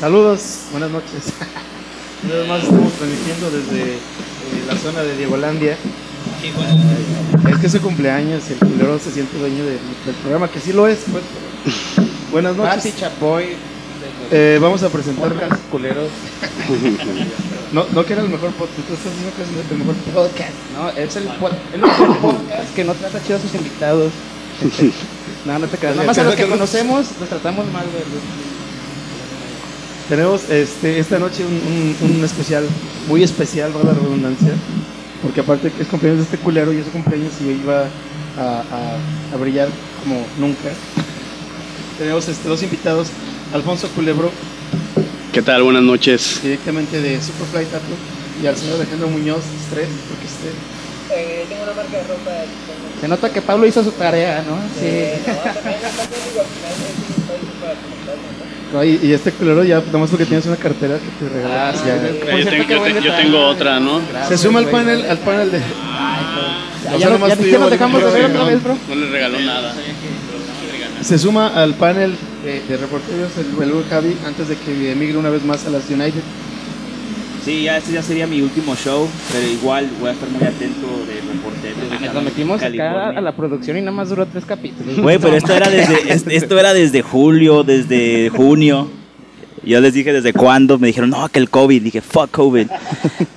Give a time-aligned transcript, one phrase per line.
[0.00, 1.32] Saludos, buenas noches.
[2.24, 3.98] Una vez más estamos transmitiendo desde eh,
[4.66, 5.76] la zona de Diegolandia.
[7.50, 9.72] Es que es su cumpleaños y el culero se siente dueño de-
[10.06, 11.22] del programa, que sí lo es, pues.
[12.30, 12.96] Buenas Pati noches.
[12.98, 13.44] Chapoy.
[14.30, 15.32] Eh, vamos a presentar.
[15.32, 16.08] Podcast culeros.
[17.72, 20.52] No, no que era el mejor podcast, tú estás diciendo que es el mejor podcast.
[20.74, 21.28] No, es el,
[21.74, 24.12] el mejor podcast que no trata chido a sus invitados.
[25.44, 25.96] no, no te creas.
[25.96, 28.49] Nada más a los que conocemos los tratamos mal, güey.
[30.10, 32.64] Tenemos este, esta noche un, un- un especial,
[33.08, 34.50] muy especial, para la redundancia,
[35.22, 37.84] porque aparte que es cumpleaños de este culero y es su cumpleaños y hoy va
[38.36, 38.98] a, a-
[39.34, 39.68] a brillar
[40.02, 40.70] como nunca.
[41.96, 43.08] Tenemos este, dos invitados,
[43.54, 44.30] Alfonso Culebro,
[45.32, 45.62] ¿Qué tal?
[45.62, 46.40] Buenas noches.
[46.42, 47.94] directamente de Superfly Tattoo,
[48.42, 50.50] y al señor Alejandro Muñoz, Stress, porque este,
[51.48, 52.32] tengo una marca de ropa.
[53.00, 54.58] Se nota que Pablo hizo su tarea, ¿no?
[54.82, 55.30] Eh, Sí.
[55.30, 55.36] ¿no?
[58.72, 61.70] No, y, y este culero ya, nada más porque tienes una cartera que te regala.
[61.70, 61.96] Ah, sí, ya.
[62.38, 63.98] yo, tengo, yo te- yo tengo otra, ¿no?
[64.00, 65.58] Se Gracias, suma al panel, al panel de...
[65.58, 68.76] Ya, sea, ya, nomás ya- y ya yo, nos dejamos de ver otra vez, bro.
[68.88, 69.74] No le regaló nada.
[71.02, 75.16] Se suma al panel de, de reporteros el, el Lord Javi antes de que emigre
[75.16, 76.20] una vez más a las United.
[77.44, 80.86] Sí, ya este ya sería mi último show, pero igual voy a estar muy atento
[81.06, 81.59] de reportero.
[82.14, 84.96] Nos metimos acá a la producción y nada más duró tres capítulos.
[84.98, 88.88] Güey, pero esto era desde es- esto era desde julio, desde junio.
[89.62, 92.66] Yo les dije desde cuándo, me dijeron, "No, que el COVID." Dije, "Fuck COVID."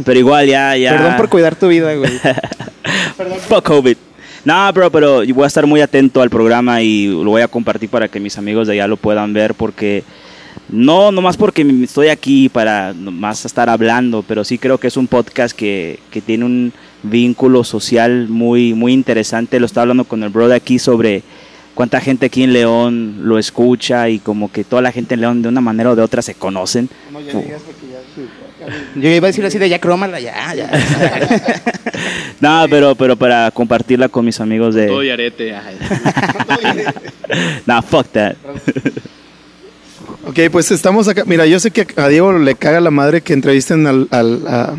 [0.05, 2.11] Pero igual ya ya Perdón por cuidar tu vida, güey.
[3.49, 3.97] Fuck COVID.
[4.45, 7.89] No, bro, pero voy a estar muy atento al programa y lo voy a compartir
[7.89, 10.03] para que mis amigos de allá lo puedan ver porque
[10.69, 15.07] no nomás porque estoy aquí para más estar hablando, pero sí creo que es un
[15.07, 19.59] podcast que, que tiene un vínculo social muy muy interesante.
[19.59, 21.21] Lo estaba hablando con el bro de aquí sobre
[21.75, 25.41] cuánta gente aquí en León lo escucha y como que toda la gente en León
[25.41, 26.89] de una manera o de otra se conocen.
[27.11, 27.99] No, ya digas porque ya...
[28.95, 30.71] Yo iba a decir así de ya crómala, ya, ya.
[32.39, 35.55] No, pero pero para compartirla con mis amigos Todo de y arete.
[35.55, 35.77] ay.
[37.65, 38.35] Nah, fuck that.
[40.25, 41.23] Ok, pues estamos acá.
[41.25, 44.75] Mira, yo sé que a Diego le caga la madre que entrevisten al, al-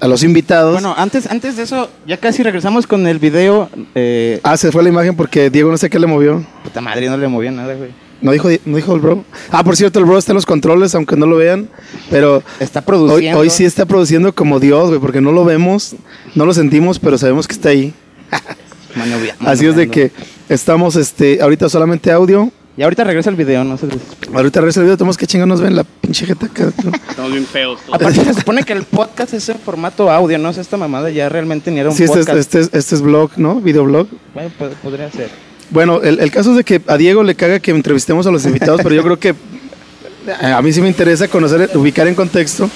[0.00, 0.72] a, los invitados.
[0.72, 3.68] Bueno, antes, antes de eso, ya casi regresamos con el video.
[3.94, 6.42] Eh, Ah, se fue la imagen porque Diego no sé qué le movió.
[6.64, 7.90] puta madre, no le movía nada, güey.
[8.22, 9.24] No dijo, no dijo el bro.
[9.50, 11.68] Ah, por cierto, el bro está en los controles, aunque no lo vean.
[12.10, 13.38] Pero Está produciendo.
[13.38, 15.94] hoy sí está produciendo como Dios, güey, porque no lo vemos,
[16.34, 17.92] no lo sentimos, pero sabemos que está ahí.
[18.96, 20.10] Manovia- Así es de que
[20.48, 22.50] estamos este, ahorita solamente audio.
[22.78, 23.86] Y ahorita regresa el video, no se
[24.32, 26.70] Ahorita regresa el video, tenemos que chingarnos ven la pinche jeta acá.
[26.84, 26.92] ¿no?
[27.10, 27.80] Estamos bien feos.
[27.84, 27.94] todos.
[28.00, 30.50] Aparte se supone que el podcast es en formato audio, ¿no?
[30.50, 32.38] O sea, esta mamada ya realmente ni era un Sí, este, es- podcast.
[32.38, 33.56] este, es- este es blog, ¿no?
[33.56, 34.06] Videoblog.
[34.32, 35.28] Bueno, pod- podría ser.
[35.70, 38.46] Bueno, el, el caso es de que a Diego le caga que entrevistemos a los
[38.46, 42.70] invitados, pero yo creo que eh, a mí sí me interesa conocer, ubicar en contexto.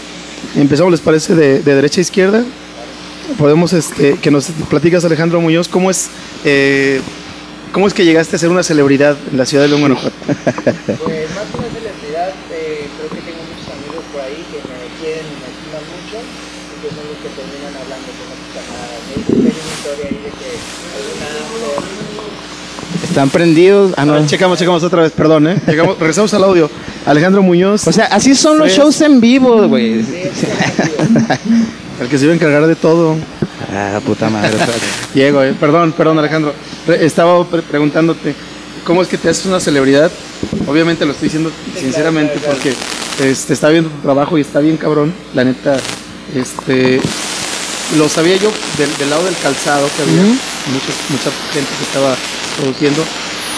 [0.57, 1.37] Empezamos, ¿les parece?
[1.37, 2.43] De, de derecha a izquierda.
[3.39, 6.09] Podemos, este, que nos platicas, Alejandro Muñoz, ¿cómo es,
[6.45, 7.01] eh,
[7.73, 10.15] cómo es que llegaste a ser una celebridad en la ciudad de León, Guanajuato?
[10.27, 14.87] Pues más que una celebridad, eh, creo que tengo muchos amigos por ahí que me
[15.01, 19.01] quieren y me estiman mucho y que son los que terminan hablando con otras camaradas.
[19.09, 20.51] Hay una historia ahí de que
[20.97, 21.29] alguna
[23.09, 23.93] Están prendidos.
[23.97, 24.13] Ah, no.
[24.15, 25.57] ver, checamos, checamos otra vez, perdón, ¿eh?
[25.67, 26.71] Llegamos, regresamos al audio.
[27.05, 28.77] Alejandro Muñoz, O sea, así son los Sí.
[28.79, 30.05] shows en vivo, güey.
[32.01, 33.17] el que se iba a encargar de todo.
[33.71, 34.51] Ah, puta madre.
[35.15, 36.55] Diego, eh, perdón, perdón Alejandro.
[36.87, 38.35] Re- estaba pre- preguntándote,
[38.85, 40.11] ¿cómo es que te haces una celebridad?
[40.67, 42.75] Obviamente lo estoy diciendo sinceramente porque
[43.21, 45.13] este, está viendo tu trabajo y está bien cabrón.
[45.35, 45.77] La neta,
[46.35, 47.01] este,
[47.97, 52.15] lo sabía yo del, del lado del calzado que había muchos, mucha gente que estaba
[52.59, 53.05] produciendo.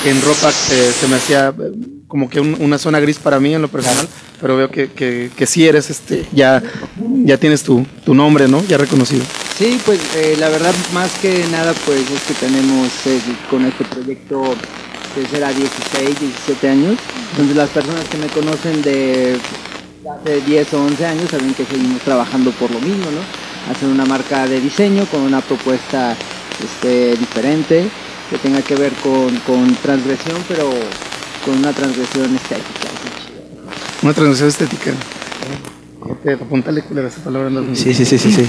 [0.04, 1.71] En ropa eh, se me hacía eh,
[2.09, 4.06] como que un- una zona gris para mí en lo personal,
[4.41, 6.62] pero veo que, que, que sí eres, este, ya,
[7.25, 8.62] ya tienes tu, tu nombre, ¿no?
[8.66, 9.25] Ya reconocido.
[9.59, 13.84] Sí, pues eh, la verdad más que nada pues es que tenemos eh, con este
[13.84, 14.54] proyecto
[15.15, 16.97] que será 16, 17 años,
[17.37, 19.38] donde las personas que me conocen de
[20.20, 23.21] hace 10 o 11 años saben que seguimos trabajando por lo mismo, ¿no?
[23.72, 26.16] Hacer una marca de diseño con una propuesta
[26.62, 27.89] este, diferente,
[28.28, 30.68] que tenga que ver con, con transgresión, pero
[31.45, 32.89] con una transgresión estética.
[34.03, 34.91] Una transgresión estética.
[36.42, 37.48] Apúntale culera esa palabra.
[37.48, 38.47] en las- Sí, sí, sí, sí, sí.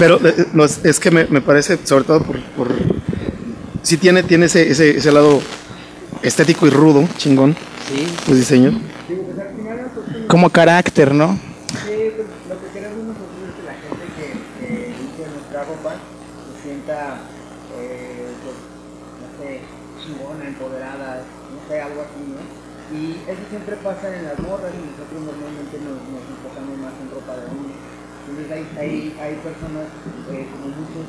[0.00, 2.40] Pero eh, no, es, que me, me parece, sobre todo por...
[2.56, 2.72] por
[3.82, 5.42] sí tiene, tiene ese, ese, ese lado
[6.22, 7.54] estético y rudo, chingón,
[7.86, 8.74] Sí, tus diseños.
[10.26, 11.36] Como carácter, ¿no?
[11.84, 14.26] Sí, pues, lo que queremos nosotros es que la gente que
[14.64, 17.20] eh, use nuestra ropa se sienta,
[17.76, 18.56] eh, pues,
[19.20, 19.60] no sé,
[20.00, 22.40] chingona, empoderada, no sé, algo así, ¿no?
[22.96, 27.12] Y eso siempre pasa en las morras y nosotros normalmente nos, nos enfocamos más en
[27.12, 27.74] ropa de hombre.
[28.30, 29.88] Entonces hay, hay, hay personas,
[30.32, 31.06] eh, como muchos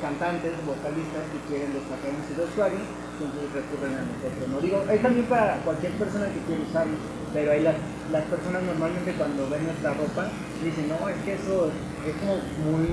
[0.00, 2.80] cantantes, vocalistas que quieren destacar en su vestuario,
[3.20, 4.44] entonces recurren a nosotros.
[4.48, 6.96] No digo, es también para cualquier persona que quiera usarlo,
[7.32, 7.76] pero hay las,
[8.12, 10.28] las personas normalmente cuando ven nuestra ropa
[10.64, 11.70] dicen, no, es que eso
[12.04, 12.88] es como muy,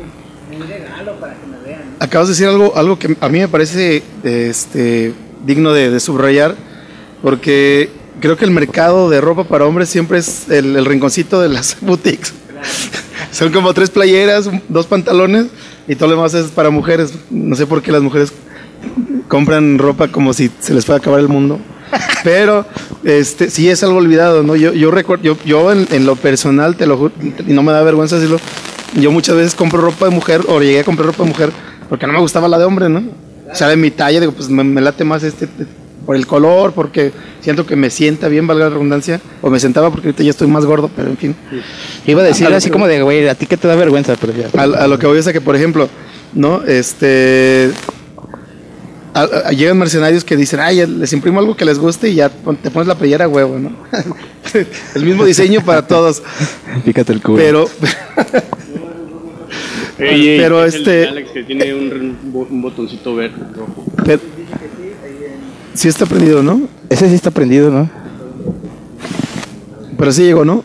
[0.51, 1.95] muy regalo para que me vean.
[1.95, 2.03] ¿no?
[2.03, 5.13] Acabas de decir algo, algo que a mí me parece este,
[5.45, 6.55] digno de, de subrayar,
[7.23, 7.89] porque
[8.19, 11.79] creo que el mercado de ropa para hombres siempre es el, el rinconcito de las
[11.81, 12.33] boutiques.
[13.31, 15.47] Son como tres playeras, dos pantalones
[15.87, 17.13] y todo lo demás es para mujeres.
[17.29, 18.31] No sé por qué las mujeres
[19.27, 21.59] compran ropa como si se les fuera a acabar el mundo.
[22.23, 22.65] Pero
[23.03, 24.55] este sí es algo olvidado, ¿no?
[24.55, 27.13] Yo, yo recuerdo, yo, yo en, lo personal, te lo juro,
[27.47, 28.39] y no me da vergüenza decirlo,
[28.99, 31.51] yo muchas veces compro ropa de mujer o llegué a comprar ropa de mujer
[31.87, 33.03] porque no me gustaba la de hombre, ¿no?
[33.49, 35.47] O sea, de mi talla, digo, pues me late más este
[36.07, 37.11] por el color, porque
[37.41, 40.47] siento que me sienta bien, valga la redundancia, o me sentaba porque ahorita ya estoy
[40.47, 41.35] más gordo, pero en fin.
[42.07, 44.15] Iba a decir A así que- como de, güey, a ti que te da vergüenza,
[44.19, 44.47] pero ya.
[44.59, 45.89] A, a lo que voy es a que, por ejemplo,
[46.33, 46.63] ¿no?
[46.63, 47.69] Este.
[49.13, 52.29] a- a- llegan mercenarios que dicen, ay, les imprimo algo que les guste y ya
[52.29, 53.71] te pones la playera a huevo, ¿no?
[54.95, 56.23] el mismo diseño para todos.
[56.85, 57.37] Fíjate el culo.
[57.37, 57.69] Pero,
[59.99, 63.83] Ey, ey, Pero es este- Alex que tiene un botoncito verde rojo.
[64.05, 64.21] pero
[65.77, 66.61] sí está prendido, ¿no?
[66.89, 67.89] Ese sí está prendido, ¿no?
[69.97, 70.63] Pero sí llegó, ¿no?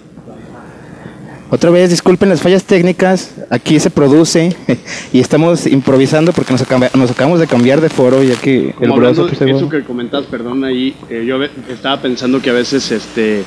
[1.50, 4.56] Otra vez, disculpen las fallas técnicas, aquí se produce
[5.12, 8.72] y estamos improvisando porque nos, acaba- nos acabamos de cambiar de foro ya que el
[8.74, 9.24] Como brazo...
[9.24, 11.36] hablando eso que comentas, perdón, ahí, eh, yo
[11.70, 13.44] estaba pensando que a veces este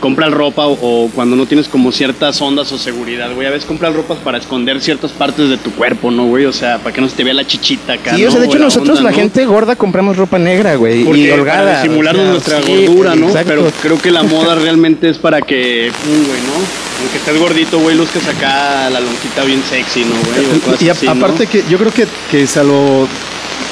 [0.00, 0.72] compras ropa o,
[1.06, 4.38] o cuando no tienes como ciertas ondas o seguridad, güey, a veces compras ropas para
[4.38, 6.44] esconder ciertas partes de tu cuerpo, ¿no, güey?
[6.46, 8.28] O sea, para que no se te vea la chichita acá, Sí, ¿no?
[8.28, 9.16] o sea, de hecho la nosotros onda, la ¿no?
[9.16, 11.62] gente gorda compramos ropa negra, güey, y holgada.
[11.64, 13.26] para disimular o sea, nuestra sí, gordura, ¿no?
[13.28, 13.48] exacto.
[13.48, 16.54] Pero creo que la moda realmente es para que, pum, güey, ¿no?
[17.00, 20.56] Aunque estés gordito, güey, luzcas acá la lonjita bien sexy, ¿no, güey?
[20.58, 21.12] O cosas Y a- así, ¿no?
[21.12, 23.08] aparte que yo creo que, que salvo,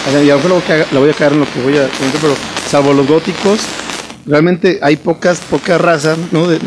[0.09, 2.35] a lo mejor la voy a caer en lo que voy a comentar, pero
[2.71, 3.61] salvo los góticos,
[4.27, 6.49] realmente hay pocas, poca raza, ¿no?
[6.49, 6.59] De-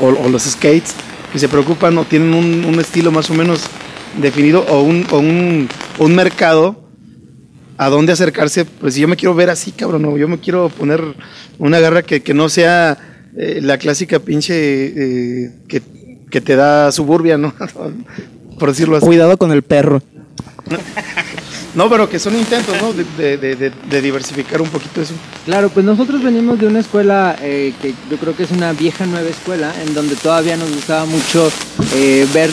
[0.00, 0.94] o, o los skates
[1.32, 3.62] que se preocupan o tienen un, un estilo más o menos
[4.20, 5.68] definido o un, o un,
[5.98, 6.82] un mercado
[7.78, 8.64] a dónde acercarse.
[8.64, 11.02] Pues si yo me quiero ver así, cabrón, o yo me quiero poner
[11.58, 12.98] una garra que, que no sea
[13.36, 15.82] eh, la clásica pinche eh, que,
[16.30, 17.54] que te da suburbia, ¿no?
[18.58, 19.06] Por decirlo así.
[19.06, 20.02] Cuidado con el perro.
[21.74, 22.92] No, pero que son intentos, ¿no?
[22.92, 25.14] De, de- de- de- de diversificar un poquito eso.
[25.46, 29.06] Claro, pues nosotros venimos de una escuela eh, que yo creo que es una vieja
[29.06, 31.50] nueva escuela, en donde todavía nos gustaba mucho
[31.94, 32.50] eh, ver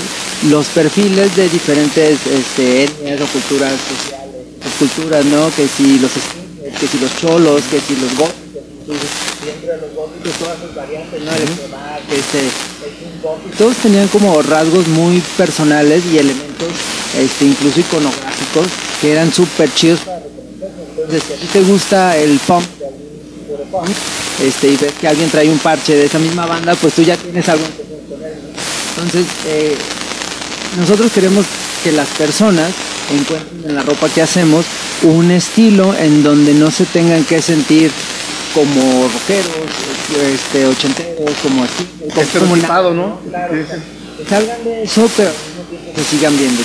[0.49, 4.29] los perfiles de diferentes este, etnias o culturas sociales,
[4.79, 5.51] culturas, ¿no?
[5.53, 6.11] Que si los
[6.79, 8.55] que si los cholos, que si los góticos,
[8.87, 11.31] de los góticos todas sus variantes, ¿no?
[11.31, 12.39] El este,
[13.57, 16.67] todos tenían como rasgos muy personales y elementos
[17.17, 18.67] este, incluso iconográficos
[19.01, 20.19] que eran súper chidos para
[21.09, 22.63] entonces, si a ti te gusta el punk,
[24.43, 27.17] este, y ves que alguien trae un parche de esa misma banda, pues tú ya
[27.17, 28.33] tienes algo en común con él.
[28.95, 29.75] Entonces, eh,
[30.77, 31.45] nosotros queremos
[31.83, 32.69] que las personas
[33.11, 34.65] encuentren en la ropa que hacemos
[35.01, 37.91] un estilo en donde no se tengan que sentir
[38.53, 39.47] como rockeros,
[40.31, 42.55] este, ochenteros, como así, como- como
[42.93, 43.19] ¿no?
[43.29, 43.55] Claro,
[44.27, 45.31] salgan de eso, pero
[45.95, 46.61] se sigan viendo.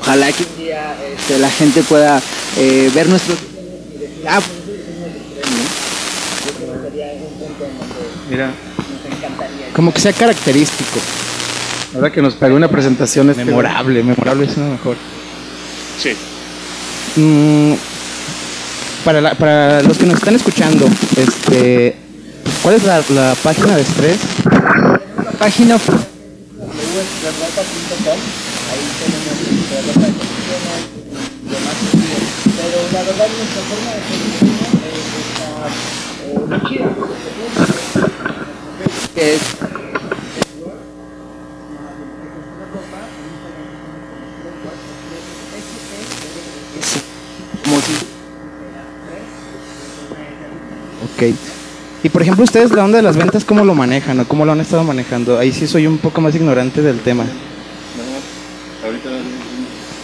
[0.00, 2.20] Ojalá que un día este, la gente pueda
[2.58, 5.62] eh, ver nuestros diseños y decir, ah, pues ese diseño es extremo, ¿no?
[6.46, 7.94] Yo creo que sería un punto en donde
[8.30, 8.54] Mira, nos
[9.18, 9.66] encantaría.
[9.74, 10.98] Como que sea característico.
[11.94, 14.96] ahora que nos pagó una presentación este Memorable, memorable es lo mejor.
[16.02, 16.16] Sí.
[17.16, 17.74] Mm,
[19.04, 21.94] para, la- para los que nos están escuchando, este,
[22.62, 24.16] ¿cuál es la, la página de estrés?
[25.24, 28.18] La página www.redropa.com,
[28.70, 29.19] ahí tenemos
[32.56, 35.00] Pero la verdad nuestra forma de eh,
[36.46, 36.88] muy chida.
[39.14, 39.40] Que es
[51.02, 51.34] Ok.
[52.02, 54.52] Y por ejemplo, ustedes la onda de las ventas, ¿cómo lo manejan o cómo lo
[54.52, 55.38] han estado manejando?
[55.38, 57.24] Ahí sí soy un poco más ignorante del tema.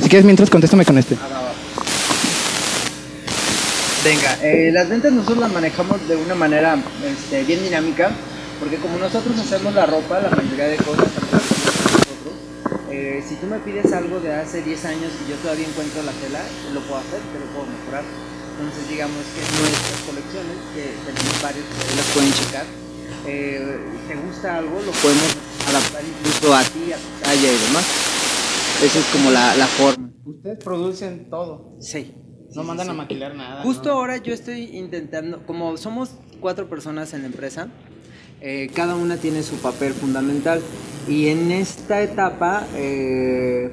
[0.07, 1.17] Si quieres, mientras contéstame con este.
[4.05, 8.13] Venga, eh, las ventas nosotros las manejamos de una manera este, bien dinámica,
[8.61, 12.39] porque como nosotros hacemos la ropa, la mayoría de cosas nosotros.
[12.89, 16.13] Eh, si tú me pides algo de hace 10 años y yo todavía encuentro la
[16.23, 16.39] tela,
[16.73, 18.05] lo puedo hacer, te lo puedo mejorar.
[18.07, 22.67] Entonces digamos que nuestras colecciones, que tenemos varios, que las pueden checar,
[23.27, 23.75] eh,
[24.07, 25.35] te gusta algo, lo podemos
[25.67, 28.16] adaptar incluso a ti, a tu talla y demás.
[28.83, 30.11] Esa es como la, la forma.
[30.25, 31.77] Ustedes producen todo.
[31.81, 32.15] Sí.
[32.55, 33.63] No Sí, mandan sí, a maquilar nada.
[33.63, 33.97] Justo ¿no?
[33.97, 37.69] ahora yo estoy intentando, como somos cuatro personas en la empresa,
[38.41, 40.61] eh, cada una tiene su papel fundamental
[41.09, 43.71] y en esta etapa, eh,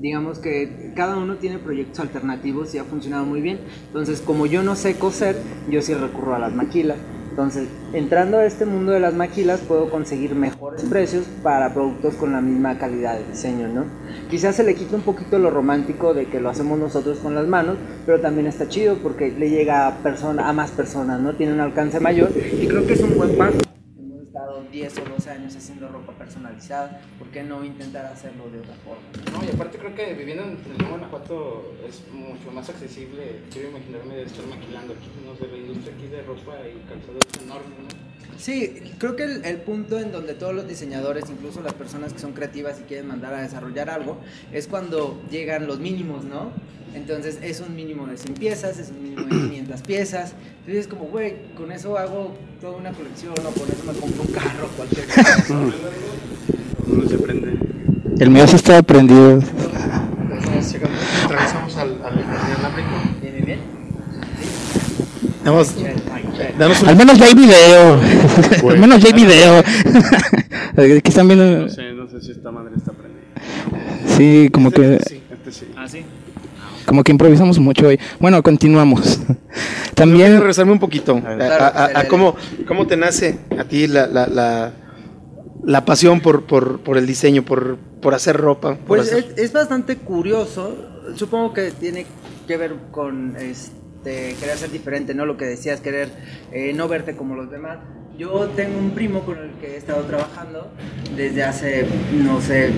[0.00, 3.60] digamos que cada uno tiene proyectos alternativos y ha funcionado muy bien.
[3.86, 5.36] Entonces, como yo no sé coser,
[5.70, 6.98] yo sí recurro a las maquilas.
[7.36, 12.32] Entonces, entrando a este mundo de las maquilas, puedo conseguir mejores precios para productos con
[12.32, 13.84] la misma calidad de diseño, ¿no?
[14.30, 17.46] Quizás se le quita un poquito lo romántico de que lo hacemos nosotros con las
[17.46, 17.76] manos,
[18.06, 21.34] pero también está chido porque le llega a, a más personas, ¿no?
[21.34, 23.65] Tiene un alcance mayor y creo que es un buen paso.
[24.66, 28.60] Hemos estado 10 o 12 años haciendo ropa personalizada, ¿por qué no intentar hacerlo de
[28.60, 29.02] otra forma?
[29.32, 33.42] No, y aparte creo que viviendo en Guanajuato es mucho más accesible.
[33.52, 37.18] Quiero imaginarme de estar maquilando aquí, no sé, la industria aquí de ropa y calzado
[37.18, 37.95] es enorme, ¿no?
[38.38, 42.18] Sí, creo que el, el punto en donde todos los diseñadores, incluso las personas que
[42.18, 44.18] son creativas y quieren mandar a desarrollar algo,
[44.52, 46.50] es cuando llegan los mínimos, ¿no?
[46.94, 50.32] Entonces es un mínimo de 100 piezas, es un mínimo de 500 piezas.
[50.60, 54.22] Entonces es como, güey, con eso hago toda una colección o con eso me compro
[54.22, 55.44] un carro, cualquier cosa.
[56.86, 57.58] No se prende.
[58.20, 59.40] El mío sí está prendido.
[61.28, 61.98] Regresamos al.
[63.20, 63.60] Bien, bien, bien.
[65.44, 65.74] Damos,
[66.58, 68.00] danos un Al menos ya hay video.
[68.70, 69.58] Al menos ya hay video.
[70.98, 71.68] Aquí están No viendo.
[71.68, 73.22] sé, no sé si esta madre está prendida.
[74.16, 75.20] Sí, como que, Sí.
[75.30, 75.66] Este sí.
[75.76, 76.02] Ah, sí.
[76.86, 77.98] como que improvisamos mucho hoy.
[78.20, 79.18] Bueno, continuamos.
[79.18, 79.40] Quiero
[79.94, 80.38] También.
[80.38, 84.06] regresarme un poquito a, Claro, a- a- a cómo, cómo te nace a ti la,
[84.06, 84.72] la, la,
[85.64, 88.74] la pasión por, por, por el diseño, por, por hacer ropa.
[88.76, 90.76] por Pues hacer- es, es bastante curioso.
[91.14, 92.04] Supongo que tiene
[92.48, 93.70] que ver con este
[94.10, 95.26] querer ser diferente, ¿no?
[95.26, 96.08] Lo que decías, querer
[96.52, 97.78] eh, no verte como los demás.
[98.18, 100.70] Yo tengo un primo con el que he estado trabajando
[101.16, 101.84] desde hace,
[102.24, 102.70] no sé,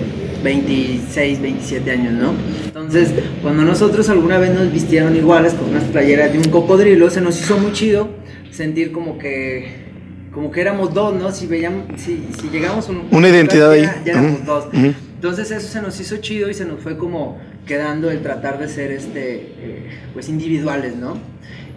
[0.43, 2.33] 26, 27 años, ¿no?
[2.65, 7.21] Entonces, cuando nosotros alguna vez nos vistieron iguales con unas playeras de un cocodrilo, se
[7.21, 8.09] nos hizo muy chido
[8.51, 9.87] sentir como que
[10.33, 11.31] como que éramos dos, ¿no?
[11.31, 13.81] Si veíamos, si, si llegamos a un Una identidad ahí.
[13.81, 14.65] ya, ya éramos Ujú, dos.
[14.67, 14.93] ujú.
[15.15, 18.67] Entonces eso se nos hizo chido y se nos fue como quedando el tratar de
[18.67, 21.17] ser este, eh, pues individuales, ¿no?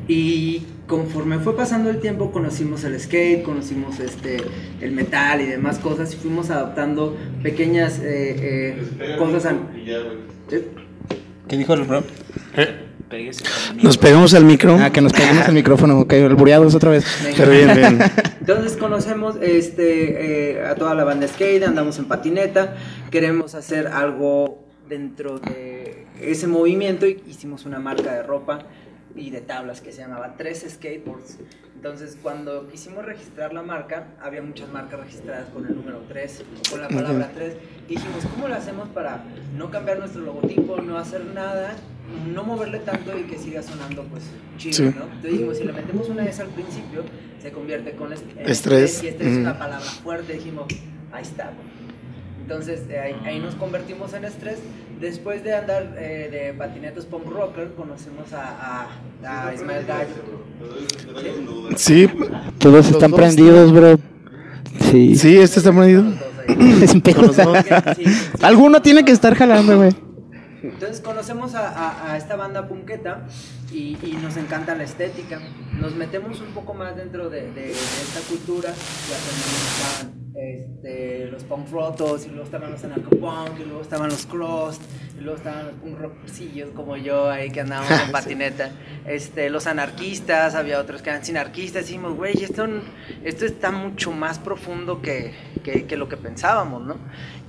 [0.08, 4.38] Y conforme fue pasando el tiempo conocimos el skate, conocimos este,
[4.80, 9.44] el metal y demás cosas y fuimos adaptando pequeñas eh, eh, cosas.
[9.46, 9.56] a-
[10.50, 10.66] ¿Eh?
[11.46, 12.02] ¿Qué dijo el bro?
[13.10, 13.44] Péguese.
[13.82, 14.78] Nos pegamos al micro.
[14.80, 17.04] Ah, que nos peguemos el micrófono, que albureados otra vez.
[17.36, 17.98] Pero bien, bien.
[18.40, 22.74] Entonces conocemos este, eh, a toda la banda skate, andamos en patineta,
[23.10, 28.60] queremos hacer algo dentro de ese movimiento hicimos una marca de ropa
[29.14, 31.38] y de tablas que se llamaba Tres Skateboards.
[31.74, 36.70] Entonces cuando quisimos registrar la marca, había muchas marcas registradas con el número 3 o
[36.70, 37.54] con la palabra 3.
[37.88, 39.24] Y dijimos, ¿cómo lo hacemos para
[39.56, 41.74] no cambiar nuestro logotipo, no hacer nada,
[42.32, 44.22] no moverle tanto y que siga sonando pues
[44.58, 44.82] chido, Sí.
[44.84, 45.04] ¿no?
[45.04, 47.02] Entonces dijimos, si le metemos una S al principio,
[47.42, 49.02] se convierte con est- en Estrés.
[49.02, 49.40] Y estrés es Ujú.
[49.42, 50.34] una palabra fuerte.
[50.34, 50.66] Dijimos,
[51.10, 51.50] ahí está.
[52.42, 54.58] Entonces de ahí, ahí nos convertimos en estrés.
[55.00, 58.86] Después de andar eh, de patinetos punk rocker, conocemos a,
[59.24, 60.14] a, a Ismael Gallo.
[61.76, 62.08] Sí,
[62.58, 63.98] Todos están dos, prendidos, bro.
[64.90, 65.16] Sí.
[65.16, 66.02] sí, este está prendido.
[66.02, 66.82] Los dos ahí.
[66.82, 67.16] Es un pedo.
[67.16, 67.58] Con los dos.
[67.96, 68.28] Sí, sí.
[68.42, 69.90] Alguno tiene que estar jalando, güey.
[70.62, 73.26] Entonces conocemos a, a- a esta banda punketa
[73.72, 75.40] y, y nos encanta la estética.
[75.80, 78.70] Nos metemos un poco más dentro de, de- de esta cultura.
[78.70, 84.78] Estaban este, los punk rotos, y luego estaban los anarcopunk, y luego estaban los cross,
[85.18, 88.70] y luego estaban los punk rockercillos como yo ahí que andábamos en patineta.
[89.06, 91.82] Este, los anarquistas, había otros que eran sinarquistas.
[91.84, 92.66] Y dijimos, güey, esto,
[93.24, 96.96] esto está mucho más profundo que, que- que lo que pensábamos, ¿no?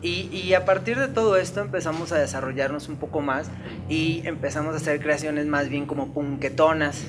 [0.03, 3.49] Y, y a partir de todo esto empezamos a desarrollarnos un poco más
[3.89, 7.05] y empezamos a hacer creaciones más bien como punketonas.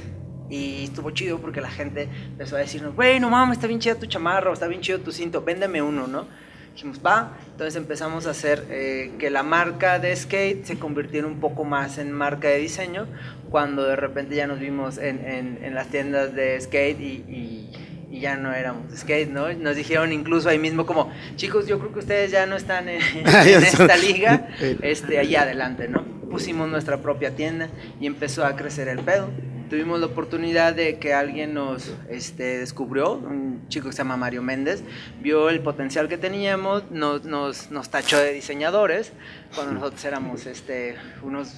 [0.48, 3.96] Y estuvo chido porque la gente empezó a decirnos, güey, no mames, está bien chida
[3.96, 6.26] tu chamarra, está bien chido tu cinto, véndeme uno, ¿no?
[6.74, 7.36] Dijimos, va.
[7.50, 11.98] Entonces empezamos a hacer eh, que la marca de skate se convirtiera un poco más
[11.98, 13.06] en marca de diseño,
[13.50, 17.70] cuando de repente ya nos vimos en, en- en las tiendas de skate y, y-
[18.14, 19.52] y ya no éramos skate, ¿no?
[19.54, 23.00] Nos dijeron incluso ahí mismo como, chicos, yo creo que ustedes ya no están en,
[23.26, 24.50] en esta liga,
[24.82, 26.04] este, allá adelante, ¿no?
[26.30, 29.30] Pusimos nuestra propia tienda y empezó a crecer el pedo.
[29.74, 34.40] Tuvimos la oportunidad de que alguien nos este, descubrió, un chico que se llama Mario
[34.40, 34.84] Méndez,
[35.20, 39.12] vio el potencial que teníamos, nos, nos, nos tachó de diseñadores,
[39.52, 41.48] cuando nosotros éramos este, unos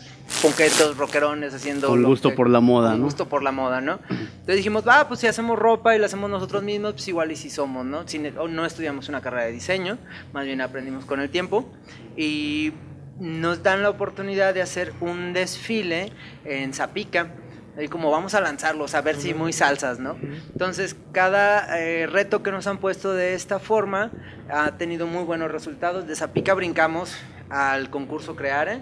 [0.41, 1.89] ponquetos, rockerones, haciendo...
[1.89, 3.05] Con gusto que- por la moda, con ¿no?
[3.05, 4.01] gusto por la moda, ¿no?
[4.09, 7.37] Entonces dijimos, va, pues si hacemos ropa y la hacemos nosotros mismos, pues igual y
[7.37, 8.09] si somos, ¿no?
[8.09, 9.99] Si o no estudiamos una carrera de diseño,
[10.33, 11.71] más bien aprendimos con el tiempo
[12.17, 12.73] y
[13.21, 16.13] nos dan la oportunidad de hacer un desfile
[16.47, 17.29] en Zapica.
[17.78, 20.16] Y como vamos a lanzarlos, a ver si muy salsas, ¿no?
[20.52, 24.11] Entonces, cada eh, reto que nos han puesto de esta forma
[24.49, 26.06] ha tenido muy buenos resultados.
[26.06, 27.14] De Zapica brincamos
[27.50, 28.80] al concurso Creare.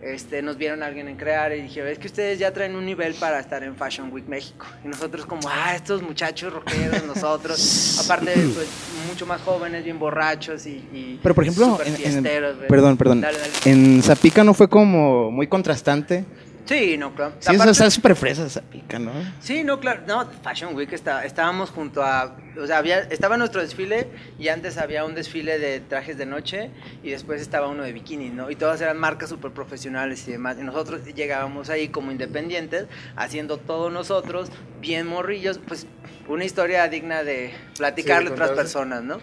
[0.00, 2.86] Este, nos vieron a alguien en Creare y dije, es que ustedes ya traen un
[2.86, 4.64] nivel para estar en Fashion Week México.
[4.82, 8.00] Y nosotros como, ah, estos muchachos rockeros, nosotros.
[8.04, 8.68] Aparte, pues,
[9.10, 10.76] mucho más jóvenes, bien borrachos y...
[10.94, 13.20] y Pero por ejemplo, en, en- perdón, perdón.
[13.20, 13.52] Dale, dale.
[13.66, 16.24] En Zapica no fue como muy contrastante.
[16.66, 17.34] Sí, no, claro.
[17.40, 19.12] Sí, Aparte- o sea, es súper fresa Zapica, ¿no?
[19.40, 23.60] Sí, no, claro, no, Fashion Week está, estábamos junto a, o sea, había, estaba nuestro
[23.60, 24.06] desfile
[24.38, 26.70] y antes había un desfile de trajes de noche
[27.02, 28.50] y después estaba uno de bikini, ¿no?
[28.50, 30.56] Y todas eran marcas súper profesionales y demás.
[30.60, 32.86] Y nosotros llegábamos ahí como independientes,
[33.16, 34.50] haciendo todo nosotros,
[34.80, 35.86] bien morrillos, pues
[36.28, 39.18] una historia digna de platicarle a otras personas, ¿no?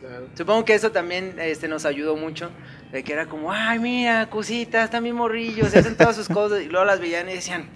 [0.00, 0.26] Claro.
[0.34, 2.50] Supongo que eso también este, nos ayudó mucho,
[2.92, 6.66] de que era como, ay, mira, cositas, están bien morrillos, hacen todas sus cosas, y
[6.66, 7.68] luego las veían y decían,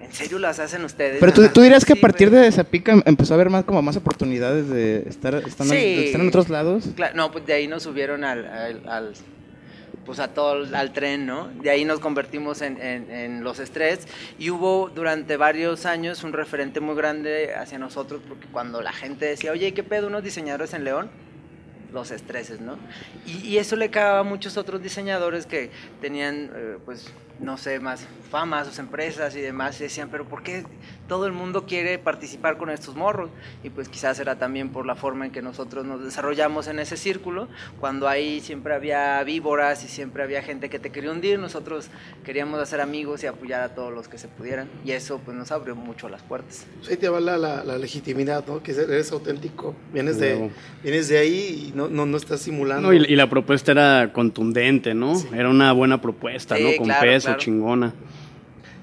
[0.00, 1.18] ¿en serio las hacen ustedes?
[1.20, 2.42] Pero tú, tú dirías que a partir güey.
[2.42, 5.86] de Zapica em- empezó a haber más como más oportunidades de estar, estando en- Sí.
[5.96, 6.84] de estar en otros lados.
[6.96, 9.12] Claro, no, pues de ahí nos subieron al, al, al-
[10.04, 11.46] pues a todo al tren, ¿no?
[11.62, 14.06] De ahí nos convertimos en, en- en los estrés
[14.38, 19.26] y hubo durante varios años un referente muy grande hacia nosotros porque cuando la gente
[19.26, 21.08] decía, oye, ¿qué pedo unos diseñadores en León?
[21.92, 22.78] Los estreses, ¿no?
[23.26, 25.70] Y, y eso le cagaba a muchos otros diseñadores que
[26.00, 30.42] tenían, eh, pues, no sé, más fama, sus empresas y demás, y decían, pero ¿por
[30.42, 30.64] qué
[31.06, 33.28] todo el mundo quiere participar con estos morros?
[33.62, 36.96] Y pues quizás era también por la forma en que nosotros nos desarrollamos en ese
[36.96, 37.48] círculo,
[37.80, 41.88] cuando ahí siempre había víboras y siempre había gente que te quería hundir, nosotros
[42.24, 45.52] queríamos hacer amigos y apoyar a todos los que se pudieran, y eso pues nos
[45.52, 46.66] abrió mucho las puertas.
[46.78, 48.62] Pues ahí te va la, la, la legitimidad, ¿no?
[48.62, 49.74] Que eres auténtico.
[49.92, 50.50] Vienes de,
[50.82, 52.88] vienes de ahí y no, no, no estás simulando.
[52.88, 55.14] No, y, y la propuesta era contundente, ¿no?
[55.34, 56.76] Era una buena propuesta, Sí, ¿no?
[56.76, 57.31] Con claro, peso, claro.
[57.36, 57.92] Chingona.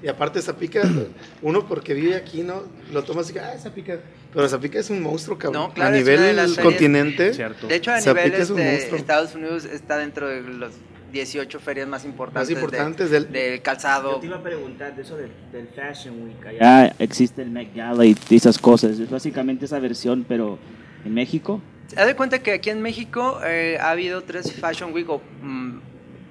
[0.02, 0.82] Y aparte Zapica,
[1.42, 2.62] uno porque vive aquí, ¿no?
[2.92, 3.98] Lo tomas y ah, Zapica.
[4.32, 5.62] Pero Zapica es un monstruo, cabrón.
[5.68, 7.34] No, claro, a de nivel las series- continente.
[7.34, 7.66] Cierto.
[7.66, 8.96] De hecho, a Zapica nivel es un este.
[8.96, 10.72] Estados Unidos está dentro de los
[11.12, 14.20] 18 ferias más importantes, de- importantes del- del calzado.
[14.22, 16.46] iba a preguntar de eso del, del Fashion Week.
[16.46, 18.98] Allá existe el Met Gala y esas cosas.
[18.98, 20.58] Es básicamente esa versión, pero
[21.04, 21.60] en México.
[21.96, 25.80] Haz de cuenta que aquí en México eh, ha habido tres Fashion Week, o mm,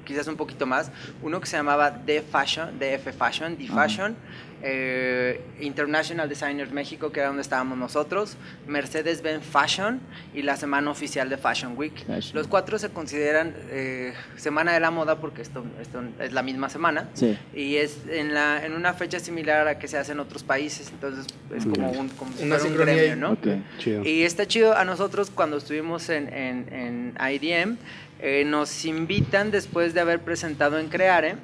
[0.10, 0.92] quizás un poquito más.
[1.22, 3.68] Uno que se llamaba The Fashion, DF Fashion, The.
[3.68, 4.16] Fashion.
[4.62, 8.36] eh, International Designers México, que era donde estábamos nosotros.
[8.68, 10.02] Mercedes-Benz Fashion
[10.34, 11.94] y la semana oficial de Fashion Week.
[12.06, 12.36] Fashion.
[12.36, 16.70] Los cuatro se consideran eh, Semana de la Moda porque esto, esto es la misma
[16.70, 17.08] semana.
[17.14, 17.38] Sí.
[17.54, 20.44] Y es en, la, en una fecha similar a la que se hace en otros
[20.44, 20.90] países.
[20.90, 23.16] Entonces es como un, como si Una fuera un sincronía gremio.
[23.16, 23.32] ¿no?
[23.34, 23.48] Ok.
[23.78, 24.04] Chido.
[24.04, 27.78] Y está chido a nosotros cuando estuvimos en, en, en IDM,
[28.20, 31.36] eh, nos invitan después de haber presentado en Creare,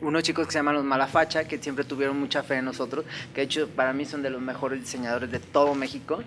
[0.00, 3.42] unos chicos que se llaman los Malafacha, que siempre tuvieron mucha fe en nosotros, que
[3.42, 6.22] de hecho para mí son de los mejores diseñadores de todo México.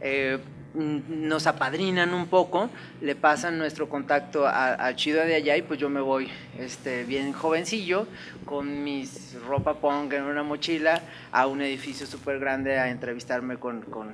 [0.00, 0.38] Eh,
[0.74, 5.88] nos apadrinan un poco, le pasan nuestro contacto a- chido de allá y pues yo
[5.88, 8.06] me voy este, bien jovencillo
[8.44, 11.00] con mis ropa punk en una mochila
[11.32, 14.12] a un edificio súper grande a entrevistarme con, con,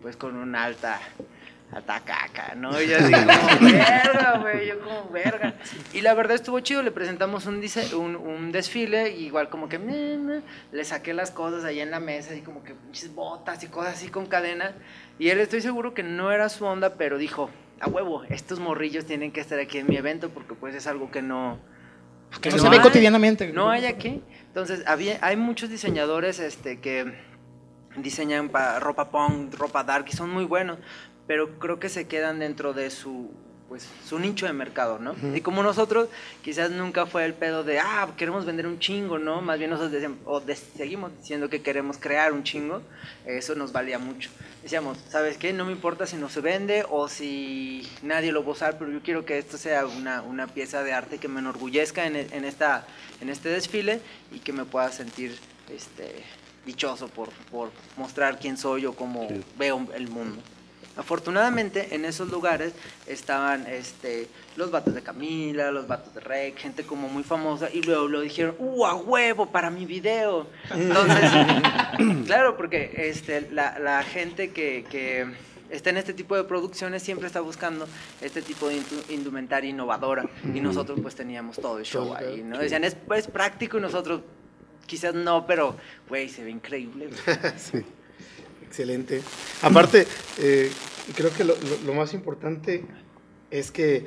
[0.00, 1.00] pues con una alta
[1.72, 2.80] alta caca, ¿no?
[2.80, 3.26] Y yo así como,
[3.72, 5.54] verga, güey, yo como, verga.
[5.92, 9.68] Y la verdad estuvo chido, le presentamos un, dise- un, un desfile, y igual como
[9.68, 10.40] que, meh, meh,
[10.72, 12.74] le saqué las cosas ahí en la mesa, y como que
[13.14, 14.72] botas y cosas así con cadena.
[15.18, 17.50] Y él estoy seguro que no era su onda, pero dijo,
[17.80, 21.10] a huevo, estos morrillos tienen que estar aquí en mi evento, porque pues es algo
[21.10, 21.58] que no...
[22.40, 22.82] Que no se ve hay.
[22.82, 23.52] cotidianamente.
[23.52, 24.22] No hay aquí.
[24.48, 27.12] Entonces, había, hay muchos diseñadores este, que
[27.96, 30.78] diseñan para ropa punk, ropa dark y son muy buenos,
[31.26, 33.30] pero creo que se quedan dentro de su
[33.68, 35.16] pues su nicho de mercado, ¿no?
[35.34, 36.08] Y como nosotros,
[36.44, 39.40] quizás nunca fue el pedo de, ah, queremos vender un chingo, ¿no?
[39.42, 42.80] Más bien nosotros decíamos, o de- seguimos diciendo que queremos crear un chingo,
[43.26, 44.30] eso nos valía mucho.
[44.62, 45.52] Decíamos, ¿sabes qué?
[45.52, 48.88] No me importa si no se vende o si nadie lo va a usar, pero
[48.92, 52.44] yo quiero que esto sea una, una pieza de arte que me enorgullezca en, en
[52.44, 52.86] esta,
[53.20, 55.36] en este desfile y que me pueda sentir
[55.74, 56.22] este,
[56.64, 59.42] dichoso por, por mostrar quién soy o cómo Sí.
[59.58, 60.40] veo el mundo.
[60.96, 62.72] Afortunadamente en esos lugares
[63.06, 67.82] estaban este, los vatos de Camila, los vatos de Rec, gente como muy famosa y
[67.82, 70.46] luego lo dijeron, ¡uh, a huevo para mi video!
[70.74, 71.30] Entonces,
[72.26, 75.26] claro, porque este, la, la gente que, que
[75.70, 77.86] está en este tipo de producciones siempre está buscando
[78.20, 82.58] este tipo de indu- indumentaria innovadora y nosotros pues teníamos todo el show ahí, ¿no?
[82.58, 84.22] Decían, es, es práctico y nosotros
[84.86, 85.76] quizás no, pero
[86.08, 87.10] güey, se ve increíble.
[87.58, 87.84] Sí,
[88.66, 89.22] excelente.
[89.62, 90.06] Aparte,
[90.38, 90.70] eh,
[91.14, 92.84] creo que lo, lo- lo más importante
[93.50, 94.06] es que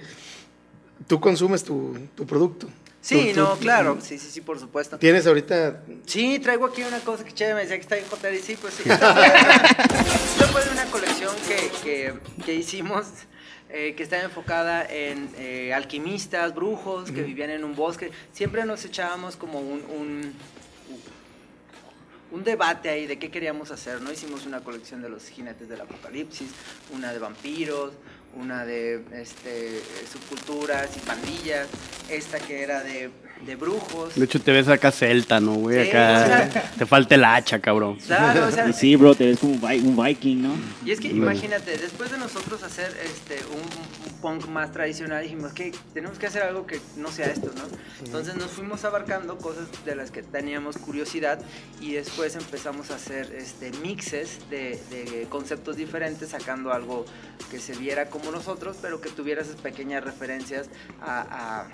[1.07, 2.67] tú consumes tu, tu producto.
[3.01, 4.97] Sí, Tú- tú- no, claro, sí, sí, sí, por supuesto.
[4.99, 8.35] Tienes ahorita Sí, traigo aquí una cosa que chévere, me decía que está en hotel
[8.35, 8.83] y sí, pues sí.
[10.39, 12.13] Yo una colección que, que,
[12.45, 13.05] que hicimos
[13.69, 18.11] eh, que estaba enfocada en eh, alquimistas, brujos que vivían en un bosque.
[18.33, 20.33] Siempre nos echábamos como un, un,
[22.31, 24.11] un debate ahí de qué queríamos hacer, ¿no?
[24.11, 26.51] Hicimos una colección de los jinetes del apocalipsis,
[26.91, 27.93] una de vampiros,
[28.35, 31.67] una de este, subculturas y pandillas,
[32.09, 33.09] esta que era de,
[33.45, 34.15] de brujos.
[34.15, 35.84] De hecho, te ves acá celta, ¿no, güey?
[35.86, 37.95] Sí, Acá o sea- te falta el hacha, cabrón.
[38.06, 40.54] Claro, o sea, Y sí, bro, te ves como un vi- un viking, ¿no?
[40.86, 43.60] Y es que imagínate, después de nosotros hacer este un,
[44.12, 47.63] un punk más tradicional, dijimos que tenemos que hacer algo que no sea esto, ¿no?
[48.06, 51.39] Entonces nos fuimos abarcando cosas de las que teníamos curiosidad
[51.80, 57.06] y después empezamos a hacer este mixes de, de conceptos diferentes, sacando algo
[57.49, 60.67] que se viera como nosotros, pero que tuviera esas pequeñas referencias
[61.02, 61.67] a, a-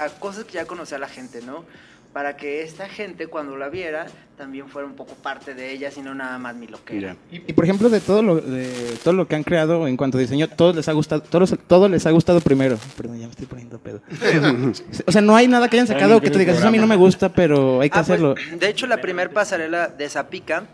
[0.00, 1.64] a cosas que ya conocía la gente, ¿no?
[2.12, 6.12] Para que esta gente cuando la viera también fuera un poco parte de ella, sino
[6.12, 7.14] nada más mi loquera.
[7.30, 8.68] Y, y, por ejemplo, de todo lo de
[9.04, 11.88] todo lo que han creado en cuanto a diseño, todos les ha gustado, todos, todo
[11.88, 12.76] les ha gustado primero.
[12.96, 14.00] Perdón, ya me estoy poniendo pedo.
[15.06, 16.88] o sea, no hay nada que hayan sacado que te digas, eso a mí no
[16.88, 18.34] me gusta, pero hay que Ah, pues, hacerlo.
[18.58, 20.64] de hecho, la primer pasarela de Zapica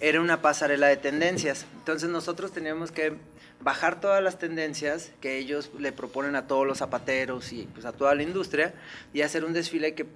[0.00, 1.66] era una pasarela de tendencias.
[1.78, 3.14] Entonces nosotros teníamos que
[3.60, 7.92] bajar todas las tendencias que ellos le proponen a todos los zapateros y pues a
[7.92, 8.74] toda la industria
[9.12, 10.06] y hacer un desfile que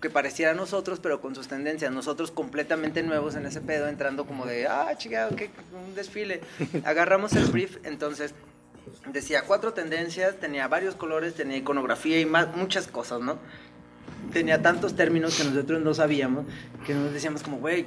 [0.00, 1.92] que pareciera a nosotros, pero con sus tendencias.
[1.92, 5.50] Nosotros completamente nuevos en ese pedo, entrando como de, ah, chingado, qué
[5.86, 6.40] un desfile.
[6.84, 8.34] Agarramos el brief, entonces
[9.12, 13.38] decía cuatro tendencias, tenía varios colores, tenía iconografía y más, muchas cosas, ¿no?
[14.32, 16.46] Tenía tantos términos que nosotros no sabíamos,
[16.86, 17.86] que nos decíamos como, güey,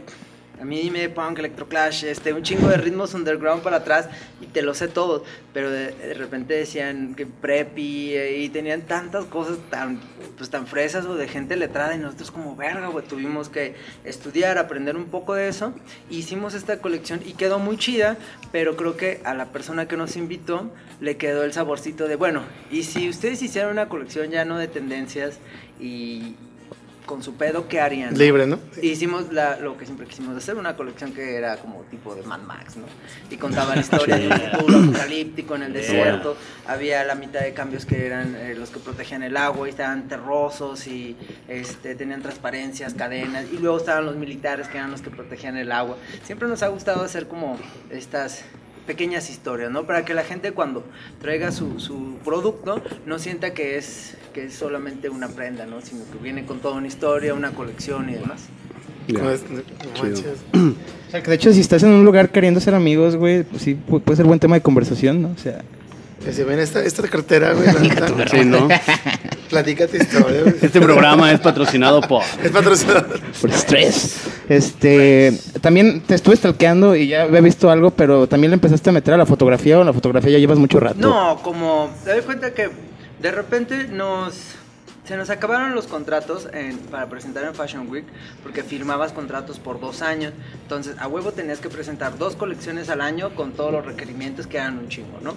[0.64, 4.08] a mí dime punk, electroclash, este, un chingo de ritmos underground para atrás
[4.40, 9.26] y te lo sé todo, pero de, repente decían que preppy eh, y tenían tantas
[9.26, 10.00] cosas tan,
[10.38, 14.58] pues tan fresas o de gente letrada y nosotros como verga, güey, tuvimos que estudiar,
[14.58, 15.74] aprender un poco de eso,
[16.10, 18.16] hicimos esta colección y quedó muy chida,
[18.54, 20.72] pero creo que a la persona que nos invitó
[21.02, 24.70] le quedó el saborcito de, bueno, y si ustedes hicieran una colección ya no de
[24.70, 25.40] tendencias
[25.78, 26.38] y
[27.06, 28.18] con su pedo, ¿qué harían?
[28.18, 28.60] libre, ¿no?
[28.82, 32.40] Hicimos la- lo que siempre quisimos hacer, una colección que era como tipo de Mad
[32.42, 32.86] Max, ¿no?
[33.30, 36.38] Y contaba la historia de un futuro apocalíptico en el desierto.
[36.68, 40.08] Había la mitad de cambios que eran eh, los que protegían el agua y estaban
[40.08, 41.16] terrosos y
[41.48, 43.46] este, tenían transparencias, cadenas.
[43.52, 45.98] Y luego estaban los militares que eran los que protegían el agua.
[46.24, 47.58] Siempre nos ha gustado hacer como
[47.90, 48.44] estas
[48.86, 49.84] pequeñas historias, ¿no?
[49.86, 50.84] Para que la gente cuando
[51.22, 55.82] traiga su, su producto no sienta que es, que es solamente una prenda, ¿no?
[55.82, 58.44] Sino que viene con toda una historia, una colección y demás.
[60.02, 60.44] Manches.
[61.08, 63.62] O sea, que de hecho, si estás en un lugar queriendo ser amigos, güey, pues
[63.62, 65.30] sí, pu- puede ser buen tema de conversación, ¿no?
[65.30, 65.62] O sea,
[66.26, 67.66] Que se ven esta, esta cartera, güey.
[67.68, 68.28] la neta.
[68.30, 68.68] Sí, ¿no?
[69.50, 70.56] Platica tu historia, güey.
[70.62, 72.24] Este programa es patrocinado por...
[72.44, 73.06] Es patrocinado.
[73.42, 74.22] por estrés.
[74.50, 78.94] Este, también te estuve stalkeando y ya había visto algo, pero también le empezaste a
[78.94, 80.98] meter a la fotografía o en la fotografía ya llevas mucho rato.
[81.00, 82.70] No, como te doy cuenta que
[83.22, 84.34] de repente nos
[85.06, 88.06] se nos acabaron los contratos en- para presentar en Fashion Week
[88.42, 90.32] porque firmabas contratos por dos años.
[90.62, 94.56] Entonces, a huevo tenías que presentar dos colecciones al año con todos los requerimientos que
[94.58, 95.36] eran un chingo, ¿no?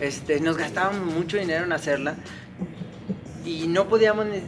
[0.00, 2.14] Este, nos gastábamos mucho dinero en hacerla
[3.44, 4.42] y no podíamos ni-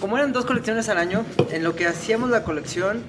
[0.00, 3.02] como eran dos colecciones al año, en lo que hacíamos la colección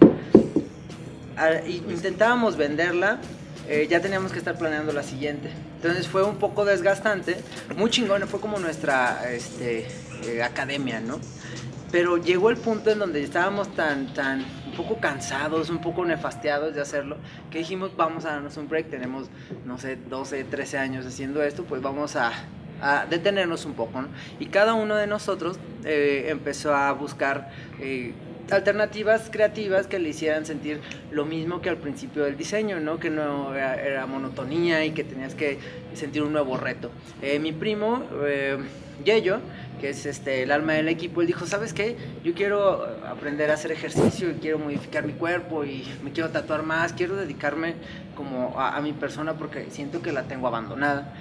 [1.37, 3.19] a- intentábamos venderla,
[3.67, 5.49] eh, ya teníamos que estar planeando la siguiente.
[5.77, 7.37] Entonces fue un poco desgastante,
[7.77, 9.87] muy chingón, fue como nuestra este,
[10.25, 11.19] eh, academia, ¿no?
[11.91, 16.81] Pero llegó el punto en donde estábamos tan, tan, poco cansados, un poco nefastiados de
[16.81, 17.17] hacerlo,
[17.49, 19.29] que dijimos, vamos a darnos un break, tenemos,
[19.65, 22.31] no sé, 12, 13 años haciendo esto, pues vamos a,
[23.09, 24.03] detenernos un poco.
[24.39, 28.13] Y cada uno de nosotros eh, empezó a buscar eh,
[28.51, 30.79] alternativas creativas que le hicieran sentir
[31.11, 32.99] lo mismo que al principio del diseño, ¿no?
[32.99, 35.57] Que no era, era monotonía y que tenías que
[35.93, 36.91] sentir un nuevo reto.
[37.21, 38.57] Eh, mi primo, eh,
[39.03, 39.39] Yello,
[39.85, 41.95] que es este, el alma del equipo, él dijo, ¿sabes qué?
[42.23, 46.63] Yo quiero aprender a hacer ejercicio y quiero modificar mi cuerpo y me quiero tatuar
[46.63, 47.75] más, quiero dedicarme
[48.15, 51.13] como a, a mi persona porque siento que la tengo abandonada.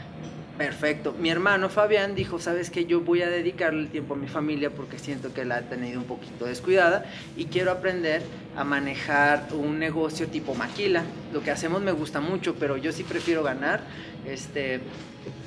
[0.56, 1.14] Perfecto.
[1.18, 4.70] Mi hermano Fabián dijo, sabes que yo voy a dedicarle el tiempo a mi familia
[4.70, 7.04] porque siento que la he tenido un poquito descuidada
[7.36, 8.22] y quiero aprender
[8.56, 11.02] a manejar un negocio tipo maquila.
[11.34, 13.82] Lo que hacemos me gusta mucho, pero yo sí prefiero ganar
[14.24, 14.80] este,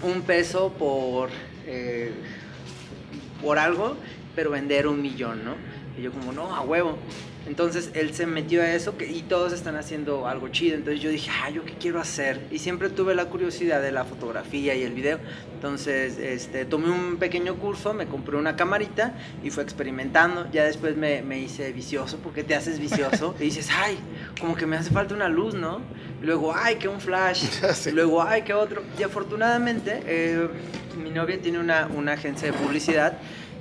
[0.04, 1.30] un peso por,
[1.66, 2.12] eh,
[3.42, 3.98] por algo,
[4.36, 5.56] pero vender un millón, ¿no?
[5.98, 6.98] Y yo como, no, a huevo.
[7.48, 10.76] Entonces él se metió a eso que, y todos están haciendo algo chido.
[10.76, 12.42] Entonces yo dije, ah, ¿yo qué quiero hacer?
[12.52, 15.20] Y siempre tuve la curiosidad de la fotografía y el video.
[15.54, 20.48] Entonces este, tomé un pequeño curso, me compré una camarita y fue experimentando.
[20.52, 23.34] Ya después me, me hice vicioso, porque te haces vicioso.
[23.40, 23.98] y dices, ay,
[24.40, 25.80] como que me hace falta una luz, ¿no?
[26.22, 27.46] Y luego, ay, que un flash.
[27.88, 28.84] Y luego, ay, que otro.
[29.00, 30.50] Y afortunadamente, eh,
[31.02, 33.18] mi novia tiene una, una agencia de publicidad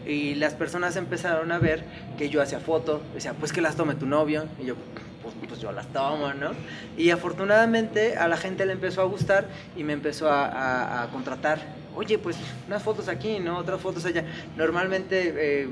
[0.07, 1.85] y las personas empezaron a ver
[2.17, 4.77] que yo hacía fotos, decía, pues que las tome tu novio, y yo,
[5.23, 6.51] pues, pues yo las tomo, ¿no?
[6.97, 11.59] Y afortunadamente a la gente le empezó a gustar y me empezó a, contratar,
[11.97, 13.59] oye, pues unas fotos aquí, ¿no?
[13.59, 14.25] Otras fotos allá.
[14.57, 15.69] Normalmente eh,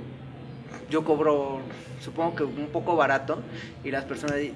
[0.91, 1.61] yo cobro,
[2.01, 3.39] supongo que un poco barato,
[3.85, 4.53] y las personas di-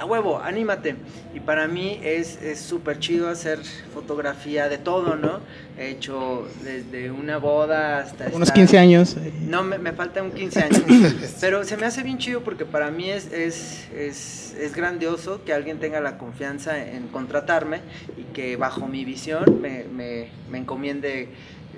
[0.00, 0.96] a huevo, anímate.
[1.34, 3.58] Y para mí es es súper chido hacer
[3.92, 5.40] fotografía de todo, ¿no?
[5.78, 8.26] He hecho desde una boda hasta...
[8.32, 9.16] Unos estar- 15 años.
[9.16, 10.82] eh, no, me, me falta un 15 años.
[11.40, 15.52] Pero se me hace bien chido porque para mí es, es, es, es grandioso que
[15.52, 17.80] alguien tenga la confianza en contratarme
[18.16, 21.28] y que bajo mi visión me, me, me encomiende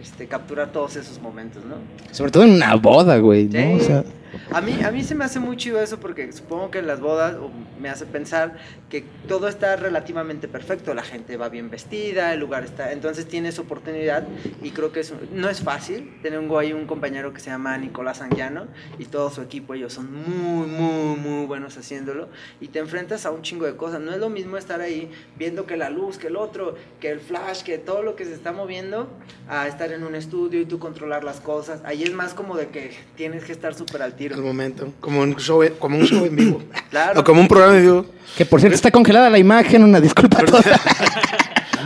[0.01, 1.77] este, capturar todos esos momentos, ¿no?
[2.13, 3.61] Sobre todo en una boda, güey, ¿no?
[3.61, 3.73] Sí.
[3.75, 4.05] O sea,
[4.53, 7.01] A mí, a mí se me hace muy chido eso porque supongo que en las
[7.01, 7.37] bodas
[7.81, 12.65] me hace pensar que todo está relativamente perfecto, la gente va bien vestida, el lugar
[12.65, 14.27] está, entonces tienes oportunidad
[14.63, 16.19] y creo que es, no es fácil.
[16.23, 18.67] Tengo ahí un compañero que se llama Nicolás Anguiano
[18.99, 22.29] y todo su equipo, ellos son muy, muy, muy buenos haciéndolo
[22.61, 24.01] y te enfrentas a un chingo de cosas.
[24.01, 27.21] No es lo mismo estar ahí viendo que la luz, que el otro, que el
[27.21, 29.09] flash, que todo lo que se está moviendo,
[29.49, 31.81] a estar en un estudio y tú controlar las cosas.
[31.85, 34.37] Ahí es más como de que tienes que estar súper al tiro.
[34.37, 36.63] El momento, como un show, como un show en vivo.
[36.91, 37.21] Claro.
[37.21, 38.05] O como un programa en vivo.
[38.37, 40.65] que por cierto está congelada la imagen, una disculpa a todos.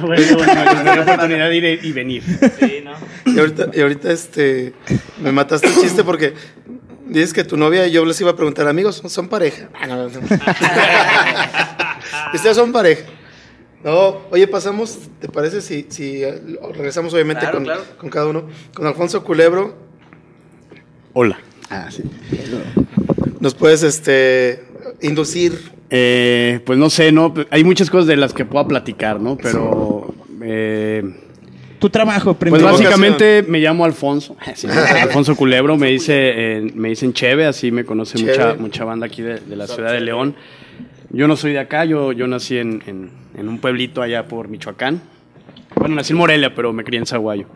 [0.01, 2.21] Bueno, bueno, la oportunidad de ir y venir.
[2.59, 2.95] Sí, ¿no?
[3.33, 4.75] Y ahorita, y ahorita este,
[5.23, 6.35] me mataste el chiste porque
[7.07, 9.69] dices que tu novia y yo les iba a preguntar, amigos, ¿son, son pareja?
[9.73, 10.21] Ah, no, no, no.
[12.35, 13.05] Ustedes son pareja.
[13.85, 16.43] No, oye, pasamos, ¿te parece si, si eh,
[16.75, 17.85] regresamos obviamente Claro, con, claro.
[17.97, 18.49] con cada uno?
[18.75, 19.77] Con Alfonso Culebro,
[21.17, 21.39] Hola.
[21.71, 22.03] Ah, sí.
[23.41, 24.63] nos puedes este,
[25.03, 25.73] inducir.
[25.91, 27.33] Eh, pues no sé, ¿no?
[27.51, 29.37] Hay muchas cosas de las que puedo platicar, ¿no?
[29.37, 30.13] Pero...
[30.43, 31.03] eh,
[31.79, 37.13] Tu trabajo Pues básicamente me llamo Alfonso, Sí, Alfonso Culebro, me dice, eh, me dicen
[37.13, 38.33] Cheve, así me conoce Cheve.
[38.33, 40.35] mucha, mucha banda aquí de, de la ciudad de León.
[41.11, 44.49] Yo no soy de acá, yo, yo nací en, en- en un pueblito allá por
[44.49, 45.01] Michoacán.
[45.77, 47.47] Bueno, nací en Morelia, pero me crié en Zaguayo.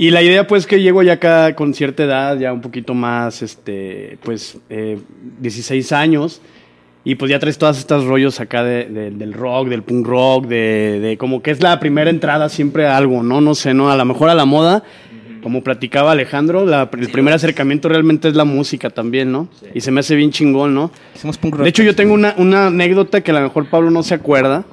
[0.00, 3.42] Y la idea pues que llego ya acá con cierta edad, ya un poquito más,
[3.42, 4.98] este, pues eh,
[5.40, 6.40] 16 años.
[7.04, 10.46] Y pues ya traes todas estas rollos acá de- de- del rock, del punk rock,
[10.46, 13.42] de, de como que es la primera entrada siempre a algo, ¿no?
[13.42, 13.90] No sé, ¿no?
[13.90, 14.84] A lo mejor a la moda,
[15.42, 19.48] como platicaba Alejandro, la- el primer acercamiento realmente es la música también, ¿no?
[19.74, 20.90] Y se me hace bien chingón, ¿no?
[21.14, 21.62] Hacemos punk rock.
[21.64, 24.64] De hecho, yo tengo una, una anécdota que a lo mejor Pablo no se acuerda,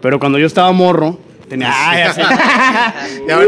[0.00, 1.70] pero cuando yo estaba morro, tenía...
[1.72, 2.22] Ah, ya sé.
[3.28, 3.46] Y ahora.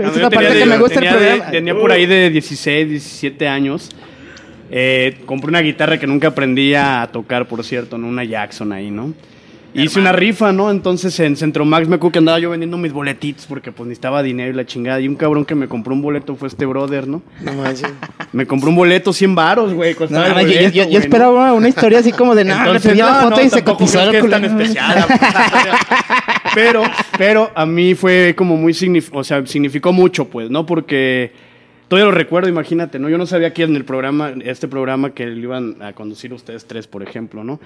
[0.00, 1.50] Esa es yo parte tenía que me de- gusta tenía de- programa.
[1.50, 3.90] Tenía por ahí de 16, 17 años.
[4.70, 8.06] Eh, compré una guitarra que nunca aprendí a tocar, por cierto, ¿no?
[8.06, 9.12] Una Jackson ahí, ¿no?
[9.72, 10.68] Hice una rifa, ¿no?
[10.72, 14.20] Entonces en Centro Max me acuerdo que andaba yo vendiendo mis boletitos porque pues necesitaba
[14.20, 15.00] dinero y la chingada.
[15.00, 17.22] Y un cabrón que me compró un boleto fue este brother, ¿no?
[17.40, 17.88] No manches.
[18.32, 19.94] Me compró un boleto 100 varos, güey.
[20.08, 22.98] No, el no, yo, yo- yo- esperaba una historia así como de no, le pedí
[22.98, 25.04] la foto y se cotizó el que es tan especial.
[26.54, 26.82] Pero,
[27.18, 30.66] pero a mí fue como muy signif o sea, significó mucho, pues, ¿no?
[30.66, 31.32] Porque
[31.88, 33.08] todavía lo recuerdo, imagínate, ¿no?
[33.08, 36.66] Yo no sabía que en el programa, este programa que le iban a conducir ustedes
[36.66, 37.58] tres, por ejemplo, ¿no?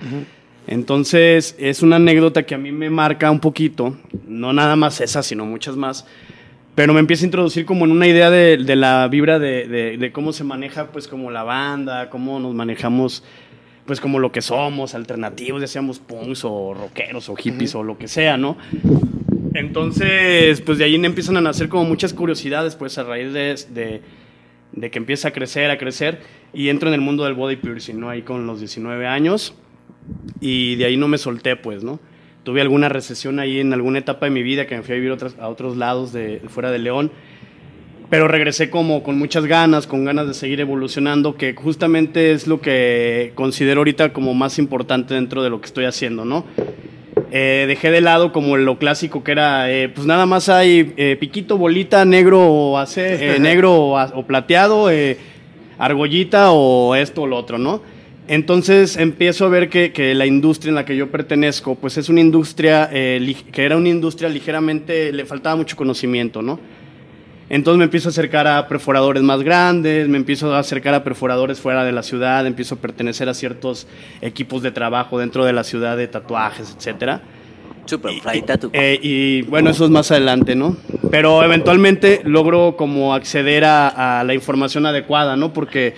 [0.66, 5.22] Entonces, es una anécdota que a mí me marca un poquito, no nada más esa,
[5.22, 6.06] sino muchas más,
[6.74, 9.96] pero me empieza a introducir como en una idea de, de la vibra de, de-
[9.98, 13.22] de cómo se maneja, pues, como la banda, cómo nos manejamos,
[13.86, 17.98] pues, como lo que somos, alternativos, ya seamos punks o rockeros o hippies o lo
[17.98, 18.56] que sea, ¿no?
[19.54, 24.00] Entonces, pues, de ahí empiezan a nacer como muchas curiosidades, pues, a raíz de, de,
[24.72, 26.20] de que empieza a crecer, a crecer,
[26.52, 28.10] y entro en el mundo del body piercing, ¿no?
[28.10, 29.54] Ahí con los 19 años,
[30.40, 32.00] y de ahí no me solté, pues, ¿no?
[32.42, 35.12] Tuve alguna recesión ahí en alguna etapa de mi vida que me fui a vivir
[35.12, 37.10] otras- a otros lados de fuera de León.
[38.14, 42.60] Pero regresé como con muchas ganas, con ganas de seguir evolucionando, que justamente es lo
[42.60, 46.44] que considero ahorita como más importante dentro de lo que estoy haciendo, ¿no?
[47.32, 51.16] Eh, dejé de lado como lo clásico que era, eh, pues nada más hay eh,
[51.18, 55.16] piquito, bolita, negro o, ace- eh, negro o, o plateado, eh,
[55.76, 57.82] argollita o esto o lo otro, ¿no?
[58.28, 62.08] Entonces empiezo a ver que, que la industria en la que yo pertenezco, pues es
[62.08, 66.60] una industria eh, que era una industria ligeramente, le faltaba mucho conocimiento, ¿no?
[67.50, 71.60] Entonces me empiezo a acercar a perforadores más grandes, me empiezo a acercar a perforadores
[71.60, 73.86] fuera de la ciudad, empiezo a pertenecer a ciertos
[74.22, 77.20] equipos de trabajo dentro de la ciudad de tatuajes, etcétera.
[77.86, 78.70] Super Fly Tattoo.
[78.72, 80.74] Eh, y bueno, eso es más adelante, ¿no?
[81.10, 85.52] Pero eventualmente logro como acceder a, a la información adecuada, ¿no?
[85.52, 85.92] Porque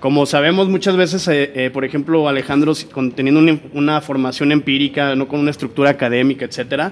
[0.00, 5.14] como sabemos muchas veces, eh, eh, por ejemplo, Alejandro, con- teniendo una, una formación empírica,
[5.14, 6.90] no con una estructura académica, etcétera,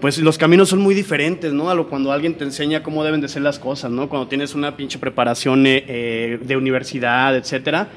[0.00, 1.70] pues los caminos son muy diferentes, ¿no?
[1.70, 4.08] A lo cuando alguien te enseña cómo deben de ser las cosas, ¿no?
[4.08, 7.88] Cuando tienes una pinche preparación eh, eh, de universidad, etcétera,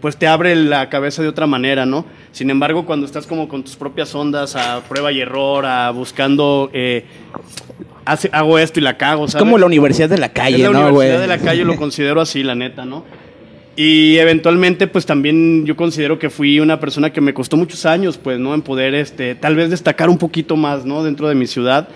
[0.00, 2.04] pues te abre la cabeza de otra manera, ¿no?
[2.32, 6.70] Sin embargo, cuando estás como con tus propias ondas, a prueba y error, a buscando,
[6.72, 7.04] eh,
[8.04, 9.44] hace- hago esto y la cago, Es ¿sabes?
[9.44, 10.90] como la universidad de la calle, es la ¿no, güey?
[10.90, 13.04] universidad de la calle, lo considero así, la neta, ¿no?
[13.74, 18.18] Y eventualmente, pues también yo considero que fui una persona que me costó muchos años,
[18.18, 18.52] pues, ¿no?
[18.54, 21.02] En poder, este, tal vez destacar un poquito más, ¿no?
[21.02, 21.88] Dentro de mi ciudad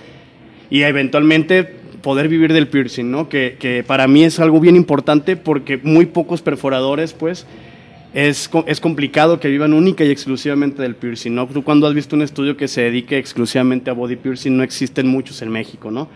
[0.71, 1.65] y eventualmente
[2.03, 3.29] poder vivir del piercing, ¿no?
[3.29, 7.47] Que, que para mí es algo bien importante porque muy pocos perforadores, pues,
[8.15, 11.47] es, es complicado que vivan única y exclusivamente del piercing, ¿no?
[11.47, 15.07] Tú cuando has visto un estudio que se dedique exclusivamente a body piercing, no existen
[15.07, 16.09] muchos en México, ¿no?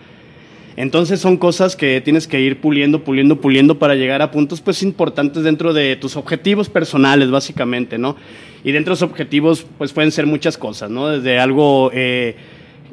[0.80, 4.82] Entonces son cosas que tienes que ir puliendo, puliendo, puliendo para llegar a puntos pues
[4.82, 8.16] importantes dentro de tus objetivos personales, básicamente, ¿no?
[8.64, 11.08] Y dentro de esos objetivos pues pueden ser muchas cosas, ¿no?
[11.08, 12.34] Desde algo eh,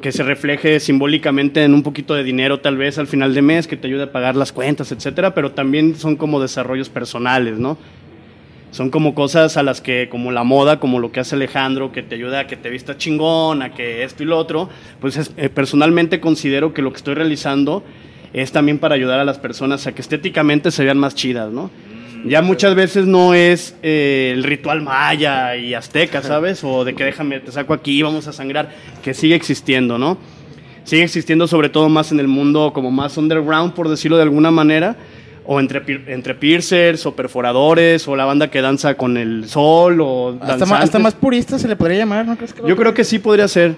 [0.02, 3.66] que se refleje simbólicamente en un poquito de dinero tal vez al final de mes,
[3.66, 7.78] que te ayude a pagar las cuentas, etcétera, pero también son como desarrollos personales, ¿no?
[8.70, 12.02] Son como cosas a las que, como la moda, como lo que hace Alejandro, que
[12.02, 14.68] te ayuda a que te vistas chingón, a que esto y lo otro,
[15.00, 17.82] pues es- eh, personalmente considero que lo que estoy realizando
[18.34, 21.70] es también para ayudar a las personas a que estéticamente se vean más chidas, ¿no?
[22.26, 26.62] Ya muchas veces no es eh, el ritual maya y azteca, ¿sabes?
[26.64, 28.70] O de que déjame, te saco aquí, vamos a sangrar,
[29.02, 30.18] que sigue existiendo, ¿no?
[30.84, 34.50] Sigue existiendo sobre todo más en el mundo como más underground, por decirlo de alguna
[34.50, 34.96] manera,
[35.50, 40.32] o entre, entre piercers o perforadores o la banda que danza con el sol o
[40.34, 40.84] Hasta, danzantes.
[40.84, 43.48] hasta más purista se le podría llamar, ¿no crees que Yo creo que sí podría
[43.48, 43.74] ser.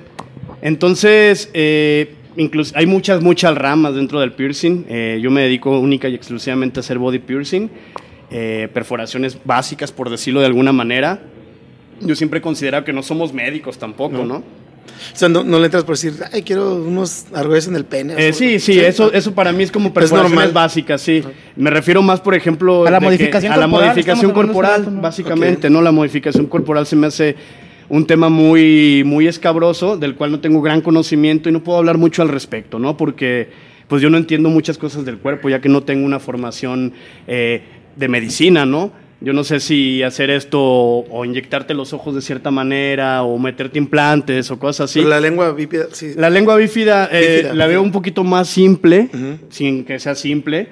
[0.62, 4.84] Entonces, eh, incluso hay muchas, muchas ramas dentro del piercing.
[4.88, 7.70] Eh, yo me dedico única y exclusivamente a hacer body piercing,
[8.32, 11.20] eh, perforaciones básicas, por decirlo de alguna manera.
[12.00, 14.42] Yo siempre he considerado que no somos médicos tampoco, ¿no?
[15.12, 18.14] O sea, no, no le entras por decir, ay, quiero unos argollas en el pene.
[18.16, 20.52] Eh, sí, sí, eso, eso para mí es como perforaciones normal.
[20.52, 21.22] básicas, sí.
[21.56, 25.82] Me refiero más, por ejemplo, A la modificación a la corporal, modificación corporal, básicamente, ¿no?
[25.82, 27.36] La modificación corporal se me hace
[27.88, 31.98] un tema muy, muy escabroso, del cual no tengo gran conocimiento y no puedo hablar
[31.98, 32.96] mucho al respecto, ¿no?
[32.96, 33.48] Porque
[33.88, 36.92] pues yo no entiendo muchas cosas del cuerpo, ya que no tengo una formación
[37.26, 37.62] eh,
[37.96, 38.92] de medicina, ¿no?
[39.22, 43.78] Yo no sé si hacer esto o inyectarte los ojos de cierta manera o meterte
[43.78, 45.02] implantes o cosas así.
[45.02, 46.12] La lengua bípeda, sí.
[46.16, 47.86] La lengua bífida, eh, Bífida, la veo bífida.
[47.86, 49.10] un poquito más simple,
[49.50, 50.68] sin que sea simple,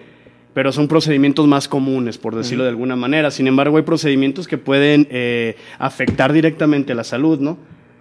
[0.54, 3.30] pero son procedimientos más comunes, por decirlo de alguna manera.
[3.30, 7.58] Sin embargo, hay procedimientos que pueden eh, afectar directamente la salud, ¿no?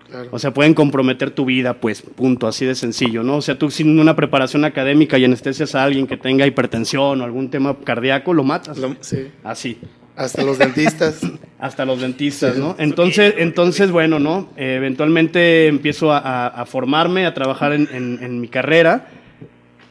[0.10, 0.30] Claro.
[0.32, 3.36] O sea, pueden comprometer tu vida, pues, punto, así de sencillo, ¿no?
[3.36, 7.24] O sea, tú sin una preparación académica y anestesias a alguien que tenga hipertensión o
[7.26, 8.78] algún tema cardíaco, lo matas.
[8.78, 9.28] Lo- sí.
[9.44, 9.78] Así
[10.18, 11.22] Hasta los dentistas.
[11.60, 12.76] hasta los dentistas, ¿no?
[12.80, 14.50] Entonces, entonces bueno, ¿no?
[14.58, 19.08] Eh, eventualmente empiezo a, a- a formarme, a trabajar en, en- en mi carrera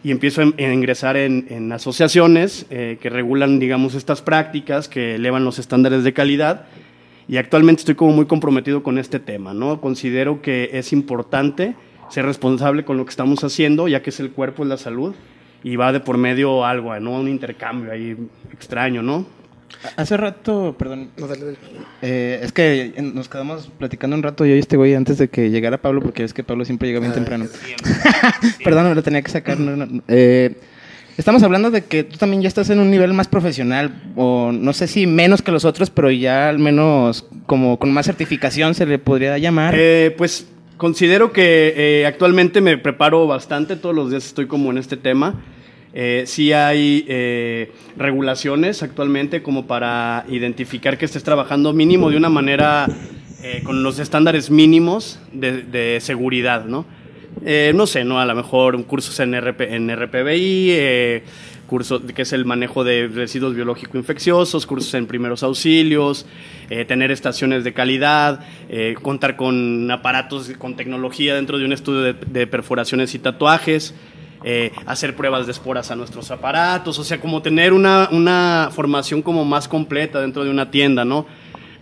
[0.05, 4.89] y empiezo a, in- a ingresar en, en asociaciones eh, que regulan, digamos, estas prácticas,
[4.89, 6.67] que elevan los estándares de calidad.
[7.29, 9.81] Y actualmente estoy como muy comprometido con este tema, ¿no?
[9.81, 11.75] Considero que es importante
[12.09, 15.13] ser responsable con lo que estamos haciendo, ya que es el cuerpo, es la salud,
[15.65, 17.13] y va de por medio algo, ¿no?
[17.19, 18.17] Un intercambio ahí
[18.53, 19.27] extraño, ¿no?
[19.97, 21.57] Hace rato, perdón, No, dale, dale.
[22.03, 25.51] eh, es que nos quedamos platicando un rato yo y este güey antes de que
[25.51, 27.47] llegara Pablo, porque es que Pablo siempre llega bien temprano.
[28.65, 29.59] Perdón, me lo tenía que sacar.
[29.61, 30.03] no, no, no.
[30.09, 30.55] Eh,
[31.17, 34.73] estamos hablando de que tú también ya estás en un nivel más profesional, o no
[34.73, 38.87] sé si menos que los otros, pero ya al menos como con más certificación se
[38.87, 39.75] le podría llamar.
[39.77, 44.79] Eh, pues considero que eh, actualmente me preparo bastante, todos los días estoy como en
[44.79, 45.35] este tema.
[45.99, 52.29] Eh, sí hay eh, regulaciones actualmente como para identificar que estés trabajando mínimo de una
[52.29, 52.87] manera
[53.43, 56.85] eh, con los estándares mínimos de, de seguridad, ¿no?
[57.47, 58.21] Eh, no sé, ¿no?
[58.21, 61.23] A lo mejor cursos en, RP, en RPBI, eh,
[61.67, 66.27] curso que es el manejo de residuos biológico-infecciosos, cursos en primeros auxilios,
[66.87, 68.41] tener estaciones de calidad,
[69.03, 73.95] contar con aparatos, con tecnología dentro de un estudio de perforaciones y tatuajes.
[74.45, 79.23] Eh, hacer pruebas de esporas a nuestros aparatos, o sea, como tener una, una formación
[79.23, 81.27] como más completa dentro de una tienda, ¿no?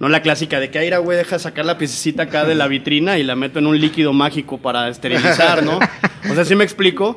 [0.00, 3.18] No la clásica de que, "Ay, güey, deja sacar la piececita acá de la vitrina
[3.18, 5.78] y la meto en un líquido mágico para esterilizar, ¿no?
[6.30, 7.16] O sea, ¿sí me explico?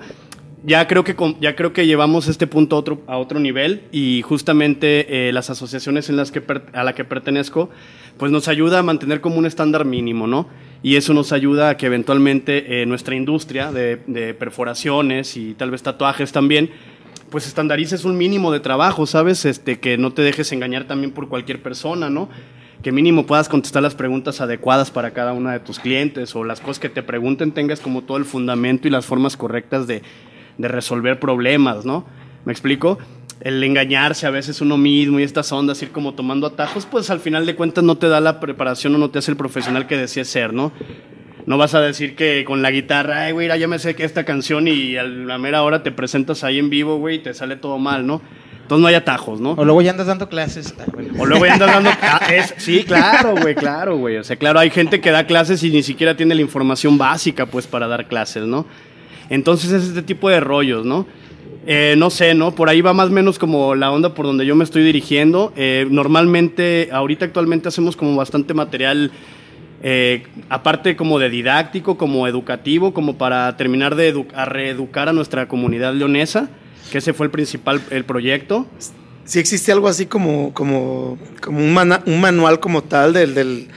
[0.63, 4.21] Ya creo que, ya creo que llevamos este punto a otro, a otro nivel y
[4.23, 7.69] justamente eh, las asociaciones en las que a la que pertenezco,
[8.17, 10.47] pues nos ayuda a mantener como un estándar mínimo, ¿no?
[10.87, 15.69] Y eso nos ayuda a que eventualmente eh, nuestra industria de, de perforaciones y tal
[15.69, 16.69] vez tatuajes también,
[17.29, 19.43] pues estandarices un mínimo de trabajo, ¿sabes?
[19.43, 22.29] Este, que no te dejes engañar también por cualquier persona, ¿no?
[22.83, 26.61] Que mínimo puedas contestar las preguntas adecuadas para cada una de tus clientes o las
[26.61, 30.03] cosas que te pregunten tengas como todo el fundamento y las formas correctas de,
[30.57, 32.05] de resolver problemas, ¿no?
[32.45, 32.97] ¿Me explico?
[33.41, 37.19] El engañarse a veces uno mismo y estas ondas, ir como tomando atajos, pues al
[37.19, 39.95] final de cuentas no te da la preparación o no te hace el profesional que
[39.95, 40.71] decías ser, ¿no?
[41.45, 44.25] No vas a decir que con la guitarra, ay, güey, ya me sé que esta
[44.25, 47.55] canción y a la mera hora te presentas ahí en vivo, güey, y te sale
[47.55, 48.21] todo mal, ¿no?
[48.63, 49.51] Entonces no hay atajos, ¿no?
[49.51, 50.75] O luego ya andas dando clases.
[50.77, 51.13] Ah, bueno.
[51.19, 51.89] O luego ya andas dando...
[52.01, 54.17] Ah, es- sí, claro, güey, claro, güey.
[54.17, 57.45] O sea, claro, hay gente que da clases y ni siquiera tiene la información básica,
[57.45, 58.65] pues, para dar clases, ¿no?
[59.29, 61.07] Entonces es este tipo de rollos, ¿no?
[61.69, 62.55] Eh, no sé, ¿no?
[62.55, 65.51] Por ahí va más o menos como la onda por donde yo me estoy dirigiendo.
[65.57, 69.11] Eh, normalmente, ahorita actualmente hacemos como bastante material,
[69.83, 75.49] eh, aparte como de didáctico, como educativo, como para terminar de a reeducar a nuestra
[75.49, 76.49] comunidad leonesa,
[76.89, 78.65] que ese fue el principal, el proyecto.
[79.25, 83.67] Si existe algo así como, como, como un, un manual como tal del, del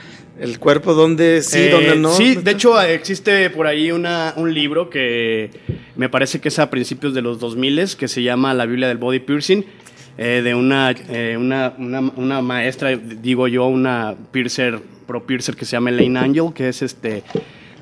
[0.41, 2.11] el cuerpo, donde sí, Eh, donde no.
[2.13, 5.51] Sí, de hecho existe por ahí una, un libro que
[5.95, 8.97] me parece que es a principios de los 2000 que se llama La Biblia del
[8.97, 9.63] Body Piercing,
[10.17, 15.65] eh, de una, eh, una, una, una maestra, digo yo, una piercer, pro piercer que
[15.65, 17.23] se llama Elaine Angel, que es este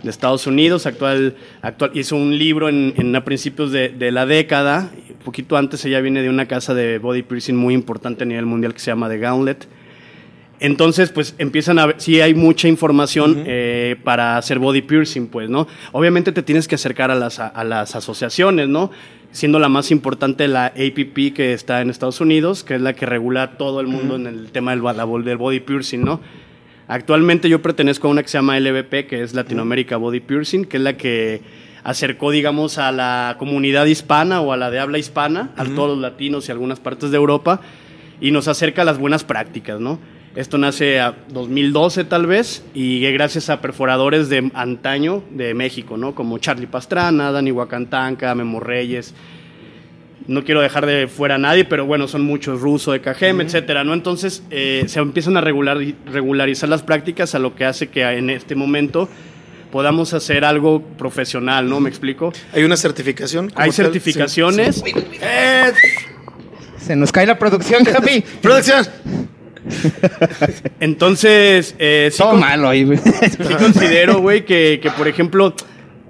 [0.03, 4.25] de Estados Unidos, actual, actual hizo un libro en, en a principios de, de la
[4.25, 8.25] década, un poquito antes ella viene de una casa de body piercing muy importante a
[8.25, 9.67] nivel mundial que se llama The Gauntlet.
[10.59, 15.49] Entonces, pues empiezan a ver, sí hay mucha información eh, para hacer body piercing, pues,
[15.49, 15.67] ¿no?
[15.93, 18.91] Obviamente te tienes que acercar a las, a las asociaciones, ¿no?
[19.31, 23.05] Siendo la más importante la APP que está en Estados Unidos, que es la que
[23.05, 24.81] regula todo el mundo en el tema del,
[25.23, 26.19] del body piercing, ¿no?
[26.89, 30.77] Actualmente yo pertenezco a una que se llama LVP, que es Latinoamérica Body Piercing, que
[30.77, 31.41] es la que
[31.83, 35.99] acercó, digamos, a la comunidad hispana o a la de habla hispana, a todos los
[35.99, 37.61] latinos y algunas partes de Europa,
[38.19, 39.99] y nos acerca a las buenas prácticas, ¿no?
[40.39, 46.15] Esto nace a 2012 tal vez, y gracias a perforadores de antaño de México, ¿no?
[46.15, 49.13] Como Charlie Pastrana, Dani Huacantanca, Memo Reyes,
[50.27, 53.83] no quiero dejar de fuera a nadie, pero bueno, son muchos rusos de Cajem, etcétera,
[53.83, 53.93] ¿no?
[53.93, 58.29] Entonces eh, se empiezan a regular, regularizar las prácticas, a lo que hace que en
[58.29, 59.09] este momento
[59.73, 61.81] podamos hacer algo profesional, ¿no?
[61.81, 62.31] ¿Me explico?
[62.53, 63.51] Hay una certificación.
[63.55, 64.77] Hay tal, certificaciones.
[64.77, 64.93] sí.
[65.21, 65.73] Eh,
[66.77, 68.23] Se nos cae la producción, Javi.
[68.41, 68.87] Producción.
[70.79, 72.97] entonces, eh, sí, Todo con- malo ahí, güey.
[73.29, 75.53] sí considero, güey, que, que, por ejemplo,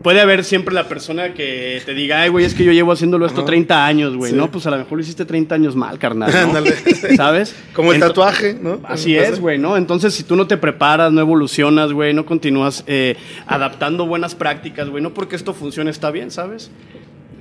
[0.04, 3.26] puede haber siempre la persona que te diga, ay, güey, es que yo llevo haciéndolo
[3.26, 4.38] esto 30 años, güey, Sí.
[4.38, 4.50] ¿no?
[4.50, 6.32] Pues a lo mejor lo hiciste 30 años mal, carnal.
[7.18, 7.56] ¿Sabes?
[7.74, 8.80] Como el Ento- tatuaje, ¿no?
[8.86, 9.76] Así es, güey, ¿no?
[9.78, 14.90] Entonces, si tú no te preparas, no evolucionas, güey, no continúas eh, adaptando buenas prácticas,
[14.90, 16.72] güey, no porque esto funcione está bien, ¿sabes?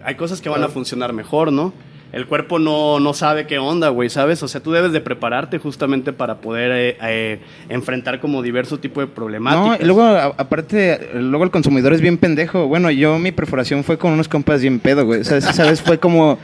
[0.05, 1.73] Hay cosas que van a funcionar mejor, ¿no?
[2.11, 4.43] El cuerpo no, no sabe qué onda, güey, ¿sabes?
[4.43, 9.01] O sea, tú debes de prepararte justamente para poder eh, eh, enfrentar como diverso tipo
[9.01, 9.81] de No, problemáticas.
[9.81, 12.67] y luego, a- aparte, luego el consumidor es bien pendejo.
[12.67, 15.21] Bueno, yo mi perforación fue con unos compas bien pedo, güey.
[15.21, 15.83] O sea, ¿sabes?
[15.83, 16.39] Fue como...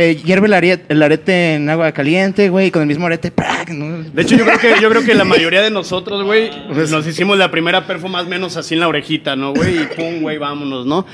[0.00, 3.70] Eh, hierve el arete, el arete en agua caliente, güey, con el mismo arete, ¡prac!
[3.70, 4.04] ¿no?
[4.04, 6.50] De hecho, yo creo que, yo creo que la mayoría de nosotros, güey,
[6.88, 9.76] nos hicimos la primera perfo más o menos así en la orejita, ¿no, güey?
[9.82, 11.04] Y pum, güey, vámonos, ¿no?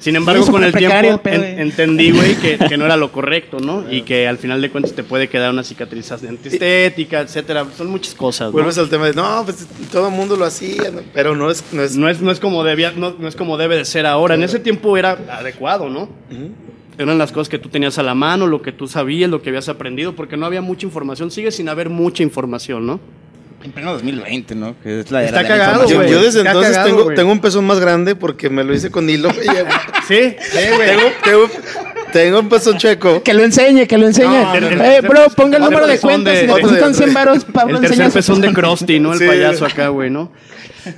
[0.00, 2.96] Sin embargo, Sí, con el tiempo el pedo, en- entendí, güey, que, que no era
[2.96, 3.84] lo correcto, ¿no?
[3.92, 7.66] Y que al final de cuentas te puede quedar una cicatriz antiestética, etcétera.
[7.76, 8.52] Son muchas cosas, ¿no?
[8.52, 11.02] Vuelves al tema de, no, pues todo el mundo lo hacía, ¿no?
[11.14, 11.62] pero no es...
[11.72, 14.06] No es No es, no es como debía, no, no es como debe de ser
[14.06, 14.34] ahora.
[14.34, 16.08] En ese tiempo era adecuado, ¿no?
[16.98, 19.48] Eran las cosas que tú tenías a la mano, lo que tú sabías, lo que
[19.50, 21.30] habías aprendido, porque no había mucha información.
[21.30, 23.00] Sigue sin haber mucha información, ¿no?
[23.62, 24.74] En pleno 20mente, ¿no?
[24.82, 26.10] Que es la Está era cagado, yo, güey.
[26.10, 29.08] yo desde Está entonces cagado, tengo, un pezón más grande porque me lo hice con
[29.10, 29.30] hilo.
[30.08, 30.88] Sí, sí, güey.
[30.88, 31.48] tengo, tengo-
[32.12, 33.22] Tengo un pezón chueco.
[33.22, 34.26] Que lo enseñe, que lo enseñe.
[34.26, 36.34] No, el- el eh, bro, ponga el número de cuentas.
[36.34, 38.52] de- Si otro depositan de- 100 varos, Pablo El tercer pezón de.
[38.52, 39.12] Krusty, ¿no?
[39.12, 39.26] El Sí.
[39.28, 40.32] payaso acá, güey, ¿no?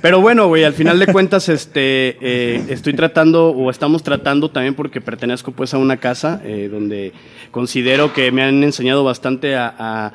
[0.01, 4.73] Pero bueno, güey, al final de cuentas, este, eh, estoy tratando, o estamos tratando también
[4.73, 7.11] porque pertenezco pues a una casa eh, donde
[7.51, 10.13] considero que me han enseñado bastante a, a-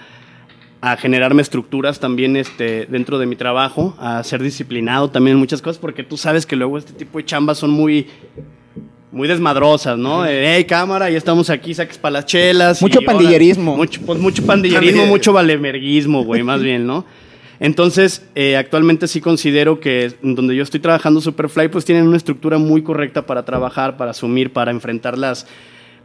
[0.81, 5.61] a generarme estructuras también este, dentro de mi trabajo, a ser disciplinado también en muchas
[5.61, 8.07] cosas, porque tú sabes que luego este tipo de chambas son muy
[9.11, 10.26] muy desmadrosas, ¿no?
[10.26, 12.83] Eh, Hey, cámara, ya estamos aquí, saques para las chelas.
[12.83, 13.76] Mucho y pandillerismo.
[13.76, 17.05] Mucho, pues mucho pandillerismo, Pandille- mucho valemerguismo, güey, más bien, ¿no?
[17.59, 22.59] Entonces, eh, actualmente sí considero que donde yo estoy trabajando Superfly, pues tienen una estructura
[22.59, 25.47] muy correcta para trabajar, para asumir, para enfrentar las,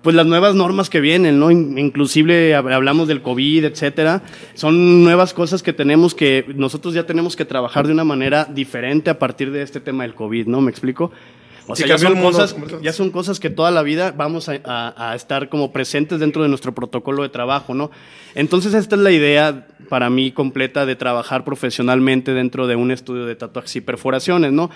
[0.03, 1.49] pues las nuevas normas que vienen, ¿no?
[1.49, 4.21] In- Inclusive hab- hablamos del COVID, etcétera.
[4.53, 9.09] Son nuevas cosas que tenemos que, nosotros ya tenemos que trabajar de una manera diferente
[9.09, 10.61] a partir de este tema del COVID, ¿no?
[10.61, 11.11] ¿Me explico?
[11.65, 14.59] O Sí, sea, ya son, cosas, ya son cosas que toda la vida vamos a,
[14.65, 17.89] a- a estar como presentes dentro de nuestro protocolo de trabajo, ¿no?
[18.35, 23.25] Entonces esta es la idea para mí completa de trabajar profesionalmente dentro de un estudio
[23.25, 24.69] de tatuajes y perforaciones, ¿no?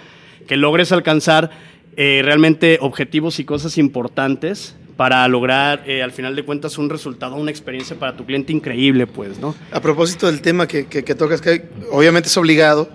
[0.48, 1.50] Que logres alcanzar
[1.98, 7.36] eh, realmente objetivos y cosas importantes para lograr, eh, al final de cuentas, un resultado,
[7.36, 9.54] una experiencia para tu cliente increíble, pues, ¿no?
[9.72, 12.90] A propósito del tema que, que- que tocas, que obviamente es obligado,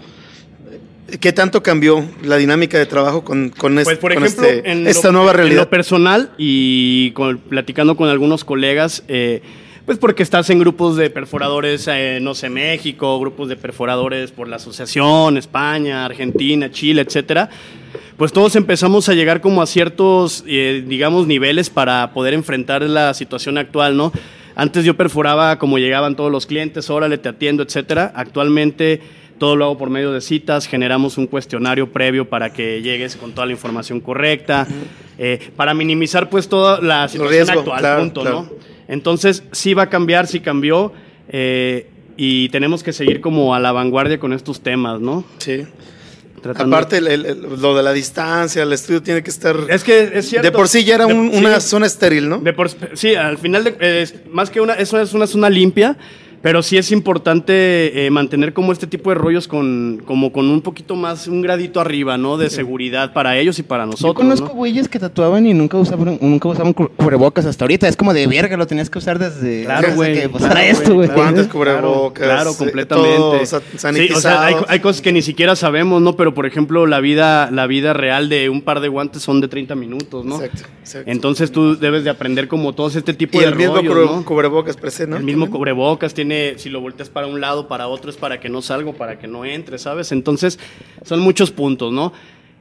[1.20, 4.70] ¿qué tanto cambió la dinámica de trabajo con, con, es- Pues, por con ejemplo, este-
[4.70, 5.62] en esta lo- nueva En realidad?
[5.62, 9.42] lo personal y con- platicando con algunos colegas, eh,
[9.85, 14.49] pues porque estás en grupos de perforadores, eh, no sé, México, grupos de perforadores por
[14.49, 17.51] la asociación, España, Argentina, Chile, etcétera.
[18.16, 23.12] Pues todos empezamos a llegar como a ciertos, eh, digamos, niveles para poder enfrentar la
[23.14, 24.12] situación actual, ¿no?
[24.55, 28.12] Antes yo perforaba como llegaban todos los clientes, órale, te atiendo, etcétera.
[28.14, 29.01] Actualmente
[29.43, 33.32] todo lo hago por medio de citas, generamos un cuestionario previo para que llegues con
[33.32, 34.68] toda la información correcta,
[35.18, 38.43] eh, para minimizar pues toda la situación riesgo, actual, claro, punto, claro.
[38.43, 38.51] ¿no?
[38.86, 40.93] Entonces sí va a cambiar, sí cambió,
[41.28, 45.24] eh, y tenemos que seguir como a la vanguardia con estos temas, ¿no?
[45.38, 45.64] Sí.
[46.40, 49.57] Tratando- Aparte, el- el- el- lo de la distancia, el estudio tiene que estar...
[49.68, 50.47] es que es cierto.
[50.47, 51.38] de por sí ya era De- un- sí.
[51.38, 52.38] una zona estéril, ¿no?
[52.38, 55.97] De por- sí, al final, de, más que una, eso es una zona limpia,
[56.43, 60.61] pero sí es importante eh, mantener como este tipo de rollos con, como con un
[60.61, 62.36] poquito más, un gradito arriba, ¿no?
[62.36, 64.14] De seguridad para ellos y para Yo nosotros.
[64.16, 64.55] conozco ¿no?
[64.55, 67.88] güeyes que tatuaban y nunca usaban, nunca usaban cu- cubrebocas hasta ahorita.
[67.88, 70.61] Es como de verga, lo tenías que usar desde, Claro, desde güey, que pues, claro,
[70.61, 71.09] esto, güey.
[71.09, 73.16] Claro, cubrebocas, claro, completamente.
[73.16, 73.38] todo
[73.93, 76.16] Sí, o sea, hay, hay cosas que ni siquiera sabemos, ¿no?
[76.16, 79.49] Pero, por ejemplo, la vida, la vida real de un par de guantes son de
[79.49, 80.36] 30 minutos, ¿no?
[80.43, 81.11] Exacto, exacto.
[81.11, 84.24] Entonces tú debes de aprender como todos este tipo y de el mismo rollos, ¿no?
[84.24, 85.16] cubrebocas presente, ¿no?
[85.18, 88.49] El mismo cubrebocas tiene, si lo volteas para un lado, para otro, es para que
[88.49, 90.12] no salga, o para que no entre, ¿sabes?
[90.12, 90.59] Entonces,
[91.05, 92.12] son muchos puntos, ¿no?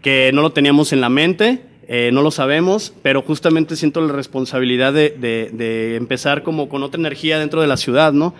[0.02, 4.14] Que no lo teníamos en la mente, eh, no lo sabemos, pero justamente siento la
[4.14, 8.34] responsabilidad de empezar como con otra energía dentro de la ciudad, ¿no?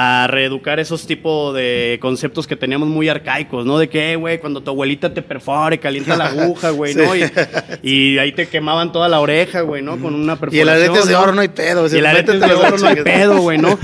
[0.00, 3.78] A reeducar esos tipos de conceptos que teníamos muy arcaicos, ¿no?
[3.78, 7.16] De que, eh, güey, cuando tu abuelita te perfore, calienta la aguja, güey, ¿no?
[7.82, 9.98] Y, y ahí te quemaban toda la oreja, güey, ¿no?
[9.98, 10.68] Con una Y perforación.
[10.68, 11.88] el arete es de oro, no hay pedo.
[11.92, 13.76] Y el arete de oro no hay pedo, güey, ¿no?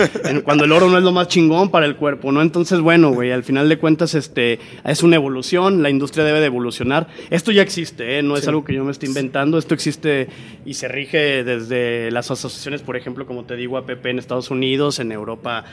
[0.44, 2.42] Cuando el oro no es lo más chingón para el cuerpo, ¿no?
[2.42, 6.46] Entonces, bueno, güey, al final de cuentas, este, es una evolución, la industria debe de
[6.46, 7.08] evolucionar.
[7.30, 8.22] Esto ya existe, ¿eh?
[8.22, 10.28] No es algo que yo me esté inventando, esto existe
[10.64, 15.00] y se rige desde las asociaciones, por ejemplo, como te digo, APP en Estados Unidos,
[15.00, 15.64] en Europa,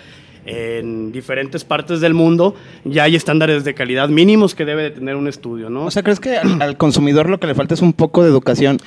[0.45, 5.15] en diferentes partes del mundo, ya hay estándares de calidad mínimos que debe de tener
[5.15, 5.85] un estudio, ¿no?
[5.85, 8.29] O sea, ¿crees que al, al consumidor lo que le falta es un poco de
[8.29, 8.77] educación?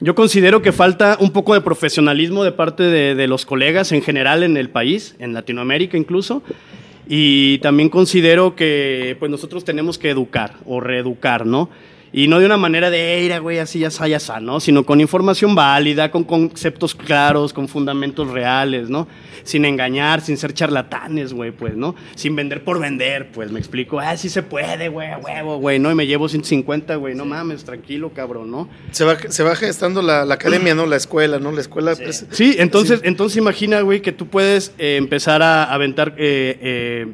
[0.00, 4.02] Yo considero que falta un poco de profesionalismo de parte de, de los colegas en
[4.02, 6.42] general en el país, en Latinoamérica incluso.
[7.08, 11.70] Y también considero que pues nosotros tenemos que educar o reeducar, ¿no?
[12.12, 14.60] Y no de una manera de, "Eira, güey, así ya está, ya está", ¿no?
[14.60, 19.06] Sino con información válida, con conceptos claros, con fundamentos reales, ¿no?
[19.44, 21.94] Sin engañar, sin ser charlatanes, güey, pues, ¿no?
[22.14, 24.00] Sin vender por vender, pues, me explico.
[24.00, 25.90] Ah, sí se puede, güey, a huevo, güey, ¿no?
[25.90, 28.68] Y me llevo 150, güey, no mames, tranquilo, cabrón, ¿no?
[28.90, 30.86] Se va, se va gestando la, la academia, ¿no?
[30.86, 31.52] La escuela, ¿no?
[31.52, 31.94] La escuela.
[31.94, 37.06] pues, Sí, entonces, entonces imagina, güey, que tú puedes eh, empezar a aventar eh, eh,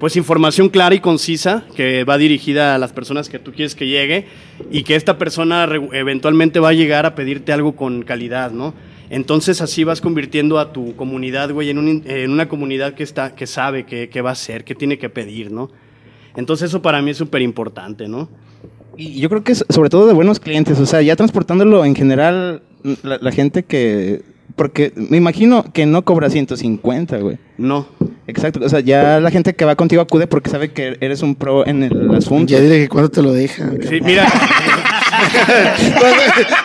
[0.00, 3.86] pues información clara y concisa que va dirigida a las personas que tú quieres que
[3.86, 4.26] llegue
[4.70, 8.72] y que esta persona eventualmente va a llegar a pedirte algo con calidad, ¿no?
[9.10, 13.34] Entonces así vas convirtiendo a tu comunidad, güey, en, un en una comunidad que está,
[13.34, 15.70] que sabe qué qué va a hacer, qué tiene que pedir, ¿no?
[16.34, 18.30] Entonces eso para mí es súper importante, ¿no?
[18.96, 21.94] Y yo creo que es sobre todo de buenos clientes, o sea, ya transportándolo en
[21.94, 22.62] general,
[23.02, 24.22] la, la gente que...
[24.56, 27.38] Porque me imagino que no cobra 150, güey.
[27.56, 27.86] No.
[28.30, 31.34] Exacto, o sea, ya la gente que va contigo acude porque sabe que eres un
[31.34, 32.50] pro en el asunto.
[32.52, 33.70] Ya dile que cuando te lo deja.
[33.88, 34.26] Sí, mira.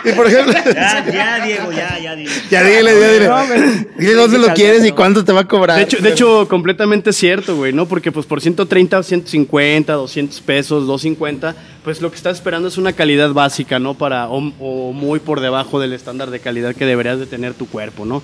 [0.04, 2.32] y por ejemplo, Ya, ya, Diego, ya, ya, Diego.
[2.50, 3.86] ya dile, ya dile.
[3.98, 5.76] Dile dónde lo quieres y cuánto te va a cobrar.
[5.76, 7.86] De hecho, de hecho, completamente cierto, güey, ¿no?
[7.86, 11.54] Porque pues por 130, 150, 200 pesos, 250,
[11.84, 13.94] pues lo que estás esperando es una calidad básica, ¿no?
[13.94, 17.66] Para, o, o muy por debajo del estándar de calidad que deberías de tener tu
[17.66, 18.22] cuerpo, ¿no?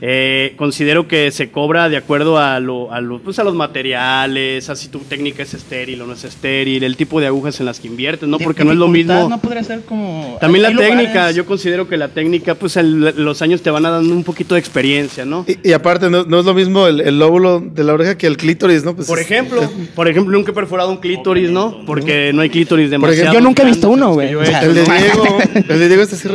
[0.00, 4.68] Eh, considero que se cobra de acuerdo a, lo, a, lo- pues a los materiales,
[4.70, 7.66] a si tu técnica es estéril o no es estéril, el tipo de agujas en
[7.66, 8.38] las que inviertes, ¿no?
[8.38, 9.28] Porque no es lo mismo...
[9.28, 10.36] No podría ser como.
[10.40, 13.86] También la técnica, lugares- yo considero que la técnica, pues el- los años te van
[13.86, 15.44] a dando un poquito de experiencia, ¿no?
[15.48, 18.26] Y, y aparte, no, no es lo mismo el, el lóbulo de la oreja que
[18.28, 18.94] el clítoris, ¿no?
[18.94, 21.84] Pues Por es- ejemplo, por ejemplo, nunca he perforado un clítoris, ¿no?
[21.86, 23.32] Porque no hay clítoris demasiado.
[23.34, 24.34] Yo nunca he visto uno, güey.
[24.34, 24.82] O sea, El de.
[24.84, 26.28] Diego, el de Diego está así.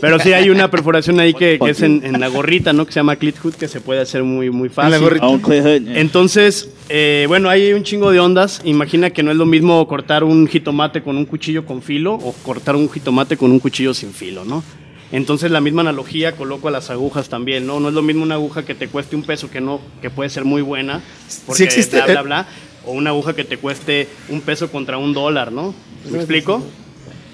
[0.00, 2.86] Pero sí hay una perforación ahí que, que es en, en la gorrita, ¿no?
[2.86, 4.90] Que se llama clit hood, que se puede hacer muy, muy fácil.
[4.90, 5.26] la gorrita.
[5.26, 5.88] Hood.
[5.96, 8.60] Entonces, eh, bueno, hay un chingo de ondas.
[8.64, 12.32] Imagina que no es lo mismo cortar un jitomate con un cuchillo con filo o
[12.42, 14.62] cortar un jitomate con un cuchillo sin filo, ¿no?
[15.12, 17.78] Entonces la misma analogía coloco a las agujas también, ¿no?
[17.78, 20.30] No es lo mismo una aguja que te cueste un peso que no, que puede
[20.30, 21.00] ser muy buena,
[21.46, 22.22] porque Sí existe, bla bla eh.
[22.24, 22.46] bla,
[22.86, 25.74] o una aguja que te cueste un peso contra un dólar, ¿no?
[26.10, 26.62] ¿Me explico?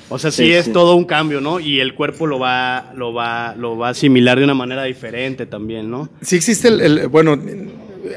[0.08, 0.72] O sea, sí, Sí, es sí.
[0.72, 1.58] todo un cambio, ¿no?
[1.60, 5.46] Y el cuerpo lo va, lo va, lo va a asimilar de una manera diferente
[5.46, 6.08] también, ¿no?
[6.20, 7.38] Sí existe el, el- bueno,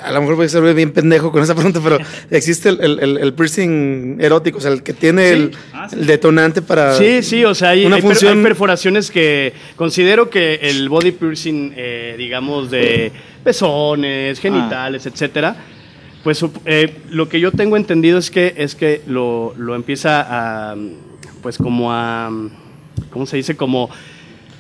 [0.04, 1.98] a lo mejor voy a ser bien pendejo con esa pregunta, pero
[2.32, 5.96] existe el, el- el- el piercing erótico, o sea, el que tiene el, Ah, sí.
[6.00, 6.96] el detonante para...
[6.96, 10.90] Sí, sí, o sea, hay, Una hay per- función- hay perforaciones que considero que el
[10.90, 13.12] body piercing, eh, digamos, de
[13.44, 15.56] pezones, genitales, etcétera,
[16.24, 20.26] pues eh, lo que yo tengo entendido es que es que lo, lo empieza
[20.72, 20.76] a,
[21.46, 22.32] pues como a,
[23.12, 23.56] ¿cómo se dice?
[23.56, 23.92] Como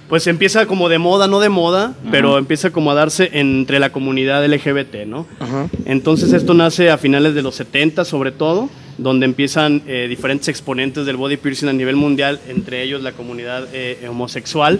[0.08, 3.92] pues empieza como de moda, no de moda, pero empieza como a darse entre la
[3.92, 5.26] comunidad LGBT, ¿no?
[5.40, 5.68] Ajá.
[5.86, 8.70] Entonces esto nace a finales de los 70 sobre todo,
[9.00, 13.68] donde empiezan eh, diferentes exponentes del body piercing a nivel mundial, entre ellos la comunidad
[13.74, 14.80] eh, homosexual,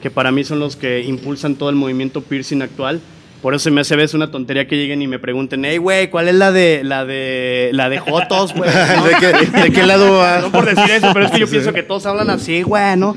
[0.00, 3.00] que para mí son los que impulsan todo el movimiento piercing actual.
[3.40, 5.78] Por eso se me hace a veces una tontería que lleguen y me pregunten, hey,
[5.78, 8.70] güey, ¿cuál es la de la de la de Jotos, güey?
[8.96, 9.04] ¿no?
[9.04, 10.40] ¿De, qué, de qué lado va?
[10.40, 13.16] No por decir eso, pero es que yo pienso que todos hablan así, güey, ¿no?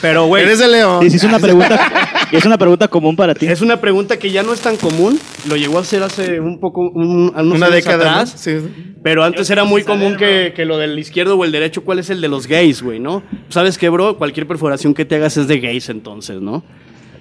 [0.00, 1.04] Pero, güey, Eres el león.
[1.06, 1.90] Es una pregunta,
[2.32, 3.46] es una pregunta común para ti.
[3.46, 5.18] es una pregunta que ya no es tan común.
[5.48, 8.10] Lo llegó a hacer hace un poco, un, unos Una años década, ¿no?
[8.10, 8.34] atrás.
[8.36, 8.56] Sí.
[9.02, 12.08] Pero antes era muy común que, que lo del izquierdo o el derecho, ¿cuál es
[12.10, 13.22] el de los gays, güey, no?
[13.48, 14.16] ¿Sabes qué, bro?
[14.16, 16.64] Cualquier perforación que te hagas es de gays, entonces, ¿no?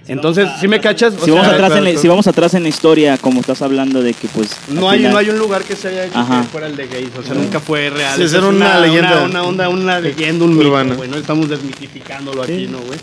[0.07, 1.13] Entonces, ¿sí me cachas?
[1.19, 2.01] O Si vamos, sea, atrás en la, claro.
[2.01, 4.49] si vamos atrás en la historia, como estás hablando de que pues...
[4.69, 6.41] no hay, final- no hay un lugar que se haya hecho Ajá.
[6.41, 8.15] que fuera el de gays, o sea, nunca fue real.
[8.15, 9.23] Sí, era es una leyenda.
[9.25, 10.95] Una, onda, una leyenda, un mito, Urbana.
[10.95, 11.17] güey, ¿no?
[11.17, 12.99] Estamos desmitificándolo aquí, ¿no, güey?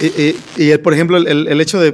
[0.00, 1.92] Y, y- y el, por ejemplo, el, el hecho de,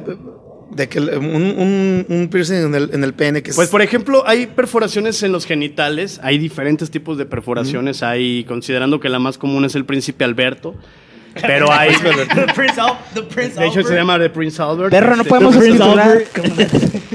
[0.70, 3.82] de que un, un, un piercing en el, en el pene que es- Pues por
[3.82, 9.18] ejemplo, hay perforaciones en los genitales, hay diferentes tipos de perforaciones, hay considerando que la
[9.18, 10.74] más común es el príncipe Alberto,
[11.42, 11.90] pero hay
[13.56, 14.90] de hecho se llama The Prince Albert.
[14.90, 16.18] Perro, no Este, podemos Prince escriturar.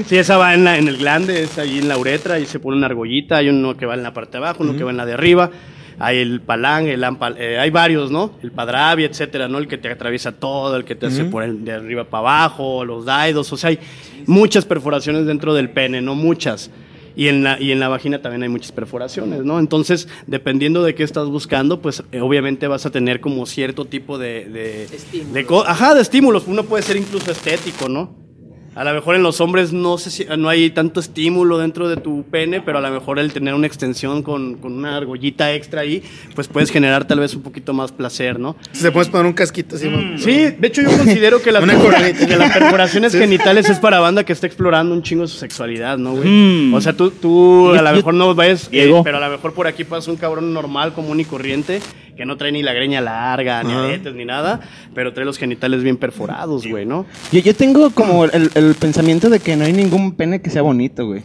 [0.06, 2.58] Sí, esa va en, la- en el glande, es ahí en la uretra, y se
[2.58, 4.90] pone una argollita, hay uno que va en la parte de abajo, uno que va
[4.90, 5.50] en la de arriba,
[5.98, 8.32] hay el palán, el ampal, eh, hay varios, ¿no?
[8.42, 9.58] El padravi, etcétera, ¿no?
[9.58, 12.84] El que te atraviesa todo, el que te hace por el de arriba para abajo,
[12.84, 13.78] los daidos, o sea, hay
[14.26, 16.70] muchas perforaciones dentro del pene, no muchas.
[17.16, 19.58] Y en, la, y en la vagina también hay muchas perforaciones, ¿no?
[19.58, 24.18] Entonces, dependiendo de qué estás buscando, pues eh, obviamente vas a tener como cierto tipo
[24.18, 24.46] de...
[24.48, 24.88] de,
[25.32, 26.44] de ajá, de estímulos.
[26.46, 28.29] Uno puede ser incluso estético, ¿no?
[28.74, 31.96] A lo mejor en los hombres no sé si no hay tanto estímulo dentro de
[31.96, 35.80] tu pene, pero a lo mejor el tener una extensión con, con una argollita extra
[35.80, 36.02] ahí,
[36.36, 38.56] pues puedes generar tal vez un poquito más placer, ¿no?
[38.72, 39.88] Si te puedes poner un casquito así.
[39.88, 40.18] ¿no?
[40.18, 41.64] Sí, de hecho yo considero que las,
[42.18, 46.14] que las perforaciones genitales es para banda que está explorando un chingo su sexualidad, ¿no,
[46.14, 46.28] güey?
[46.28, 46.74] Mm.
[46.74, 49.66] O sea, tú, tú a lo mejor no ves, eh, pero a lo mejor por
[49.66, 51.80] aquí pasa un cabrón normal, común y corriente,
[52.20, 54.60] que no trae ni la greña larga, ni aretes, ni nada,
[54.94, 57.06] pero trae los genitales bien perforados, güey, ¿no?
[57.32, 60.60] Yo, yo tengo como el, el pensamiento de que no hay ningún pene que sea
[60.60, 61.22] bonito, güey.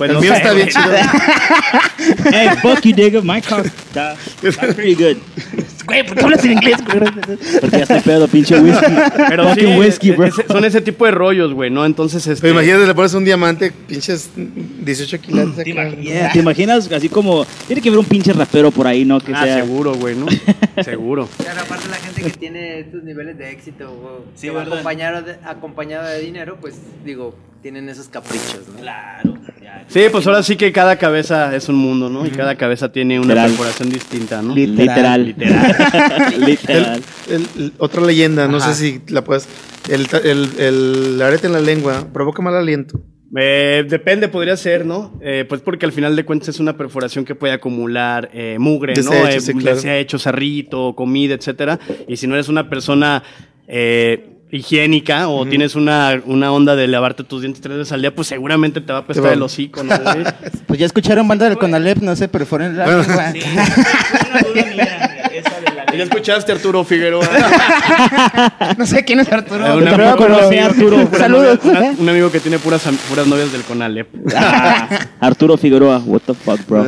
[0.00, 0.84] El no mío está bien güey.
[0.84, 0.96] chido.
[2.32, 3.22] Hey, fuck you, Diego.
[3.22, 4.16] My car está,
[4.74, 5.16] pretty good.
[5.86, 7.00] Güey, ¿por qué hablas en inglés, güey?
[7.60, 8.86] Porque ya estoy pedo, pinche whisky.
[9.28, 10.26] Pero sí, whisky, bro.
[10.26, 11.84] ese- son ese tipo de rollos, güey, ¿no?
[11.84, 12.40] Entonces, este...
[12.40, 15.56] Pero imagínate, le pones un diamante, pinches 18 kilos.
[15.56, 17.44] ¿Te imaginas, ¿Te imaginas así como...
[17.66, 19.20] Tiene que haber un pinche rapero por ahí, ¿no?
[19.20, 19.56] Que Ah, sea...
[19.64, 20.26] seguro, güey, ¿no?
[20.84, 21.28] seguro.
[21.38, 26.06] Claro, aparte la gente que tiene estos niveles de éxito o Sí, acompañado de, acompañado
[26.08, 28.80] de dinero, pues digo, tienen esos caprichos, ¿no?
[28.80, 29.34] Claro.
[29.62, 29.84] ya.
[29.88, 32.26] Sí, pues ahora sí que cada cabeza es un mundo, ¿no?
[32.26, 33.50] Y cada cabeza tiene una Literal.
[33.50, 34.54] perforación distinta, ¿no?
[34.54, 35.24] Literal.
[35.26, 36.34] Literal.
[36.46, 37.02] Literal.
[37.28, 39.48] El- el- otra leyenda, no sé si la puedes.
[39.88, 43.00] El, el, el arete en la lengua provoca mal aliento.
[43.34, 45.18] Eh, depende, podría ser, ¿no?
[45.22, 48.92] Eh, pues porque al final de cuentas es una perforación que puede acumular eh, mugre,
[48.94, 49.10] ¿no?
[49.10, 49.76] Desechos, Eh, sí, claro.
[49.76, 51.78] Desecho, sarrito, comida, etcétera.
[52.06, 53.22] Y si no eres una persona
[53.66, 58.14] eh, higiénica o tienes una, una onda de lavarte tus dientes tres veces al día,
[58.14, 59.98] pues seguramente te va a apestar va- el hocico, ¿no?
[59.98, 60.24] güey?
[60.66, 63.32] Pues ya escucharon banda del Conalep, no se perforen la lengua.
[65.96, 67.28] ¿Ya escuchaste, Arturo Figueroa?
[68.78, 69.66] No sé quién es Arturo.
[69.66, 71.58] Eh, un, amigo, pero- un amigo que tiene puras Saludos.
[71.64, 74.08] una- un amigo que tiene puras, puras novias del Conalep.
[74.34, 74.88] Ah,
[75.20, 76.86] Arturo Figueroa, what the fuck, bro.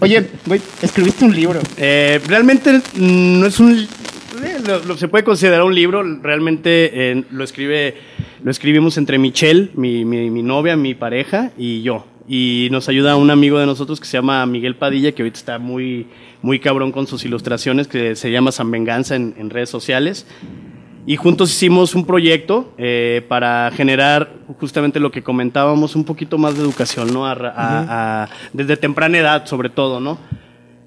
[0.00, 1.60] Oye, güey, escribiste un libro.
[1.76, 3.86] Eh, realmente no es un.
[4.44, 6.02] Eh, lo- lo- se puede considerar un libro.
[6.22, 7.94] Realmente eh, lo escribe,
[8.42, 12.06] lo escribimos entre Michelle, mi, mi, mi novia, mi pareja y yo.
[12.28, 15.58] Y nos ayuda un amigo de nosotros que se llama Miguel Padilla, que ahorita está
[15.58, 16.06] muy,
[16.42, 20.26] muy cabrón con sus ilustraciones, que se llama San Venganza en, en redes sociales.
[21.08, 26.56] Y juntos hicimos un proyecto eh, para generar justamente lo que comentábamos, un poquito más
[26.56, 27.26] de educación, ¿no?
[27.26, 30.18] A a- a- desde temprana edad, sobre todo, ¿no?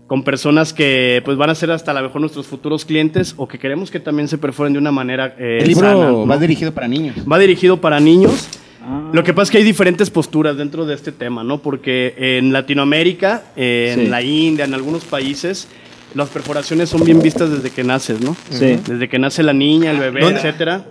[0.10, 3.48] Con personas que pues van a ser hasta a lo mejor nuestros futuros clientes o
[3.48, 6.26] que queremos que también se perforen de una manera eh, El libro sana, ¿no?
[6.28, 7.16] va dirigido para niños.
[7.32, 8.48] Va dirigido para niños.
[8.82, 9.12] Ah.
[9.14, 11.60] Lo que pasa es que hay diferentes posturas dentro de este tema, ¿no?
[11.62, 14.08] Porque en Latinoamérica, eh, en Sí.
[14.10, 15.68] la India, en algunos países,
[16.16, 18.36] las perforaciones son bien vistas desde que naces, ¿no?
[18.50, 18.80] Sí.
[18.88, 20.40] Desde que nace la niña, el bebé, ¿Dónde?
[20.40, 20.88] etcétera.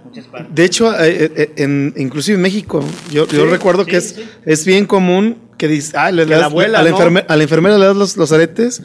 [0.48, 4.14] De hecho, eh, eh, en, inclusive en México, yo, yo recuerdo que es,
[4.46, 6.96] es bien común que dice, ah, le, le Que la das- abuela, a, la ¿no?
[6.98, 8.80] enferme- a la enfermera le das los, los aretes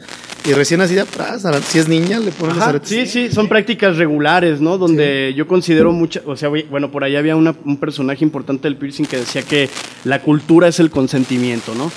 [0.46, 2.88] y recién así de atrás, si es niña, le ponen los Ajá, aretes.
[2.90, 4.76] sí, sí, son prácticas regulares, ¿no?
[4.76, 8.76] Donde yo considero mucha, o sea, bueno, por ahí había una- un personaje importante del
[8.76, 9.70] piercing que decía que
[10.04, 11.90] la cultura es el consentimiento, ¿no?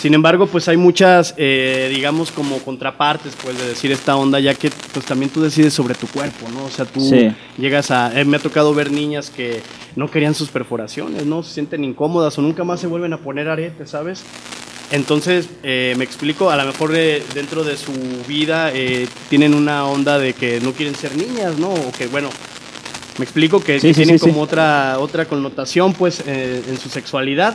[0.00, 4.54] Sin embargo, pues hay muchas, eh, digamos, como contrapartes, pues, de decir esta onda, ya
[4.54, 6.64] que, pues, también tú decides sobre tu cuerpo, ¿no?
[6.64, 7.30] O sea, tú Sí.
[7.56, 8.18] llegas a...
[8.20, 9.62] eh, me ha tocado ver niñas que
[9.96, 11.42] no querían sus perforaciones, ¿no?
[11.42, 14.22] Se sienten incómodas o nunca más se vuelven a poner aretes, ¿sabes?
[14.90, 17.92] Entonces, eh, me explico, a lo mejor eh, dentro de su
[18.26, 21.68] vida eh, tienen una onda de que no quieren ser niñas, ¿no?
[21.72, 22.30] O que, bueno,
[23.18, 26.78] me explico que, Sí, que sí, tienen sí, como otra otra connotación, pues, eh, en
[26.78, 27.54] su sexualidad.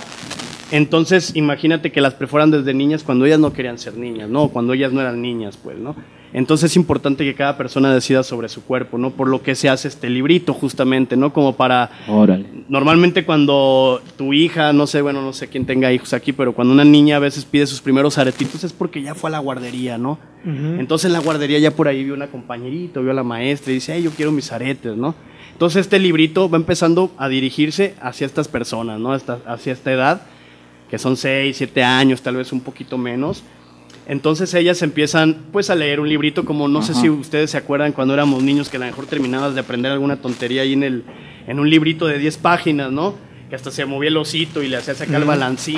[0.71, 4.49] Entonces, imagínate que las perforan desde niñas cuando ellas no querían ser niñas, ¿no?
[4.49, 5.95] Cuando ellas no eran niñas, pues, ¿no?
[6.33, 9.11] Entonces es importante que cada persona decida sobre su cuerpo, ¿no?
[9.11, 11.31] Por lo que se hace este librito, justamente, ¿no?
[11.31, 12.45] Como para Órale.
[12.69, 16.73] Normalmente cuando tu hija, no sé, bueno, no sé quién tenga hijos aquí, pero cuando
[16.73, 19.97] una niña a veces pide sus primeros aretitos es porque ya fue a la guardería,
[19.97, 20.17] ¿no?
[20.45, 23.75] Entonces en la guardería ya por ahí vio una compañerita, vio a la maestra y
[23.75, 25.13] dice, ay, yo quiero mis aretes, ¿no?
[25.51, 29.13] Entonces este librito va empezando a dirigirse hacia estas personas, ¿no?
[29.13, 30.21] Hasta- hacia esta edad,
[30.89, 33.43] que son 6, 7 años, tal vez un poquito menos.
[34.07, 37.93] Entonces ellas empiezan pues a leer un librito como no sé si ustedes se acuerdan
[37.93, 41.03] cuando éramos niños que a lo mejor terminabas de aprender alguna tontería ahí en el
[41.47, 43.15] en un librito de 10 páginas, ¿no?
[43.49, 45.77] Que hasta se movía el osito y le hacía sacar el balancín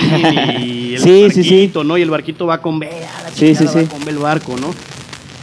[0.59, 1.49] y el Sí, sí, sí.
[1.51, 1.97] barquito, ¿no?
[1.97, 3.86] Y el barquito va con B, la Sí, sí, va sí.
[3.86, 4.73] con B el barco, ¿no?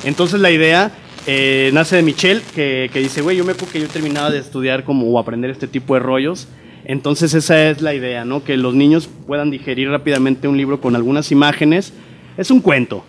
[0.04, 0.90] Entonces la idea
[1.26, 4.38] eh, nace de Michelle, que, que dice, güey, yo me acuerdo que yo terminaba de
[4.40, 6.48] estudiar como o aprender este tipo de rollos.
[6.84, 8.42] Entonces esa es la idea, ¿no?
[8.42, 11.92] Que los niños puedan digerir rápidamente un libro con algunas imágenes.
[12.36, 13.04] Es un cuento,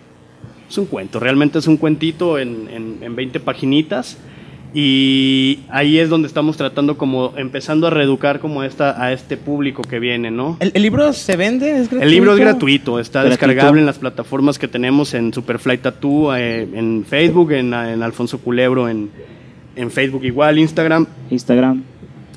[0.68, 4.18] es un cuento, realmente es un cuentito en, en, en 20 paginitas.
[4.76, 9.36] Y ahí es donde estamos tratando como empezando a reeducar como a esta, a este
[9.36, 10.56] público que viene, ¿no?
[10.58, 11.70] ¿El, el libro se vende?
[11.70, 12.02] ¿Es gratuito?
[12.04, 13.46] El libro es gratuito, está Gratuito.
[13.46, 18.38] descargable en las plataformas que tenemos en Superfly Tattoo, eh, en Facebook, en, en Alfonso
[18.40, 19.10] Culebro, en,
[19.76, 21.06] en Facebook igual, Instagram.
[21.30, 21.84] Instagram.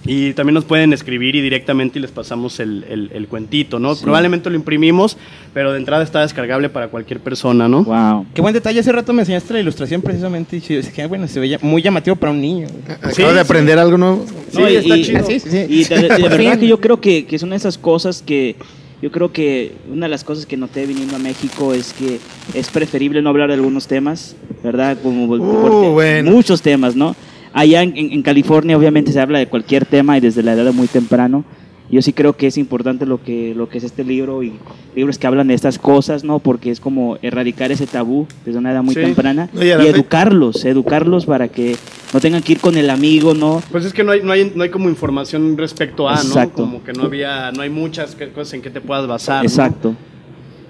[0.08, 3.94] Y también nos pueden escribir y directamente y les pasamos el, el- el cuentito, ¿no?
[3.94, 4.04] Sí.
[4.04, 5.18] Probablemente lo imprimimos,
[5.54, 7.84] pero de entrada está descargable para cualquier persona, ¿no?
[7.84, 8.26] Wow.
[8.34, 8.80] Qué buen detalle.
[8.80, 12.16] Hace rato me enseñaste la ilustración precisamente y sí, que bueno, se veía muy llamativo
[12.16, 12.68] para un niño.
[12.88, 13.38] Acabo Sí, de sí.
[13.38, 14.26] aprender algo nuevo.
[14.52, 15.26] Sí, está chido.
[15.26, 15.66] Sí, sí, sí.
[15.70, 18.56] Y de, de- de verdad que yo creo que, que son esas cosas que
[19.02, 22.20] yo creo que una de las cosas que noté viniendo a México es que
[22.58, 24.98] es preferible no hablar de algunos temas, ¿verdad?
[25.04, 26.32] Como porque- bueno.
[26.32, 27.16] muchos temas, ¿no?
[27.58, 30.72] Allá en, en- California obviamente se habla de cualquier tema y desde la edad de
[30.72, 31.44] muy temprano.
[31.90, 34.54] Yo sí creo que es importante lo que, lo que es este libro y
[34.96, 36.38] libros que hablan de estas cosas, ¿no?
[36.38, 39.02] Porque es como erradicar ese tabú desde una edad muy Sí.
[39.02, 41.76] temprana No, y y, educarlos, educarlos para que
[42.14, 43.64] no tengan que ir con el amigo, ¿no?
[43.72, 46.62] Pues es que no hay, no hay, no hay como información respecto a, Exacto.
[46.64, 46.72] ¿no?
[46.72, 49.44] Como que no había, no hay muchas cosas en que te puedas basar.
[49.46, 49.96] ¿no?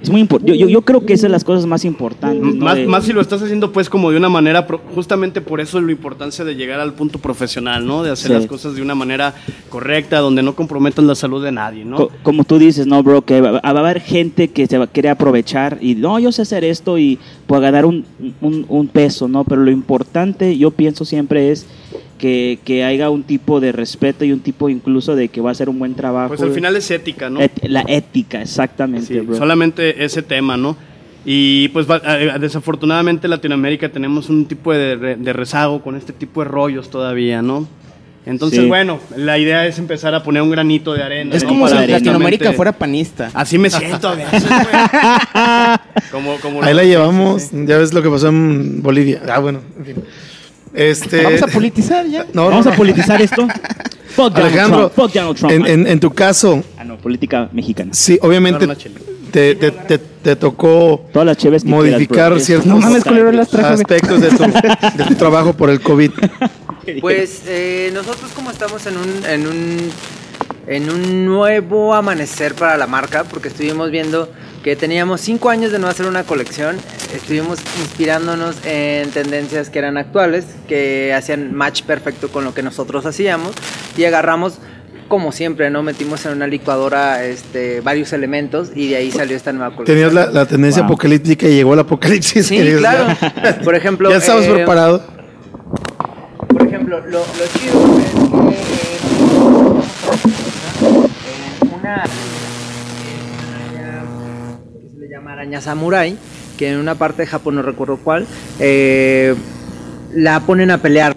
[0.02, 0.28] Es muy.
[0.44, 2.40] Yo, yo, yo creo que esa es las cosas más importantes.
[2.56, 2.64] ¿no?
[2.64, 5.60] Más, De- más si lo estás haciendo pues como de una manera, pro- justamente por
[5.60, 8.04] eso es la importancia de llegar al punto profesional, ¿no?
[8.04, 8.34] De hacer Sí.
[8.34, 9.34] las cosas de una manera
[9.70, 11.98] correcta, donde no comprometan la salud de nadie, ¿no?
[11.98, 13.24] co- como tú dices, ¿no, bro?
[13.24, 16.44] Que va, a haber gente que se va a querer aprovechar y no, yo sé
[16.44, 17.18] hacer esto y
[17.48, 18.06] pues ganar un,
[18.42, 19.44] un, un peso, ¿no?
[19.46, 21.66] Pero lo importante, yo pienso siempre es
[22.18, 25.56] que, que haya un tipo de respeto y un tipo incluso de que va a
[25.56, 26.30] ser un buen trabajo.
[26.30, 27.40] Pues al final es ética, ¿no?
[27.42, 29.38] Et- la ética, exactamente, Sí, bro.
[29.38, 30.76] solamente ese tema, ¿no?
[31.26, 35.96] Y pues va- eh, desafortunadamente en Latinoamérica tenemos un tipo de, re- de rezago con
[35.96, 37.68] este tipo de rollos todavía, ¿no?
[38.26, 38.66] Entonces, Sí.
[38.66, 41.34] bueno, la idea es empezar a poner un granito de arena.
[41.36, 41.50] Es ¿no?
[41.50, 43.30] como Para si Latinoamérica fuera panista.
[43.34, 44.58] Así me siento a veces, güey.
[46.12, 47.50] como, como Ahí la llevamos.
[47.52, 49.22] Ya ves lo que pasó en Bolivia.
[49.30, 49.96] Ah, bueno, en fin.
[50.74, 52.26] Este, Vamos a politizar ya.
[52.34, 52.72] no, Vamos no.
[52.72, 53.48] a politizar esto.
[54.16, 54.96] Fuck Donald Alejandro, Trump.
[54.96, 55.54] Fuck Donald Trump.
[55.54, 57.92] en, en- en tu caso, Ah, no, política mexicana.
[57.94, 58.68] sí, obviamente
[59.32, 63.54] te, te- te- te tocó Todas las cheves que modificar quieras, ciertos No mames, las
[63.54, 66.12] aspectos de tu, de tu trabajo por el COVID.
[67.02, 69.78] Pues eh, nosotros como estamos en un, en un
[70.68, 74.30] en un nuevo amanecer para la marca, porque estuvimos viendo
[74.64, 76.78] que teníamos cinco años de no hacer una colección,
[77.14, 83.06] estuvimos inspirándonos en tendencias que eran actuales, que hacían match perfecto con lo que nosotros
[83.06, 83.52] hacíamos,
[83.96, 84.60] y agarramos
[85.08, 85.84] como siempre, ¿no?
[85.84, 89.96] Metimos en una licuadora este, varios elementos y de ahí salió esta nueva colección.
[89.98, 90.92] Tenías la, la tendencia Wow.
[90.92, 92.46] apocalíptica y llegó el apocalipsis.
[92.48, 92.82] Sí, queridos.
[92.82, 93.06] claro.
[93.64, 95.04] Por ejemplo, Ya estamos eh, preparados.
[96.50, 97.26] Por ejemplo, lo, lo
[97.58, 98.58] chido es que
[100.92, 102.04] eh, una
[105.38, 106.18] araña samurai,
[106.58, 108.26] que en una parte de Japón, no recuerdo cuál,
[108.60, 109.36] eh,
[110.14, 111.16] la ponen a pelear.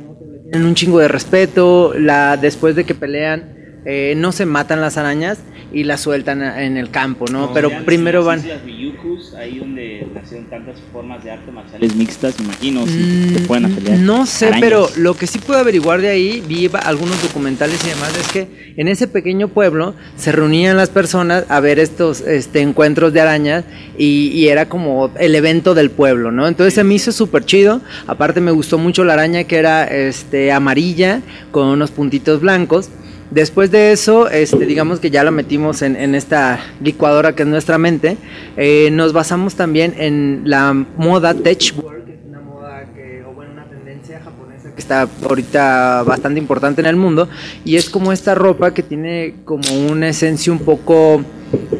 [0.50, 3.54] Tienen un chingo de respeto, la, después de que pelean,
[3.84, 5.38] eh, no se matan las arañas
[5.72, 7.52] y las sueltan en el campo, ¿no?
[7.54, 8.46] Pero primero van...
[8.46, 13.72] Las Ryukus, ahí donde nacieron tantas formas de arte marciales mixtas, imagino, si Mm, pueden
[13.74, 13.98] pelear.
[13.98, 14.60] No sé, Arañas.
[14.60, 18.72] pero lo que sí pude averiguar de ahí, vi algunos documentales y demás, es que
[18.76, 23.64] en ese pequeño pueblo se reunían las personas a ver estos este, encuentros de arañas
[23.96, 26.48] y, y era como el evento del pueblo, ¿no?
[26.48, 27.80] Entonces se me hizo súper chido.
[28.08, 31.20] Aparte me gustó mucho la araña que era este, amarilla
[31.52, 32.88] con unos puntitos blancos.
[33.30, 37.78] Después de eso, este, digamos que ya lo metimos en, esta licuadora que es nuestra
[37.78, 38.16] mente.
[38.56, 43.32] eh, nos basamos también en la moda tech wear, que es una moda que, o
[43.32, 47.28] bueno, una tendencia japonesa que está ahorita bastante importante en el mundo.
[47.64, 51.22] Y es como esta ropa que tiene como una esencia un poco.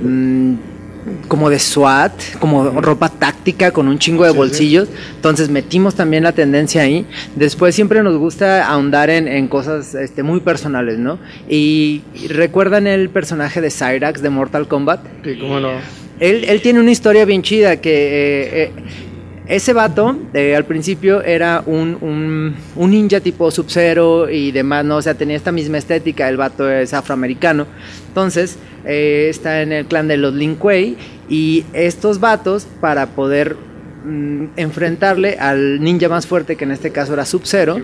[0.03, 0.55] mm,
[1.29, 4.89] como de SWAT, como ropa táctica con un chingo de bolsillos.
[5.17, 7.07] Entonces metimos también la tendencia ahí.
[7.37, 11.19] Después siempre nos gusta ahondar en, en cosas este, muy personales, ¿no?
[11.49, 15.01] Y recuerdan el personaje de Cyrax de Mortal Kombat.
[15.25, 15.71] Sí, cómo no.
[16.21, 18.73] Él, él tiene una historia bien chida que eh, eh,
[19.51, 24.99] ese vato eh, al principio era un, un, ninja tipo Sub-Zero y demás, ¿no?
[24.99, 27.67] O sea, tenía esta misma estética, el vato es afroamericano.
[28.07, 30.97] Entonces, eh, está en el clan de los Lin Kuei
[31.29, 33.57] y estos vatos para poder
[34.05, 37.79] mm, enfrentarle al ninja más fuerte, que en este caso era Sub-Zero,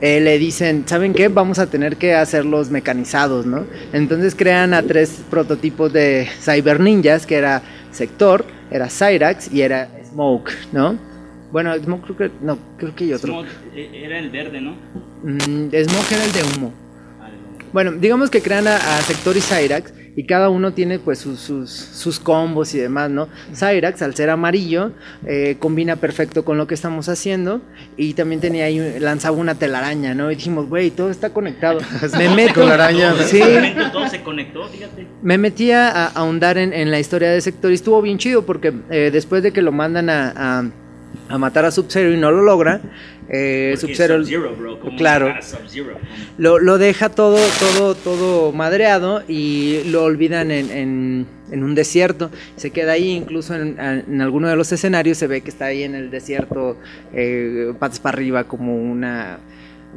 [0.00, 1.26] eh, le dicen, ¿saben qué?
[1.26, 3.64] Vamos a tener que hacerlos mecanizados, ¿no?
[3.92, 9.88] Entonces crean a tres prototipos de Cyber Ninjas, que era Sector, era Cyrax y era
[10.12, 10.98] Smoke, ¿no?
[11.50, 13.32] Bueno, Smoke creo que, no, creo que hay otro.
[13.32, 14.72] Smoke, eh, Era el verde, ¿no?
[15.22, 16.72] Mm, Smoke era el de humo.
[17.72, 21.40] Bueno, digamos que crean a, a Sector y Cyrax y cada uno tiene pues sus,
[21.40, 23.28] sus, sus combos y demás, ¿no?
[23.54, 24.92] Cyrax, al ser amarillo,
[25.26, 27.60] eh, combina perfecto con lo que estamos haciendo
[27.96, 30.30] y también tenía ahí, lanzaba una telaraña, ¿no?
[30.30, 31.80] Y dijimos, güey, todo está conectado.
[32.18, 32.60] Me meto...
[32.60, 33.14] Con la araña.
[33.26, 33.40] Sí,
[33.92, 35.06] todo se conectó, fíjate.
[35.22, 38.44] me metí a, a ahondar en, en la historia de Sector y estuvo bien chido
[38.44, 40.70] porque eh, después de que lo mandan a, a-
[41.32, 42.80] a matar a Sub-Zero y no lo logra,
[43.28, 44.22] eh, Sub-Zero
[44.80, 45.34] ¿cómo claro.
[45.40, 45.96] Sub-Zero?
[46.38, 52.30] lo, lo deja todo, todo, todo madreado y lo olvidan en, en- en un desierto.
[52.56, 55.82] Se queda ahí, incluso en, en alguno de los escenarios se ve que está ahí
[55.82, 56.76] en el desierto,
[57.12, 59.38] eh, patas para arriba, como una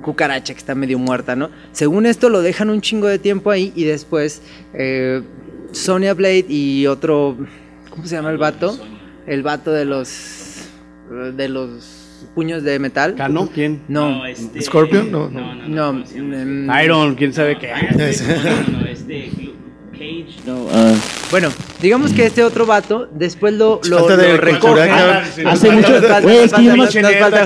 [0.02, 1.50] cucaracha que está medio muerta, ¿no?
[1.72, 4.42] Según esto lo dejan un chingo de tiempo ahí y después
[4.74, 5.22] eh,
[5.72, 7.38] Sonya Blade y otro,
[7.90, 8.78] ¿cómo se llama el vato?
[9.26, 10.08] El vato de los
[11.10, 13.16] de los puños de metal.
[13.16, 13.50] ¿Cano?
[13.54, 13.84] ¿Quién?
[13.88, 15.12] No, este, ¿Scorpion?
[15.12, 15.94] No, no, no.
[15.94, 17.72] no, mm, Iron, quién sabe qué.
[17.72, 19.32] No, no, este
[19.98, 20.94] Cage, no, ah,
[21.32, 21.50] Bueno,
[21.82, 24.88] digamos que este otro vato después lo, lo, de lo cultura, recoge.
[24.88, 25.48] cabrón.
[25.48, 26.96] Hace mucho, güey, es que yo nomás,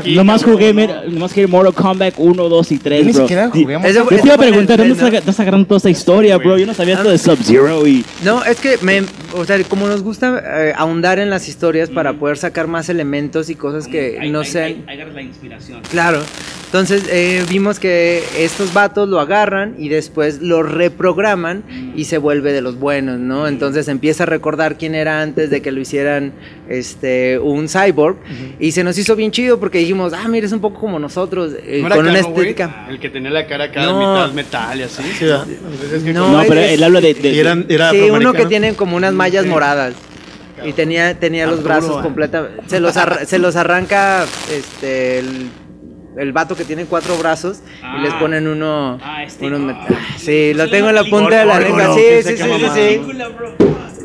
[0.06, 0.74] nomás jugué,
[1.08, 3.22] nomás jugué Mortal Kombat 1, 2 y 3, Ni bro.
[3.22, 3.52] siquiera.
[3.54, 5.08] Ese- Yo te iba a preguntar, ¿dónde tren, ¿no?
[5.08, 6.58] está, está sacando toda esta historia, bro?
[6.58, 8.04] Yo no sabía esto de Sub-Zero y...
[8.24, 12.14] No, es que me, o sea, como nos gusta eh, ahondar en las historias para
[12.14, 15.82] poder sacar más elementos y cosas que no sean agarras la inspiración.
[15.89, 16.22] Claro.
[16.70, 21.64] Entonces eh, vimos que estos vatos lo agarran y después lo reprograman
[21.96, 23.48] y se vuelve de los buenos, ¿no?
[23.48, 26.32] Entonces empieza a recordar quién era antes de que lo hicieran
[26.70, 28.18] este, un cyborg
[28.60, 31.54] y se nos hizo bien chido porque dijimos, ah, mira, es un poco como nosotros,
[31.64, 32.86] eh, ¿No era con una estética.
[32.88, 33.98] El que tenía la cara acá No.
[33.98, 35.02] mitad metal y así.
[36.14, 37.16] No, No, pero él habla de...
[37.16, 39.96] de- Y eran- era sí, uno que tiene como unas mallas moradas.
[40.64, 42.04] Y tenía, tenía los brazos ah.
[42.04, 42.62] completamente.
[42.68, 45.50] Se los, arra- se los arranca este el,
[46.20, 47.60] el vato que tiene cuatro brazos
[47.98, 48.20] y les Ah.
[48.20, 49.00] ponen uno.
[49.02, 49.48] Ah, este.
[49.48, 49.86] Ah.
[50.18, 51.96] sí, lo Sí, tengo en la punta de la lengua.
[51.96, 53.02] Sí, sí, sí, sí, sí.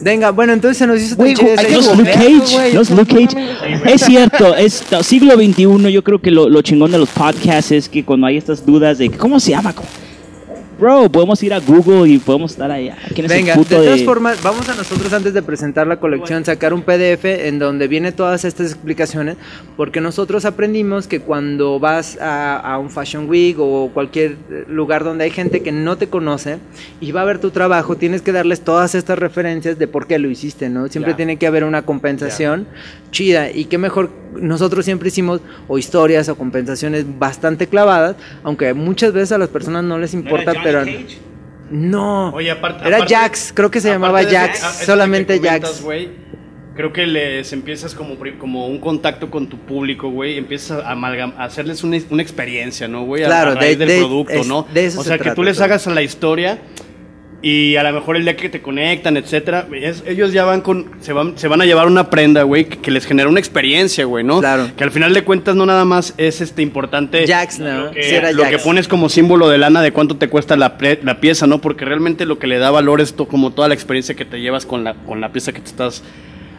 [0.01, 3.93] Venga, bueno, entonces se nos hizo tan chido es Luke Cage, no es Luke Cage.
[3.95, 5.91] Es cierto, es siglo XXI.
[5.91, 8.99] Yo creo que lo, lo chingón de los podcasts es que cuando hay estas dudas
[8.99, 9.89] de cómo se llama, ¿Cómo?
[10.79, 12.97] Bro, podemos ir a Google y podemos estar allá.
[13.15, 15.87] ¿Quién es el Venga, de puto todas de- formas, vamos a nosotros antes de presentar
[15.87, 19.37] la colección sacar un PDF en donde viene todas estas explicaciones,
[19.77, 24.37] porque nosotros aprendimos que cuando vas a, a un Fashion Week o cualquier
[24.69, 26.59] lugar donde hay gente que no te conoce
[27.01, 30.19] y va a ver tu trabajo, tienes que darles todas estas referencias de por qué
[30.19, 30.89] lo hiciste, ¿no?
[30.89, 31.17] Siempre Ya.
[31.17, 32.67] tiene que haber una compensación
[33.11, 39.13] chida y qué mejor, nosotros siempre hicimos o historias o compensaciones bastante clavadas, aunque muchas
[39.13, 40.85] veces a las personas no les importa, pero...
[41.71, 42.87] No, Oye, aparte.
[42.87, 45.83] era aparte- Jax, creo que se llamaba Jax, ah, solamente comentas, Jax.
[45.83, 46.11] güey,
[46.77, 50.37] creo que les empiezas como, como un contacto con tu público, güey.
[50.37, 53.23] Empiezas a, amalgam- a hacerles una, una experiencia, ¿no, güey?
[53.25, 54.67] A- Claro, a raíz de- del de- producto, es- ¿no?
[54.75, 56.59] de eso o se sea, que trata tú les hagas a la historia.
[57.47, 60.93] Y a lo mejor el día que te conectan, etcétera, es- ellos ya van con,
[61.03, 64.07] se van, se van a llevar una prenda, güey, que, que les genera una experiencia,
[64.07, 64.41] güey, ¿no?
[64.41, 64.71] Claro.
[64.75, 67.85] Que al final de cuentas no nada más es este importante Jax, ¿no?
[67.87, 68.57] lo que, Sí, era lo Jax.
[68.57, 71.61] que pones como símbolo de lana de cuánto te cuesta la, pre- la pieza, ¿no?
[71.61, 74.41] Porque realmente lo que le da valor es to- como toda la experiencia que te
[74.41, 76.03] llevas con la, con la pieza que te estás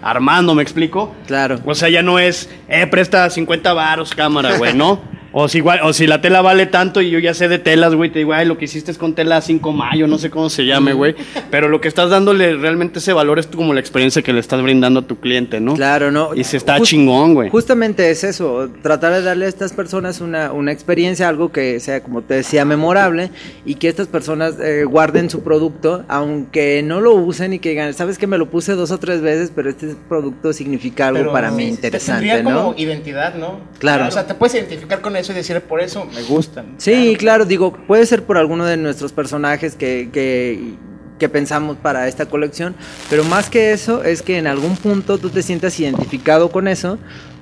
[0.03, 1.15] armando, ¿me explico?
[1.25, 1.59] Claro.
[1.65, 5.01] O sea, ya no es, eh, presta 50 varos cámara, güey, ¿no?
[5.37, 7.93] O si, igual, o si la tela vale tanto y yo ya sé de telas,
[7.93, 10.49] güey, te digo, ay, lo que hiciste es con tela 5 mayo, no sé cómo
[10.49, 11.13] se llame, güey.
[11.51, 14.61] Pero lo que estás dándole realmente ese valor es como la experiencia que le estás
[14.61, 15.73] brindando a tu cliente, ¿no?
[15.73, 16.33] Claro, ¿no?
[16.33, 17.49] Y se está chingón, güey.
[17.49, 22.01] Justamente es eso, tratar de darle a estas personas una, una experiencia, algo que sea,
[22.01, 23.29] como te decía, memorable
[23.65, 27.93] y que estas personas eh, guarden su producto, aunque no lo usen y que digan,
[27.93, 31.33] sabes que me lo puse dos o tres veces, pero este producto significa algo Pero
[31.33, 32.67] para mí interesante, tendría ¿no?
[32.67, 33.59] como identidad, ¿no?
[33.79, 34.07] Claro.
[34.07, 36.75] O sea, te puedes identificar con eso y decir, por eso me gustan.
[36.77, 40.73] Sí, claro, digo, puede ser por alguno de nuestros personajes que, que,
[41.19, 42.75] que pensamos para esta colección,
[43.09, 46.97] pero más que eso es que en algún punto tú te sientas identificado con eso,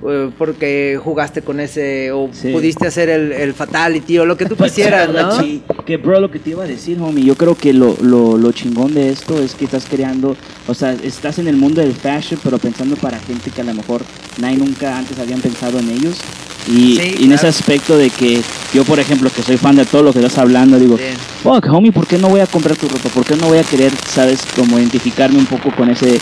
[0.08, 2.52] eh, porque jugaste con ese, o Sí.
[2.52, 5.40] pudiste hacer el, el fatality, o lo que tú Pues, quisieras, ¿no?
[5.40, 8.36] Sí, que bro, lo que te iba a decir, homie, yo creo que lo, lo,
[8.38, 10.36] lo chingón de esto es que estás creando,
[10.68, 13.74] o sea, estás en el mundo del fashion, pero pensando para gente que a lo
[13.74, 14.02] mejor
[14.38, 16.18] nadie nunca antes habían pensado en ellos.
[16.68, 18.40] Y, Sí, y en ese aspecto de que
[18.72, 21.14] yo, por ejemplo, que soy fan de todo lo que estás hablando, digo, Bien.
[21.42, 23.08] fuck, homie, ¿por qué no voy a comprar tu ropa?
[23.10, 26.18] ¿Por qué no voy a querer, sabes, como identificarme un poco con ese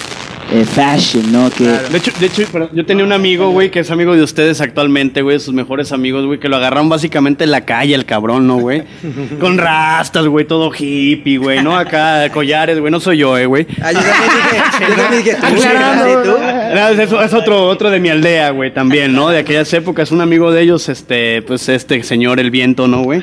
[0.50, 1.48] eh, fashion, ¿no?
[1.50, 4.22] Que, De hecho, de hecho pero yo tenía un amigo, güey, que es amigo de
[4.22, 7.94] ustedes actualmente, güey, de sus mejores amigos, güey, que lo agarraron básicamente en la calle,
[7.94, 8.82] el cabrón, ¿no, güey?
[9.40, 11.76] Con rastas, güey, todo hippie, güey, ¿no?
[11.76, 13.66] Acá, collares, güey, no soy yo, eh, güey.
[13.80, 15.46] Ah, yo también dije, yo dije, ¿tú?
[15.46, 16.74] Aclarando, ¿Sí, tú?
[16.74, 19.28] No, es, es otro, otro de mi aldea, güey, también, ¿no?
[19.28, 23.20] De aquellas épocas, un amigo de ellos, este, pues este señor El Viento, ¿no, güey?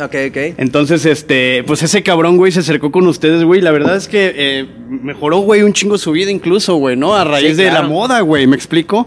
[0.00, 0.36] Ok, ok.
[0.56, 3.60] Entonces, este, pues ese cabrón, güey, se acercó con ustedes, güey.
[3.60, 7.14] La verdad es que eh, mejoró, güey, un chingo su vida incluso, güey, ¿no?
[7.14, 9.06] A raíz Sí, de la moda, güey, ¿me explico?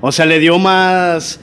[0.00, 1.40] O sea, le dio más...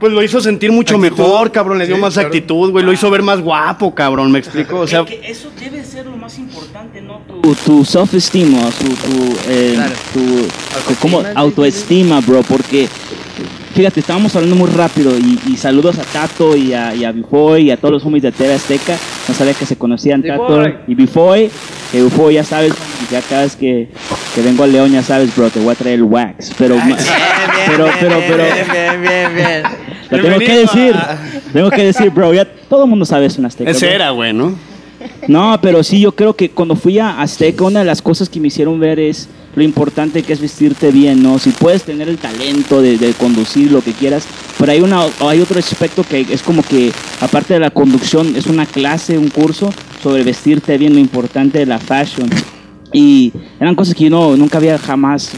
[0.00, 1.16] Pues lo hizo sentir mucho Actitud.
[1.18, 1.78] mejor, cabrón.
[1.78, 2.26] Le dio Sí, más claro.
[2.28, 2.84] actitud, güey.
[2.84, 4.80] Lo hizo ver más guapo, cabrón, ¿me explico?
[4.80, 5.04] O sea...
[5.04, 7.20] que eso debe ser lo más importante, ¿no?
[7.42, 9.94] Tu, tu self-esteem, o su, tu, eh, Claro.
[10.12, 12.88] tu, como autoestima, bro, porque
[13.74, 17.62] fíjate, estábamos hablando muy rápido y, y saludos a Tato y a, y a Bifoy
[17.62, 18.96] y a todos los homies de TV Azteca.
[19.28, 21.50] No sabía que se conocían Tato y Bifoy.
[21.90, 22.72] Que Bifoy, ya sabes,
[23.10, 23.88] ya cada vez que,
[24.34, 26.52] que vengo a León, ya sabes, bro, te voy a traer el wax.
[26.56, 26.96] Pero, ma-
[27.66, 29.62] pero, pero, pero, Bien, bien, bien, bien.
[30.10, 31.18] lo tengo que decir, a-
[31.52, 33.70] tengo que decir, bro, ya todo el mundo sabe es un azteca.
[33.70, 33.94] Ese bro.
[33.94, 34.54] era, güey, ¿no?
[35.28, 38.38] No, pero sí, yo creo que cuando fui a Azteca, una de las cosas que
[38.40, 41.38] me hicieron ver es lo importante que es vestirte bien, ¿no?
[41.38, 44.24] Si puedes tener el talento de, de conducir lo que quieras,
[44.58, 48.46] pero hay, una, hay otro aspecto que es como que, aparte de la conducción, es
[48.46, 49.72] una clase, un curso
[50.02, 52.28] sobre vestirte bien, lo importante de la fashion.
[52.92, 55.30] Y eran cosas que yo no, nunca había jamás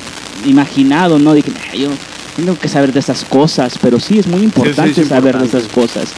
[0.46, 1.34] imaginado, ¿no?
[1.34, 1.88] Dije, "Ay, yo
[2.36, 5.64] tengo que saber de esas cosas, pero sí, es muy importante es saber de esas
[5.64, 6.12] cosas.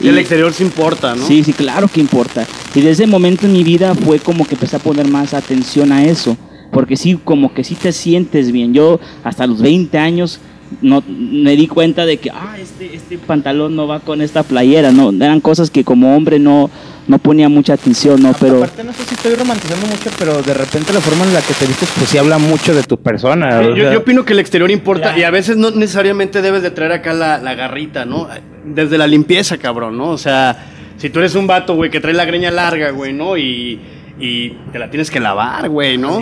[0.00, 1.26] Y el exterior se importa, ¿no?
[1.26, 2.46] Sí, sí, claro que importa.
[2.74, 5.90] Y desde ese momento en mi vida fue como que empecé a poner más atención
[5.90, 6.36] a eso.
[6.72, 8.74] Porque sí, como que sí te sientes bien.
[8.74, 10.40] Yo hasta los 20 años
[10.82, 14.90] no me di cuenta de que ah este este pantalón no va con esta playera
[14.90, 16.68] no eran cosas que como hombre no
[17.06, 20.52] no ponía mucha atención no pero Aparte, no sé si estoy romantizando mucho, pero de
[20.54, 23.60] repente la forma en la que te vistes, pues sí habla mucho de tu persona.
[23.60, 25.18] o Yo, yo opino que el exterior importa Claro.
[25.20, 28.26] y a veces no necesariamente debes de traer acá la, la garrita, ¿no?
[28.64, 30.08] Desde la limpieza, cabrón, ¿no?
[30.08, 33.36] O sea, si tú eres un vato, güey, que trae la greña larga, güey, ¿no?
[33.36, 33.78] Y,
[34.18, 36.14] y te la tienes que lavar, güey, ¿no?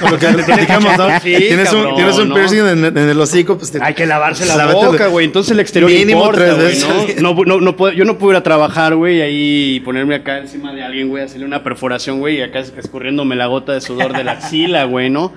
[0.00, 1.08] Con lo que le platicamos, ¿no?
[1.22, 2.34] Sí, tienes, un, tienes un ¿no?
[2.34, 5.26] piercing en, en el hocico, pues te- Hay que lavarse la boca, güey.
[5.26, 7.22] Entonces el exterior Mínimo importa, tres güey, veces.
[7.22, 7.34] ¿no?
[7.34, 10.38] No, no, no puedo- yo no puedo ir a trabajar, güey, ahí y ponerme acá
[10.38, 13.80] encima de alguien, güey, hacerle una perforación, güey, y acá es- escurriéndome la gota de
[13.82, 15.32] sudor de la axila, güey, ¿no?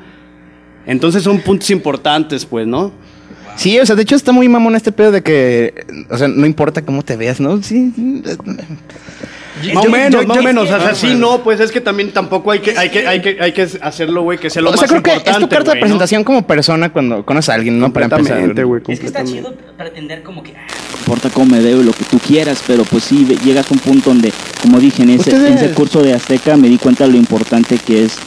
[0.85, 2.91] Entonces son puntos importantes, pues, ¿no?
[3.57, 5.73] Sí, o sea, de hecho está muy mamón este pedo de que,
[6.09, 7.61] o sea, no importa cómo te veas, ¿no?
[7.61, 7.91] Sí.
[9.73, 10.63] Más o menos, más o menos.
[10.65, 13.21] O sea, Más sí, no, pues es que también tampoco hay que, hay que, hay
[13.21, 15.31] que, hay que hacerlo, güey, que sea lo o sea, más creo que importante.
[15.31, 17.91] es tu carta de presentación como persona cuando conoces a alguien, ¿no?
[17.91, 18.41] Para empezar.
[18.65, 18.81] Güey.
[18.87, 21.91] es que está chido pretender como que ah, no importa cómo me veo y lo
[21.91, 24.31] que tú quieras pero pues sí llegas a un punto donde
[24.61, 27.77] como dije en ese, en ese curso de Azteca me di cuenta de lo importante
[27.77, 28.17] que es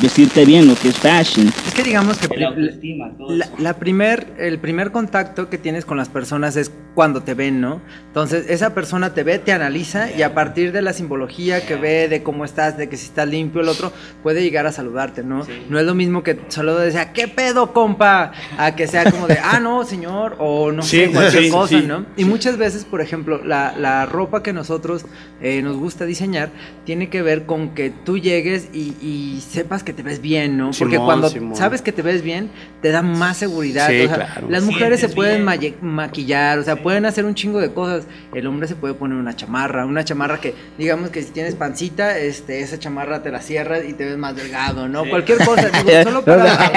[0.00, 3.54] vestirte bien lo que es fashion Es que digamos que la, eso.
[3.58, 7.82] la primer, el primer contacto que tienes con las personas es cuando te ven, ¿no?
[8.06, 12.08] Entonces, esa persona te ve, te analiza y a partir de la simbología que ve,
[12.08, 13.92] de cómo estás, de que si estás limpio, el otro
[14.22, 15.46] puede llegar a saludarte, ¿no?
[15.68, 18.32] No es lo mismo que solo decía, ¿qué pedo, compa?
[18.56, 21.80] A que sea como de, ah, no, señor, o no Sí, sé, cualquier sí, cosa,
[21.80, 22.06] sí, ¿no?
[22.16, 25.04] Y muchas veces, por ejemplo, la, la ropa que nosotros
[25.42, 26.48] eh, nos gusta diseñar
[26.86, 30.72] tiene que ver con que tú llegues y, y sepas que te ves bien, ¿no?
[30.78, 31.56] Porque Simón, cuando Simón.
[31.56, 32.50] sabes que te ves bien,
[32.82, 33.88] te da más seguridad.
[33.88, 34.48] Sí, o sea, claro.
[34.50, 35.46] Las mujeres se pueden
[35.80, 38.04] maquillar, o sea, pueden hacer un chingo de cosas.
[38.34, 42.18] El hombre se puede poner una chamarra, una chamarra que, digamos que si tienes pancita,
[42.18, 45.08] este, esa chamarra te la cierras y te ves más delgado, ¿no?
[45.08, 46.44] Cualquier cosa, digo, solo para...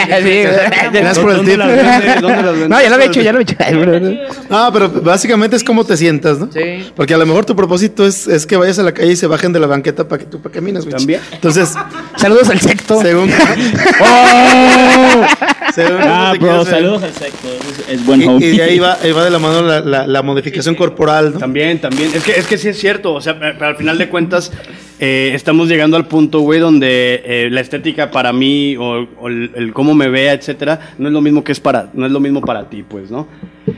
[2.70, 3.56] No, ya lo he hecho, ya lo he hecho.
[4.50, 6.50] No, pero básicamente es cómo te sientas, ¿no?
[6.52, 6.92] Sí.
[6.96, 9.28] Porque a lo mejor tu propósito es, es que vayas a la calle y se
[9.28, 10.96] bajen de la banqueta para que tú para camines, güey.
[10.96, 11.22] También.
[11.32, 11.76] Entonces,
[12.20, 12.99] Saludos al secto.
[13.02, 13.30] Según.
[15.74, 17.48] según ah bro saludos al secto
[17.88, 20.08] es, es buen Y, y de ahí va, ahí va de la mano la, la-
[20.08, 21.40] la modificación corporal, ¿no?
[21.40, 22.10] También, también.
[22.14, 23.14] Es que, es que sí es cierto.
[23.14, 24.52] O sea, pero al final de cuentas,
[25.00, 29.52] eh, estamos llegando al punto, güey, donde eh, la estética para mí o, o el,
[29.56, 32.20] el cómo me vea, etcétera, no es lo mismo que es para, no es lo
[32.20, 33.28] mismo para ti, pues, ¿no?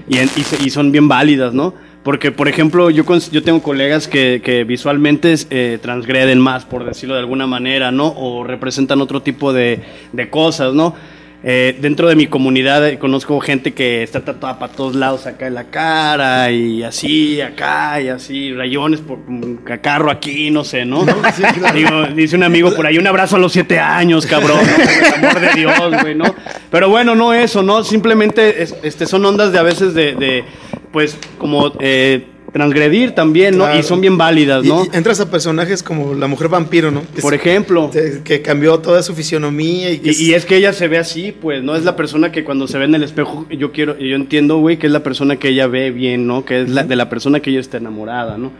[0.07, 1.73] Y, en- y, se- y son bien válidas, ¿no?
[2.03, 7.13] Porque, por ejemplo, yo, yo tengo colegas que, que visualmente eh, transgreden más, por decirlo
[7.13, 8.07] de alguna manera, ¿no?
[8.17, 9.81] O representan otro tipo de,
[10.11, 10.95] de cosas, ¿no?
[11.43, 15.47] Eh, dentro de mi comunidad eh, conozco gente que está tatuada para todos lados acá
[15.47, 20.85] en la cara y así, acá y así, rayones por un cacarro aquí, no sé,
[20.85, 21.03] ¿no?
[21.73, 24.73] Digo, dice un amigo por ahí, un abrazo a los siete años, cabrón, ¿no?
[24.85, 26.25] por el amor de Dios, güey, ¿no?
[26.69, 27.83] Pero bueno, no eso, ¿no?
[27.83, 30.43] Simplemente es- este, son ondas de a veces de, de,
[30.91, 33.63] pues, como eh, transgredir también, ¿no?
[33.63, 33.79] Claro.
[33.79, 34.83] Y son bien válidas, ¿no?
[34.85, 37.01] y entras a personajes como la mujer vampiro, ¿no?
[37.15, 37.89] Que Por es- ejemplo.
[37.91, 40.97] que- que cambió toda su fisionomía y que Y, y es que ella se ve
[40.97, 41.75] así, pues, ¿no?
[41.77, 44.77] Es la persona que cuando se ve en el espejo, yo quiero, yo entiendo, güey,
[44.77, 46.43] que es la persona que ella ve bien, ¿no?
[46.43, 48.51] Que es la, de la persona que ella está enamorada, ¿no?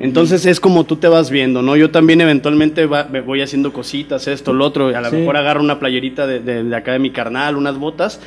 [0.00, 1.76] Entonces es como tú te vas viendo, ¿no?
[1.76, 5.16] Yo también eventualmente va- me voy haciendo cositas, esto, lo otro, a lo Sí.
[5.16, 8.20] mejor agarro una playerita de, de- de acá de mi carnal, unas botas,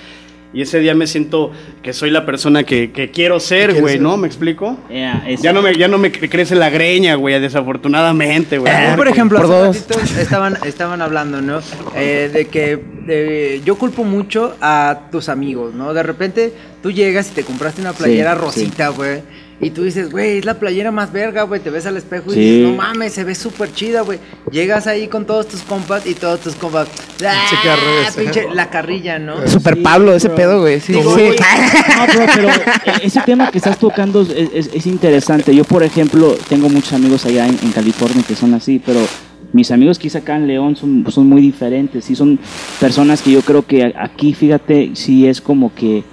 [0.58, 1.52] y ese día me siento
[1.84, 4.00] que soy la persona que, que quiero ser, güey.
[4.00, 4.18] ¿no?
[4.18, 4.76] ¿Me explico?
[4.90, 5.24] Yeah.
[5.40, 8.74] Ya no me, ya no me cre- crece la greña, güey, desafortunadamente, güey.
[8.90, 9.78] Yo, por ejemplo, por hace dos.
[9.88, 11.60] ratito estaban, estaban hablando, ¿no?
[11.96, 15.94] Eh, de que de- yo culpo mucho a tus amigos, ¿no?
[15.94, 19.22] De repente tú llegas y te compraste una playera Sí, rosita, güey.
[19.60, 21.60] Y tú dices, güey, es la playera más verga, güey.
[21.60, 22.40] Te ves al espejo y Sí.
[22.40, 24.20] dices, no mames, se ve súper chida, güey.
[24.52, 26.88] Llegas ahí con todos tus compas y todos tus compas.
[27.26, 28.22] ¡Ah, ese.
[28.22, 29.48] pinche, la carrilla, ¿no?
[29.48, 30.36] Super Sí, Pablo, ese bro.
[30.38, 30.80] pedo, güey.
[30.80, 31.24] Sí, Digo, sí.
[31.98, 32.54] No, bro, pero eh,
[33.02, 35.56] ese tema que estás tocando es, es- es interesante.
[35.56, 39.00] Yo, por ejemplo, tengo muchos amigos allá en, en California que son así, pero
[39.54, 42.06] mis amigos quizá acá en León son, son muy diferentes.
[42.06, 42.38] Sí, son
[42.80, 46.04] personas que yo creo que aquí, fíjate, sí es como que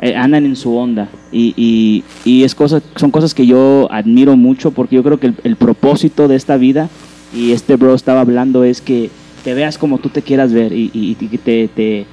[0.00, 1.08] eh, andan en su onda.
[1.32, 5.28] Y, y, y es cosa, son cosas que yo admiro mucho porque yo creo que
[5.28, 6.88] el, el propósito de esta vida,
[7.34, 9.10] y este bro estaba hablando, es que
[9.42, 11.68] te veas como tú te quieras ver y, y- y que te...
[11.68, 12.06] te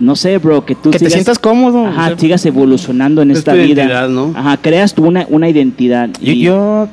[0.00, 1.86] no sé, bro, que tú Que te sigas- sientas cómodo.
[1.86, 3.82] Ajá, o sea, sigas evolucionando en Es esta tu vida.
[3.82, 4.32] identidad, ¿no?
[4.34, 6.08] Ajá, creas tú una, una identidad.
[6.22, 6.88] Yo, y- yo,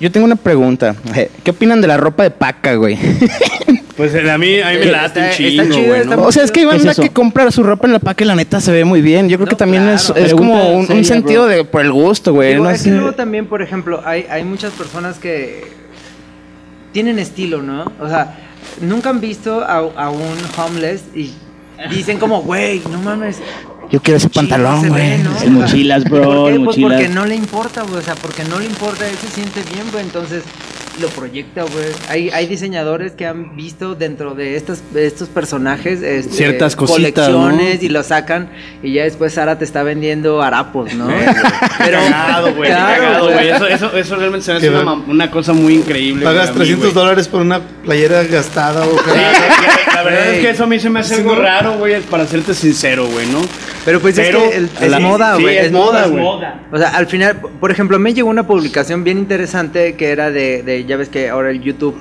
[0.00, 0.96] yo tengo una pregunta.
[1.44, 2.96] ¿Qué opinan de la ropa de paca, güey?
[3.98, 6.16] Pues eh, a mí, a mí me late un Está- está chingo, chido, güey, está
[6.16, 6.22] ¿no?
[6.22, 7.02] O sea, es que hay ¿Qué es banda eso?
[7.02, 9.28] que compra su ropa en la paca la neta se ve muy bien.
[9.28, 9.96] Yo creo No, que también claro.
[9.96, 11.52] es, es como un, un sentido bro.
[11.54, 12.52] de por el gusto, güey.
[12.52, 15.64] Digo, no es que luego también, por ejemplo, hay, hay muchas personas que
[16.92, 17.92] tienen estilo, ¿no?
[18.00, 18.38] O sea,
[18.80, 21.32] nunca han visto a, a un homeless y
[21.90, 23.38] dicen como, güey, no mames,
[23.90, 25.18] Yo quiero ese pantalón, güey.
[25.18, 25.30] ¿no?
[25.42, 26.54] En mochilas, bro, ¿Por qué?
[26.56, 26.92] Pues mochilas.
[27.02, 27.96] porque no le importa, güey.
[27.96, 30.04] O sea, porque no le importa, él se siente bien, güey.
[30.04, 30.42] Entonces
[31.00, 31.84] lo proyecta, güey.
[32.08, 37.28] Hay, hay diseñadores que han visto dentro de estos, de estos personajes este, Ciertas cositas,
[37.28, 38.50] colecciones y lo sacan.
[38.82, 41.08] Y ya después Sara te está vendiendo harapos, ¿no?
[41.78, 42.70] Pero, Cagado, güey.
[42.70, 43.48] claro, cagado, güey.
[43.48, 46.24] Eso, eso, eso realmente se me hace una, cosa muy increíble.
[46.24, 46.94] Pagas güey, a mí, 300 güey.
[47.04, 50.78] dólares por una playera gastada o Sí, la, la verdad es que eso a mí
[50.78, 51.40] se me hace Sí, algo ¿no?
[51.42, 53.40] raro, güey, es para serte sincero, güey, ¿no?
[53.84, 55.56] Pero pues Pero es que el- es la- moda, sí, güey.
[55.56, 56.24] es moda, güey.
[56.72, 60.62] O sea, al final, por ejemplo, me llegó una publicación bien interesante que era de,
[60.62, 62.00] de ya ves que ahora el YouTube,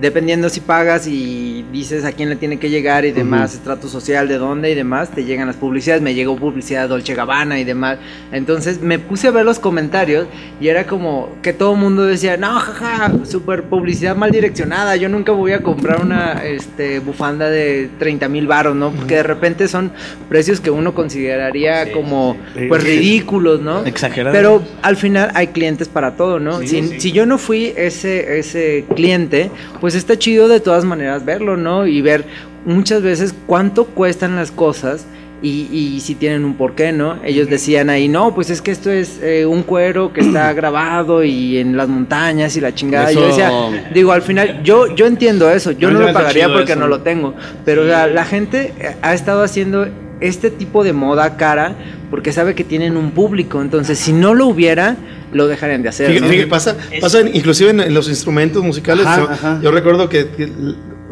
[0.00, 4.28] dependiendo si pagas y dices a quién le tiene que llegar y demás, estrato social,
[4.28, 6.02] de dónde y demás, te llegan las publicidades.
[6.02, 7.98] Me llegó publicidad Dolce Gabbana y demás.
[8.32, 10.26] Entonces me puse a ver los comentarios
[10.60, 14.96] y era como que todo el mundo decía, no, jaja, super publicidad mal direccionada.
[14.96, 18.90] Yo nunca voy a comprar una este, bufanda de 30 mil baros, ¿no?
[18.90, 19.92] Porque de repente son
[20.28, 22.66] precios que uno consideraría como sí.
[22.68, 23.84] pues ridículos, ¿no?
[23.84, 24.34] Exagerado.
[24.34, 26.60] Pero al final hay clientes para todo, ¿no?
[26.60, 31.56] si, si yo no fui ese, ese cliente, pues está chido de todas maneras verlo,
[31.56, 31.86] ¿no?
[31.86, 32.24] Y ver
[32.64, 35.06] muchas veces cuánto cuestan las cosas.
[35.42, 37.18] Y, y si tienen un porqué, ¿no?
[37.24, 41.24] Ellos decían ahí, no, pues es que esto es eh, un cuero que está grabado
[41.24, 43.10] y en las montañas y la chingada.
[43.10, 43.50] Yo decía,
[43.94, 46.80] digo, al final, yo, yo entiendo eso, yo no lo pagaría porque eso.
[46.80, 47.34] no lo tengo,
[47.64, 49.88] pero la, la gente ha estado haciendo
[50.20, 51.76] este tipo de moda cara
[52.10, 54.96] porque sabe que tienen un público, entonces si no lo hubiera,
[55.32, 56.08] lo dejarían de hacer.
[56.08, 56.30] Fíjate, ¿no?
[56.30, 59.06] fíjate, pasa, pasa en- inclusive en, en los instrumentos musicales.
[59.06, 59.60] Ajá, yo, ajá.
[59.62, 60.50] yo recuerdo que, que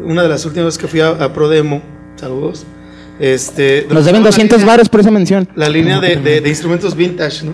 [0.03, 1.81] una de las últimas veces que fui a, a Prodemo,
[2.17, 2.65] saludos,
[3.19, 5.47] este, Nos deben la 200 línea- varos por esa mención.
[5.55, 7.53] La línea de, de- de instrumentos vintage, ¿no?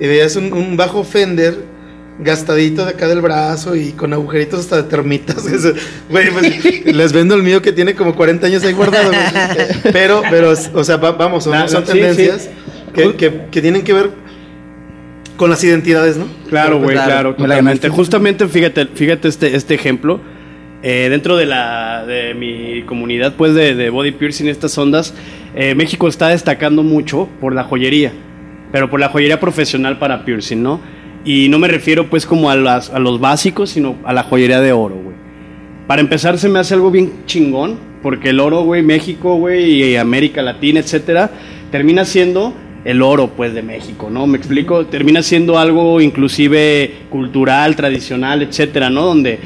[0.00, 1.56] Y veías un, un bajo Fender
[2.20, 5.44] gastadito de acá del brazo y con agujeritos hasta de termitas.
[6.10, 9.12] Güey, pues, les vendo el mío que tiene como 40 años ahí guardado.
[9.92, 12.48] Pero, pero, o sea, va- vamos, son, son sí, tendencias sí.
[12.92, 14.10] Que, que- que tienen que ver
[15.36, 16.26] con las identidades, ¿no?
[16.48, 17.34] Claro, güey, Claro.
[17.36, 17.88] totalmente.
[17.88, 20.20] Justamente, fíjate, fíjate este, este ejemplo.
[20.82, 25.12] Eh, dentro de la de mi comunidad, pues, de, de body piercing, estas ondas,
[25.54, 28.12] eh, México está destacando mucho por la joyería,
[28.72, 30.80] pero por la joyería profesional para piercing, ¿no?
[31.24, 34.60] Y no me refiero, pues, como a, las, a los básicos, sino a la joyería
[34.60, 35.16] de oro, güey.
[35.86, 39.96] Para empezar, se me hace algo bien chingón, porque el oro, güey, México, güey, y
[39.96, 41.30] América Latina, etcétera,
[41.70, 42.54] termina siendo
[42.84, 44.26] el oro, pues, de México, ¿no?
[44.26, 49.04] Me explico, termina siendo algo inclusive cultural, tradicional, etcétera, ¿no?
[49.04, 49.38] Donde,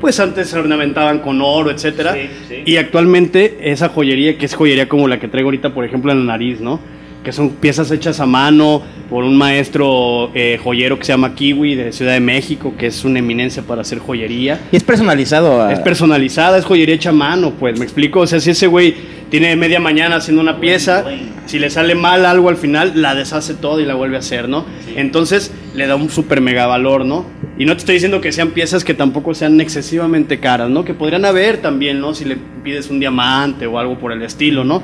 [0.00, 2.54] pues, antes se ornamentaban con oro, etcétera, Sí, sí.
[2.64, 6.20] y actualmente esa joyería, que es joyería como la que traigo ahorita, por ejemplo, en
[6.20, 6.78] la nariz, ¿no?
[7.26, 11.74] Que son piezas hechas a mano por un maestro eh, joyero que se llama Kiwi
[11.74, 14.60] de Ciudad de México, que es una eminencia para hacer joyería.
[14.70, 15.60] Y es personalizado.
[15.60, 18.20] a- Es personalizada, es joyería hecha a mano, pues, ¿me explico?
[18.20, 18.94] O sea, si ese güey
[19.28, 21.04] tiene media mañana haciendo una pieza,
[21.46, 24.48] si le sale mal algo al final, la deshace todo y la vuelve a hacer,
[24.48, 24.64] ¿no?
[24.94, 27.26] Entonces, le da un súper mega valor, ¿no?
[27.58, 30.84] Y no te estoy diciendo que sean piezas que tampoco sean excesivamente caras, ¿no?
[30.84, 32.14] Que podrían haber también, ¿no?
[32.14, 34.80] Si le pides un diamante o algo por el estilo, ¿no?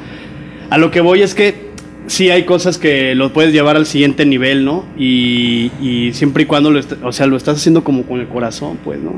[0.71, 1.71] A lo que voy es que
[2.13, 4.85] sí hay cosas que lo puedes llevar al siguiente nivel, ¿no?
[4.99, 8.79] Y, y siempre y cuando lo, o sea, lo estás haciendo como con el corazón,
[8.85, 9.15] pues, ¿no?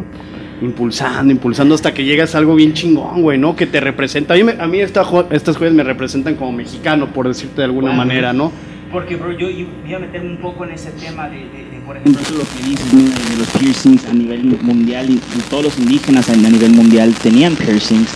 [0.62, 3.56] Impulsando, impulsando hasta que llegas a algo bien chingón, güey, ¿no?
[3.56, 4.34] Que te representa.
[4.34, 7.56] A mí, me- a mí esta jo- estas joyas me representan como mexicano, por decirte
[7.56, 8.52] de alguna manera, ¿no?
[8.92, 11.80] Porque, bro, yo, yo voy a meterme un poco en ese tema de, de- de,
[11.84, 15.64] por ejemplo, eso lo que dices, de los piercings a nivel mundial y, y todos
[15.64, 18.08] los indígenas a nivel mundial tenían piercings.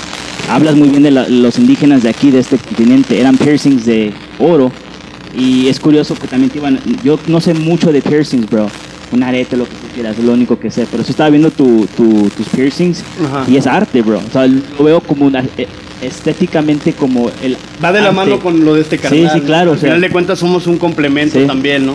[0.49, 4.13] Hablas muy bien de la- los indígenas de aquí, de este continente, eran piercings de
[4.39, 4.73] oro.
[5.37, 6.81] Y es curioso que también te iban.
[7.05, 8.69] Yo no sé mucho de piercings, bro.
[9.13, 10.87] Un arete, lo que tú quieras, es lo único que sé.
[10.91, 13.45] Pero sí estaba viendo tu, tu- tus piercings Ajá.
[13.51, 14.19] y es arte, bro.
[14.27, 15.45] O sea, lo veo como una.
[15.57, 15.67] eh,
[16.01, 17.57] estéticamente como el.
[17.83, 18.17] Va de la arte.
[18.17, 19.31] mano con lo de este carnal.
[19.33, 21.47] Sí, sí, claro, Al o sea- final de cuentas somos un complemento Sí.
[21.47, 21.95] también, ¿no?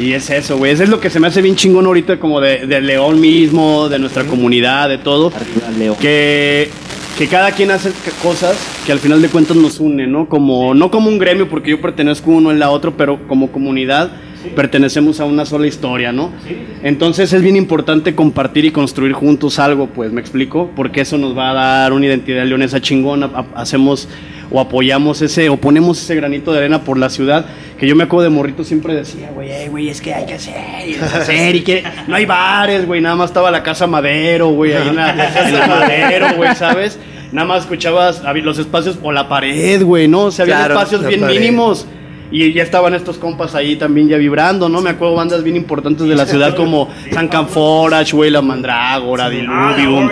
[0.00, 0.72] Y es eso, güey.
[0.72, 3.88] Eso es lo que se me hace bien chingón ahorita, como de, de León mismo,
[3.90, 5.28] de nuestra comunidad, de todo.
[5.34, 5.96] Arriba, Leo.
[5.98, 6.70] que,
[7.18, 8.56] que cada quien hace cosas
[8.86, 10.28] que al final de cuentas nos unen, ¿no?
[10.28, 14.12] Como, no como un gremio, porque yo pertenezco uno en la otro, pero como comunidad
[14.56, 16.30] pertenecemos a una sola historia, ¿no?
[16.82, 20.70] Entonces es bien importante compartir y construir juntos algo, pues, ¿me explico?
[20.74, 24.08] Porque eso nos va a dar una identidad leonesa chingona, hacemos
[24.52, 27.46] o apoyamos ese, o ponemos ese granito de arena por la ciudad,
[27.78, 30.54] que yo me acuerdo de morrito siempre decía, güey, güey, es que hay que hacer,
[30.86, 34.74] y hacer, y que no hay bares, güey, nada más estaba la casa Madero, güey,
[34.74, 36.98] ahí en la, en la Madero, güey, ¿sabes?
[37.32, 40.24] Nada más escuchabas los espacios o la pared, güey, ¿no?
[40.24, 41.34] O sea, había Claro, espacios bien pared.
[41.34, 41.86] mínimos.
[42.30, 44.80] Y ya estaban estos compas ahí también ya vibrando, ¿no?
[44.80, 50.08] Me acuerdo bandas bien importantes de la ciudad como San Canforach, güey, La Mandrágora, Diluvium.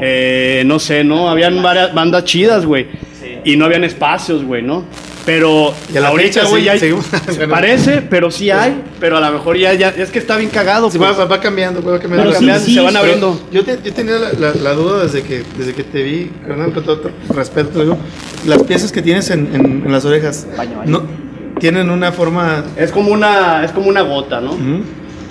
[0.00, 1.28] eh, no sé, ¿no?
[1.28, 2.86] Habían varias bandas chidas, güey.
[3.50, 4.84] Y no habían espacios, güey, ¿no?
[5.24, 8.82] Pero Y a la ahorita, güey, sí, ya hay- seguimos- se parece, pero sí hay.
[9.00, 10.90] Pero a lo mejor ya, ya es que está bien cagado.
[10.90, 11.18] Sí, pues.
[11.18, 12.24] va, va cambiando, va cambiando.
[12.28, 12.64] Pero cambiando.
[12.64, 13.40] sí, se van abriendo.
[13.52, 16.72] Yo, te- yo tenía la, la- la duda desde que, desde que te vi, carnal,
[16.72, 17.96] con todo respeto, te digo,
[18.46, 20.46] las piezas que tienes en, en- en las orejas
[20.86, 21.02] no,
[21.58, 22.64] tienen una forma...
[22.76, 24.52] Es como una, es como una gota, ¿no?
[24.52, 24.82] Ujú.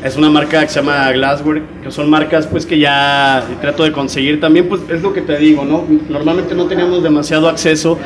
[0.07, 3.91] Es una marca que se llama Glassware, que son marcas pues que ya trato de
[3.91, 5.83] conseguir también, pues es lo que te digo, ¿no?
[6.07, 7.99] Normalmente no teníamos demasiado acceso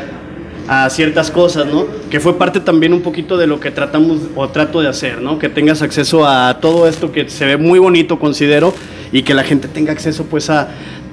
[0.68, 1.86] a ciertas cosas, ¿no?
[2.10, 5.38] Que fue parte también un poquito de lo que tratamos o trato de hacer, ¿no?
[5.38, 8.74] Que tengas acceso a todo esto que se ve muy bonito, considero,
[9.12, 10.70] y que la gente tenga acceso pues a,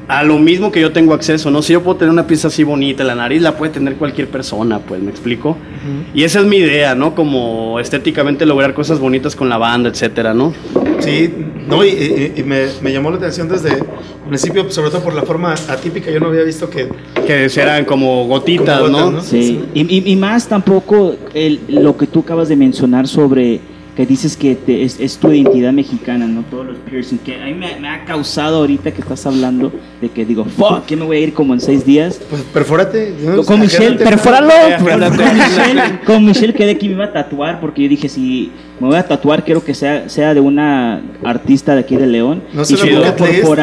[0.08, 1.60] a lo mismo que yo tengo acceso, ¿no?
[1.60, 4.78] Si yo puedo tener una pieza así bonita, la nariz la puede tener cualquier persona,
[4.78, 5.56] pues, ¿me explico?
[6.14, 7.14] Y esa es mi idea, ¿no?
[7.14, 10.54] Como estéticamente lograr cosas bonitas con la banda, etcétera, ¿no?
[11.00, 11.30] Sí,
[11.68, 13.84] no, y, y- y me, me llamó la atención desde el
[14.28, 16.88] principio, sobre todo por la forma atípica, yo no había visto que...
[17.26, 19.10] Que eran como gotitas, Como gotas, ¿no?
[19.18, 19.22] ¿no?
[19.22, 23.60] Sí, y, y- y más tampoco el, lo que tú acabas de mencionar sobre
[23.98, 27.46] que dices que te- es, es tu identidad mexicana, no todos los piercing, que a
[27.46, 31.04] mí me, me ha causado ahorita que estás hablando de que digo, fuck, que me
[31.04, 32.20] voy a ir como en seis días.
[32.30, 33.12] Pues perfórate.
[33.20, 33.42] ¿no?
[33.42, 34.52] Con Michelle, perfóralo.
[34.78, 38.86] Con Michelle, con Michelle quedé que me iba a tatuar porque yo dije, si me
[38.86, 42.40] voy a tatuar, quiero que sea, sea de una artista de aquí de León.
[42.52, 43.02] No y se lo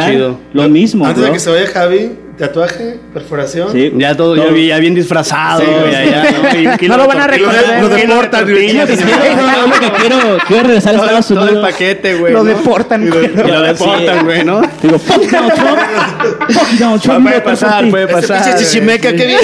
[0.06, 0.40] chido.
[0.52, 1.28] lo mismo, Antes bro.
[1.28, 3.72] de que se vaya Javi, tatuaje, perforación.
[3.72, 3.92] Sí.
[3.96, 5.96] Ya todo, ya, vi- ya bien disfrazado, Sí, güey, sí.
[5.96, 6.88] allá, ¿no?
[6.90, 8.68] No lo van a reconocer, lo deportan, güey.
[8.72, 10.18] quiero,
[10.48, 11.70] quiero regresar a todo, Estados todo el Unidos.
[11.72, 12.34] paquete, güey.
[12.34, 12.50] Lo ¿no?
[12.50, 14.62] deportan, Y lo, lo deportan, güey, ¿no?
[14.82, 15.80] Digo, fuck Donald Trump.
[16.50, 17.24] Fuck Donald Trump.
[17.28, 18.44] Puede pasar, puede Ese pasar.
[18.44, 19.42] pinche chichimeca que viene.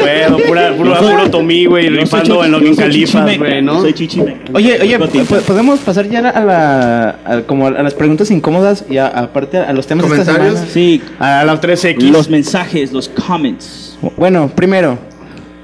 [0.00, 3.80] Bueno, pura, pura, puro tomí, güey, rifando en yo soy Califas, güey, ¿no?
[3.80, 4.38] Soy chichimeca.
[4.52, 4.98] Oye, oye,
[5.46, 9.86] ¿podemos pasar ya a la como a las preguntas incómodas y a- aparte a los
[9.86, 10.55] temas de esta Comentarios.
[10.72, 12.10] Sí, A las 3X.
[12.10, 13.96] los mensajes, los comments.
[14.16, 14.98] Bueno, primero,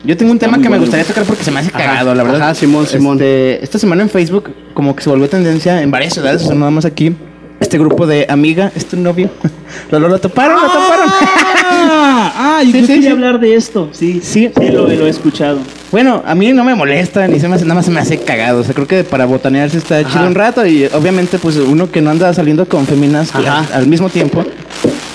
[0.05, 2.23] yo tengo un tema que me gustaría tocar porque se me hace Ajá, cagado, la
[2.23, 2.43] verdad.
[2.43, 3.15] ajá, Simón, Simón.
[3.19, 6.55] Este, esta semana en Facebook como que se volvió tendencia en varias ciudades, o sea,
[6.55, 7.15] nada más aquí.
[7.61, 9.31] Este grupo de amiga, es tu novio.
[9.91, 11.07] Lo, lo, lo toparon, lo toparon.
[11.09, 13.09] Ah, ah, yo Sí, sí, quería sí.
[13.09, 13.89] hablar de esto.
[13.93, 14.51] Sí, Sí.
[14.57, 15.59] sí, lo, lo he escuchado.
[15.93, 18.17] Bueno, a mí no me molesta, ni se me hace, nada más se me hace
[18.19, 18.61] cagado.
[18.61, 20.09] O sea, creo que para botanearse está Ajá.
[20.11, 24.09] chido un rato y obviamente pues uno que no anda saliendo con feminas al mismo
[24.09, 24.43] tiempo,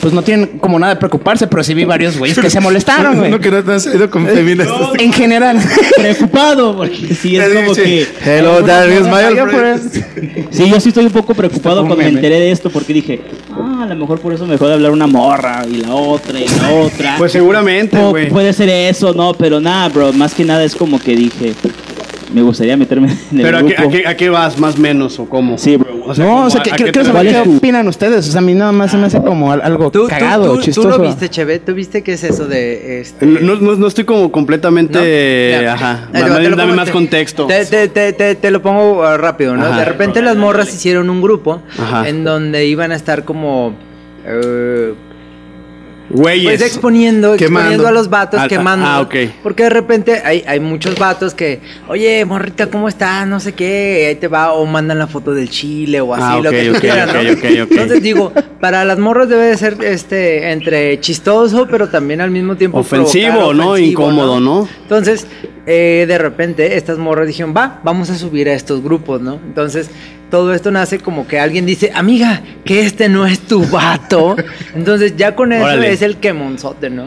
[0.08, 3.16] pues no tienen como nada de preocuparse, pero sí vi varios güeyes que se molestaron,
[3.18, 3.28] güey.
[3.28, 4.66] Uno que no te has ido con feminas.
[5.00, 5.60] En general.
[5.98, 8.08] Preocupado, porque sí, es como que...
[8.24, 9.82] Hello, my old pues.
[9.92, 10.48] friend.
[10.50, 13.20] Sí, yo sí estoy un poco preocupado cuando me enteré de esto, porque dije,
[13.52, 16.40] ah, a lo mejor por eso me dejó de hablar una morra, y la otra,
[16.40, 17.16] y la otra.
[17.18, 18.30] Pues seguramente, güey.
[18.30, 21.54] puede ser eso, no, pero nada, bro, más que nada es como que dije,
[22.34, 24.80] me gustaría meterme en el Pero ¿a qué, a, qué, ¿a qué vas más o
[24.80, 25.58] menos o cómo?
[25.58, 25.96] Sí, bro.
[26.06, 27.44] O sea, no, como, o sea, ¿a- que- a quiero, qué quiero te- saber ¿Cuál
[27.44, 28.28] qué es tu- opinan ustedes.
[28.28, 30.52] O sea, a mí nada más se me hace como al- algo ¿Tú, tú- cagado,
[30.52, 30.90] tú- tú chistoso.
[30.90, 31.60] lo viste, Cheve?
[31.60, 33.26] ¿Tú viste qué es eso de este?
[33.26, 35.68] No, no, no estoy como completamente...
[35.68, 36.10] Ajá.
[36.12, 37.46] Dame, dame pongo- más te- contexto.
[37.48, 39.66] Te, te- te- te- te lo pongo uh, rápido, ¿no?
[39.66, 39.80] Ajá.
[39.80, 42.08] De repente las morras hicieron un grupo Ajá.
[42.08, 43.74] en donde iban a estar como...
[44.26, 44.94] eh,
[46.10, 46.60] Güeyes.
[46.60, 47.60] pues exponiendo, Quemando.
[47.60, 48.86] exponiendo a los vatos, Ah, quemando.
[48.86, 49.16] ah, ok.
[49.44, 53.28] Porque de repente hay, hay muchos vatos que, oye, morrita, ¿cómo estás?
[53.28, 56.40] No sé qué, ahí te va, o mandan la foto del chile o así, Ah,
[56.42, 57.20] lo que tú ok, quieras, ¿no?
[57.20, 57.72] ok, ok, ok.
[57.72, 58.32] Entonces digo,
[58.62, 63.32] para las morras debe de ser este entre chistoso, pero también al mismo tiempo Ofensivo,
[63.34, 63.72] provocar, ¿no?
[63.72, 64.68] ofensivo, Incómodo, ¿no?
[64.84, 65.28] Entonces,
[65.66, 69.34] eh, de repente, estas morras dijeron, va, vamos a subir a estos grupos, ¿no?
[69.46, 69.90] Entonces,
[70.30, 74.36] todo esto nace como que alguien dice, amiga, que este no es tu vato.
[74.76, 75.92] Entonces, ya con eso Órale.
[75.92, 77.06] es el quemonzote, ¿no?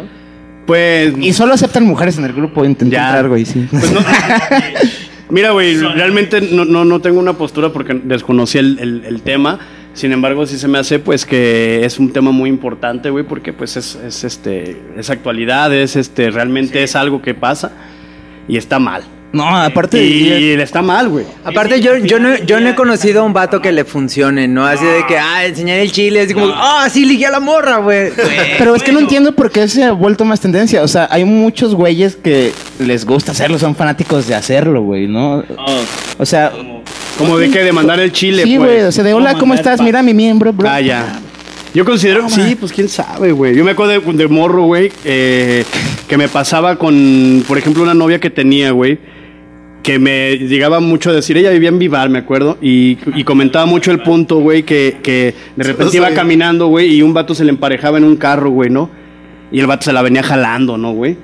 [0.66, 1.12] Pues...
[1.20, 2.64] Y solo aceptan mujeres en el grupo.
[2.64, 3.06] Intenté Ya.
[3.08, 3.66] entrar, güey, sí.
[3.70, 4.00] Pues no-
[5.30, 9.58] Mira, güey, realmente no, no, no tengo una postura porque desconocí el, el- el tema.
[9.92, 13.52] Sin embargo, sí se me hace pues que es un tema muy importante, güey, porque
[13.52, 17.72] pues es, es, este es actualidad, es este realmente es algo que pasa
[18.48, 19.02] y está mal.
[19.32, 20.02] No, aparte.
[20.02, 21.24] Y está mal, güey.
[21.44, 24.66] Aparte, yo, yo, no, yo no he conocido a un vato que le funcione, ¿no?
[24.66, 27.76] Así de que, ah, enseñar el chile, así como, ah, sí, ligué a la morra,
[27.78, 28.10] güey.
[28.58, 30.82] Pero es que no entiendo por qué se ha vuelto más tendencia.
[30.82, 35.44] O sea, hay muchos güeyes que les gusta hacerlo, son fanáticos de hacerlo, güey, ¿no?
[35.56, 35.80] Oh,
[36.18, 36.52] O sea,
[37.16, 38.68] Como de que de mandar el chile, sí, pues.
[38.70, 38.82] güey.
[38.82, 39.84] O sea, de hola, ¿Cómo ¿cómo mandar estás?
[39.86, 40.68] Mira mi miembro, bro.
[40.68, 41.20] Ah, ya.
[41.72, 43.54] Yo considero, sí, pues quién sabe, güey.
[43.54, 45.64] Yo me acuerdo de, de morro, güey, eh,
[46.08, 48.98] que me pasaba con, por ejemplo, una novia que tenía, güey,
[49.82, 53.64] que me llegaba mucho a decir, ella vivía en Vivar, me acuerdo, y, y comentaba
[53.66, 57.44] mucho el punto, güey, que, que de repente iba caminando, güey, y un vato se
[57.44, 58.90] le emparejaba en un carro, güey, ¿no?
[59.50, 61.16] Y el vato se la venía jalando, ¿no, güey?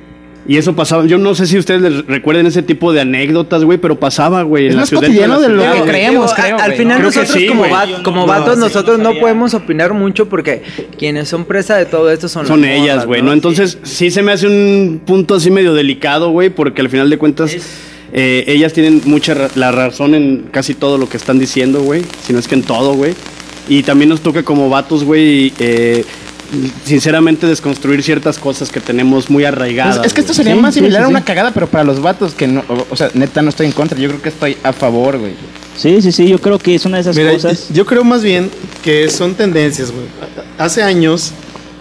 [0.49, 3.78] Y eso pasaba, yo no sé si ustedes les recuerden ese tipo de anécdotas, güey,
[3.78, 4.66] pero pasaba, güey.
[4.66, 5.03] Es en la más ciudad-
[5.41, 8.55] de lo la que creemos, creo, Al final nosotros sí, como, va- como no, vatos,
[8.55, 10.62] sí, nosotros no podemos opinar mucho porque
[10.97, 13.33] quienes son presa de todo esto son Son las ellas, güey, ¿no?
[13.33, 17.19] Entonces sí se me hace un punto así medio delicado, güey, porque al final de
[17.19, 17.57] cuentas
[18.16, 22.02] eh, ellas tienen mucha ra- la razón en casi todo lo que están diciendo, güey,
[22.26, 23.14] si no es que en todo, güey.
[23.68, 26.05] Y también nos toca como vatos, güey, eh,
[26.84, 29.97] sinceramente desconstruir ciertas cosas que tenemos muy arraigadas.
[29.98, 31.84] Pues es que esto sería Sí, más sí, similar sí, a una cagada, pero para
[31.84, 34.28] los vatos que no, o, o sea, neta no estoy en contra, yo creo que
[34.28, 35.32] estoy a favor, güey.
[35.76, 37.66] Sí, sí, sí, yo creo que es una de esas Mira, cosas.
[37.72, 38.48] yo creo más bien
[38.82, 40.06] que son tendencias, güey.
[40.59, 41.32] Hace años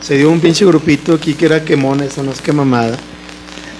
[0.01, 2.97] se dio un pinche grupito aquí que era quemones, o no es que mamada.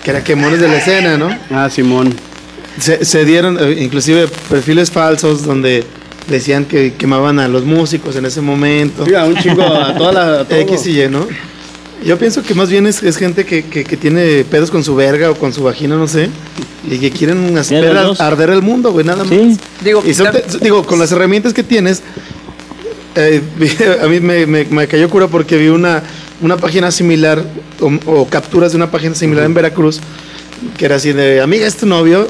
[0.03, 1.29] Que era quemones de la escena, ¿no?
[1.49, 2.13] Ah, Simón.
[2.79, 5.83] Se, se dieron eh, inclusive perfiles falsos donde
[6.29, 9.05] decían que quemaban a los músicos en ese momento.
[9.05, 10.39] Mira, un chingo a toda la...
[10.41, 10.59] a.
[10.61, 11.27] X y Y, ¿no?
[12.03, 14.95] Yo pienso que más bien es, es gente que, que- que tiene pedos con su
[14.95, 16.29] verga o con su vagina, no sé,
[16.89, 17.81] y que quieren hacer
[18.19, 19.29] arder el mundo, güey, nada más.
[19.33, 22.03] Sí, Digo, Y son te- digo, con las herramientas que tienes,
[23.15, 23.41] eh,
[24.03, 26.03] a mí me, me- me cayó cura porque vi una,
[26.41, 27.41] una página similar
[27.79, 29.99] o, o capturas de una página similar en Veracruz
[30.77, 32.27] que era así de, amiga, es tu novio.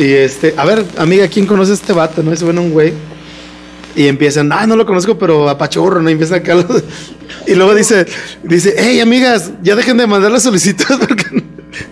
[0.00, 2.22] Y este, a ver, amiga, ¿quién conoce este vato?
[2.22, 2.32] ¿No?
[2.32, 2.92] Y ven un güey.
[3.94, 6.08] Y empiezan, ah, no lo conozco, pero apachorro, ¿no?
[6.08, 6.54] Empiezan acá.
[6.54, 6.66] los-
[7.46, 8.06] Y luego dice,
[8.42, 11.42] dice, hey, amigas, ya dejen de mandar las solicitudes porque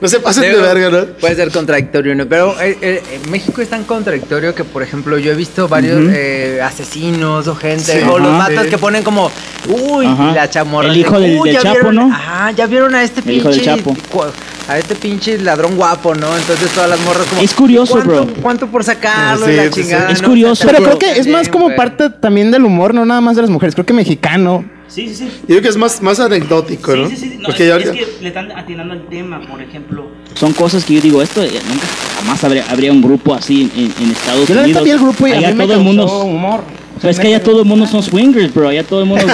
[0.00, 1.04] no se pasen de verga, ¿no?
[1.20, 2.26] Puede ser contradictorio, ¿no?
[2.26, 6.60] Pero eh, eh, México es tan contradictorio que, por ejemplo, yo he visto varios eh,
[6.62, 8.08] asesinos o gente, Sí.
[8.08, 8.62] o los Ajá.
[8.64, 8.68] Sí.
[8.70, 9.30] que ponen como,
[9.68, 10.32] uy, Ajá.
[10.32, 10.88] la chamorra.
[10.88, 12.14] El hijo del- "Uy, del ya Chapo, vieron- ¿no?
[12.14, 13.76] Ajá, ya vieron a este El hijo del pinche.
[13.76, 13.96] Chapo.
[14.68, 16.36] A este pinche ladrón guapo, ¿no?
[16.36, 17.40] Entonces todas las morras como.
[17.40, 18.34] Es curioso, ¿cuánto, bro.
[18.42, 19.46] ¿Cuánto por sacarlo?
[19.46, 19.80] Sí, y la sí, sí.
[19.82, 20.10] chingada.
[20.10, 20.28] Es ¿no?
[20.28, 20.66] curioso.
[20.66, 23.50] Pero creo que es más como parte también del humor, no nada más de las
[23.50, 24.64] mujeres, creo que mexicano.
[24.88, 25.24] Sí, sí, sí.
[25.42, 27.08] Yo creo que es más, más anecdótico, ¿no?
[27.08, 27.36] Sí, sí, sí.
[27.38, 30.06] No, Porque es, ya es que le están atinando al tema, por ejemplo.
[30.34, 31.86] Son cosas que yo digo, esto eh, nunca
[32.18, 34.84] jamás habría, habría un grupo así en, en Estados Yo Unidos.
[34.84, 36.06] vi el grupo y a mí me todo el mundo.
[36.24, 36.62] humor.
[37.00, 38.68] Pero es que allá todo el mundo son swingers, bro.
[38.68, 39.24] Allá todo el mundo.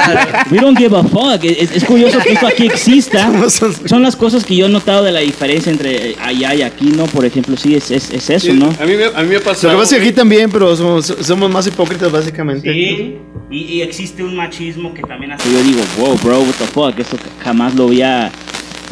[0.50, 1.42] We don't give a fuck.
[1.44, 3.26] Es, es curioso que esto aquí exista.
[3.32, 4.02] ¿Cómo son?
[4.02, 7.06] Las cosas que yo he notado de la diferencia entre allá y aquí, ¿no?
[7.06, 8.66] Por ejemplo, sí, es, es, es eso, Sí, ¿no?
[8.66, 9.68] A mí, me, a mí me pasó...
[9.68, 12.70] Lo que pasa es que aquí también, pero somos, somos más hipócritas básicamente.
[12.72, 13.16] Sí,
[13.50, 15.50] y, y existe un machismo que también hace.
[15.50, 18.30] Yo digo, wow, bro, what the fuck, esto jamás lo había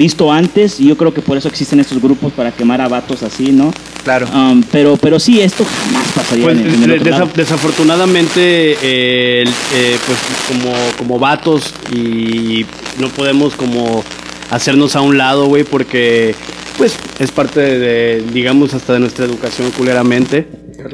[0.03, 3.23] visto antes y yo creo que por eso existen estos grupos para quemar a vatos
[3.23, 3.73] así, ¿no?
[4.05, 4.27] Claro.
[4.35, 7.29] Um, pero, pero sí, esto jamás pasaría Pues, en, en el desa- lado.
[7.35, 10.19] desafortunadamente, eh, eh, pues
[10.49, 12.65] como, como vatos y
[12.99, 14.03] no podemos como
[14.51, 16.35] hacernos a un lado, güey, porque
[16.79, 20.47] pues es parte de, digamos, hasta de nuestra educación culeramente.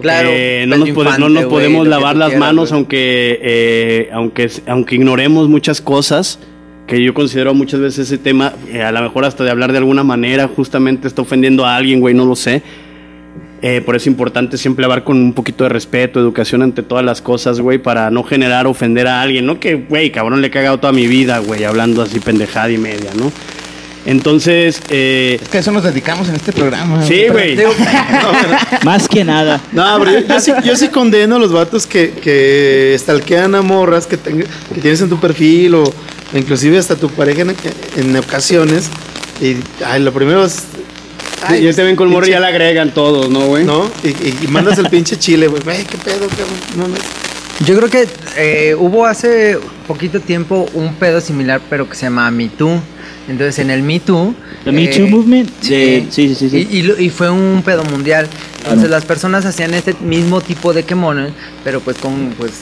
[0.02, 2.78] Claro, Eh, no, nos, Infante, no nos podemos lavar las quieras, manos, güey.
[2.80, 6.38] aunque, eh, aunque, aunque ignoremos muchas cosas,
[6.88, 9.78] que yo considero muchas veces ese tema, eh, a lo mejor hasta de hablar de
[9.78, 12.62] alguna manera, justamente está ofendiendo a alguien, güey, no lo sé.
[13.60, 17.04] Eh, por eso es importante siempre hablar con un poquito de respeto, educación ante todas
[17.04, 19.44] las cosas, güey, para no generar ofender a alguien.
[19.44, 22.78] No que, güey, cabrón, le he cagado toda mi vida, güey, hablando así pendejada y
[22.78, 23.30] media, ¿no?
[24.06, 27.04] Entonces, eh, Es que a eso nos dedicamos en este programa.
[27.04, 27.56] sí, güey.
[27.56, 27.70] Digo,
[28.84, 29.60] Más que nada.
[29.72, 33.60] No, pero yo, yo sí, yo sí condeno a los vatos que, que stalkean a
[33.60, 35.92] morras que, que tienes en tu perfil o
[36.34, 37.54] inclusive hasta tu pareja en,
[37.96, 38.88] en ocasiones.
[39.40, 40.64] Y ay, lo primero es.
[41.58, 43.64] y ya te ven con morro y ya le agregan todos, ¿no, güey?
[43.64, 43.90] ¿No?
[44.02, 45.62] Y, y- y mandas el pinche chile, güey.
[45.62, 46.94] Güey, qué pedo, cabrón.
[47.66, 52.30] Yo creo que eh, hubo hace poquito tiempo un pedo similar, pero que se llama
[52.30, 52.80] Me Too.
[53.28, 54.34] Entonces, en el Me Too.
[54.64, 56.68] The Me Too movement, Sí, sí, sí, sí, sí.
[56.70, 58.28] Y, y y fue un pedo mundial.
[58.62, 61.32] Entonces, las personas hacían este mismo tipo de quemones,
[61.64, 62.52] pero pues con pues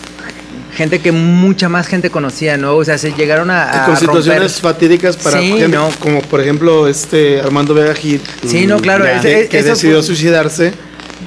[0.77, 2.77] gente que mucha más gente conocía, ¿no?
[2.77, 3.85] O sea, se llegaron a.
[3.85, 5.89] a con situaciones romper- fatídicas para Sí, gente no.
[5.99, 9.05] como por ejemplo este Armando Vega Gil Sí, no, claro.
[9.05, 9.19] Ya.
[9.19, 10.73] ese- que, ese- decidió fue- suicidarse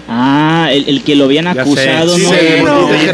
[0.08, 1.60] Ah, el, el que lo habían sé.
[1.60, 2.30] acusado, Sí, ¿no?
[2.30, 3.06] sí, No, sí,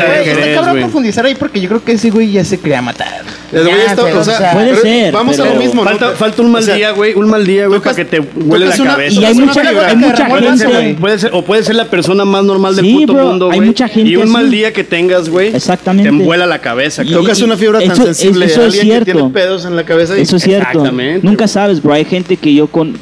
[0.55, 3.23] cabrón profundizar ahí porque yo creo que ese güey ya se quería matar.
[3.55, 5.89] O sea, Puede pero ser, vamos a lo mismo ¿no?
[6.15, 8.65] Falta, un mal O sea, día, güey, un mal día, güey, para que te huele
[8.65, 9.21] la una- cabeza.
[9.21, 10.95] Y hay mucha, hay mucha gente.
[10.99, 13.57] puede ser- o puede ser la persona más normal del Sí, puto bro, mundo, hay
[13.59, 13.67] güey.
[13.69, 14.31] mucha gente Y un así.
[14.31, 15.55] mal día que tengas, güey.
[15.55, 16.09] Exactamente.
[16.09, 17.03] Te envuela la cabeza.
[17.03, 17.11] Y-.
[17.11, 19.11] Tocas una fibra tan Eso- sensible eso es alguien que cierto.
[19.13, 20.67] tiene pedos en la cabeza y Eso es cierto.
[20.69, 21.93] Exactamente, Nunca sabes, bro.
[21.93, 22.97] Hay gente que yo con.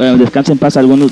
[0.00, 1.10] eh, descansa en paz, algunos.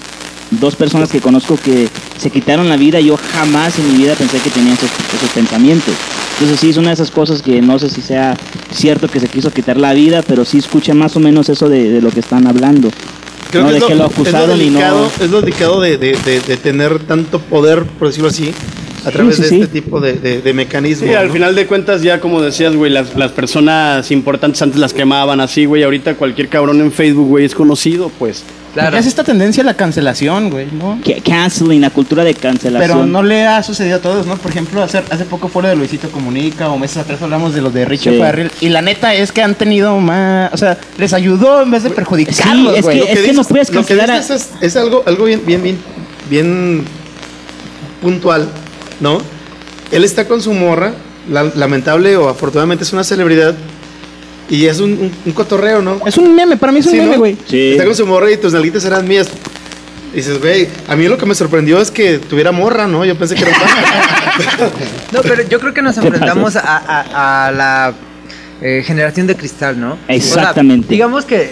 [0.51, 1.89] Dos personas que conozco que
[2.19, 3.01] se quitaron la vida.
[3.01, 5.95] Yo jamás en mi vida pensé que tenían esos, esos pensamientos.
[6.35, 8.37] Entonces, sí, es una de esas cosas que no sé si sea
[8.73, 11.89] cierto que se quiso quitar la vida, pero sí escuché más o menos eso de,
[11.91, 12.91] de lo que están hablando.
[13.51, 15.25] Creo no, que de es, que lo, es lo acusaron y delicado, no.
[15.25, 18.51] es lo delicado de, de- de- de tener tanto poder, por decirlo así,
[19.05, 19.61] a través sí, de sí.
[19.61, 21.09] este tipo de, de, de mecanismos.
[21.11, 24.95] Sí, al final de cuentas, ya como decías, güey, las, las personas importantes antes las
[24.95, 25.83] quemaban así, güey.
[25.83, 28.43] Ahorita cualquier cabrón en Facebook, güey, es conocido, pues.
[28.75, 28.97] Claro.
[28.97, 30.99] Es esta tendencia a la cancelación, güey, ¿no?
[31.05, 32.81] Que- Canceling, la cultura de cancelación.
[32.99, 34.37] Pero no le ha sucedido a todos, ¿no?
[34.37, 37.61] Por ejemplo, hace, hace poco fue lo de Luisito Comunica o meses atrás hablamos de
[37.61, 38.19] los de Richie Sí.
[38.19, 38.51] Farrell.
[38.63, 40.53] Y la neta es que han tenido más...
[40.55, 43.01] O sea, les ayudó en vez de perjudicarlos, Sí, es güey.
[43.03, 45.63] que- es no puedes lo que cancelar a- dices es, es algo, algo bien, bien,
[45.63, 45.79] bien,
[46.31, 46.85] bien
[48.01, 48.49] puntual,
[49.01, 49.19] ¿no?
[49.91, 50.95] Él está con su morra,
[51.31, 53.55] la- lamentable o afortunadamente es una celebridad
[54.51, 56.01] y es un, un- un cotorreo, ¿no?
[56.07, 57.19] Es un meme, para mí es un Sí, meme, ¿no?
[57.19, 57.37] güey.
[57.49, 57.73] Sí.
[57.73, 59.29] Está con su morra y tus nalguitas eran mías.
[60.13, 63.05] Y dices, güey, a mí lo que me sorprendió es que tuviera morra, ¿no?
[63.05, 64.71] Yo pensé que era un pana.
[65.13, 67.95] No, pero yo creo que nos ¿Qué enfrentamos a, a- a la
[68.61, 69.93] eh, generación de cristal, ¿no?
[69.95, 70.87] O sea, Exactamente.
[70.89, 71.47] digamos que, mira,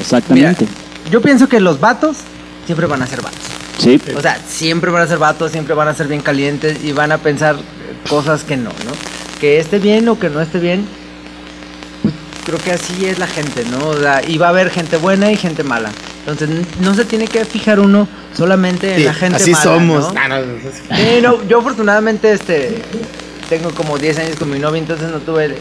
[0.00, 0.66] Exactamente.
[1.10, 2.18] yo pienso que los vatos
[2.64, 3.38] siempre van a ser vatos.
[3.78, 4.00] Sí.
[4.16, 7.12] O sea, siempre van a ser vatos, siempre van a ser bien calientes y van
[7.12, 8.92] a pensar eh, cosas que no, ¿no?
[9.40, 10.84] Que esté bien o que no esté bien.
[12.46, 13.88] Creo que así es la gente, ¿no?
[13.88, 15.90] O sea, y va a haber gente buena y gente mala.
[16.20, 16.48] Entonces,
[16.80, 20.14] no se tiene que fijar uno solamente en Sí, la gente así mala, somos.
[20.14, 20.28] ¿no?
[20.28, 20.96] No, no, no.
[20.96, 22.82] Sí, no, yo afortunadamente este
[23.48, 25.56] tengo como 10 años con mi novia, entonces no tuve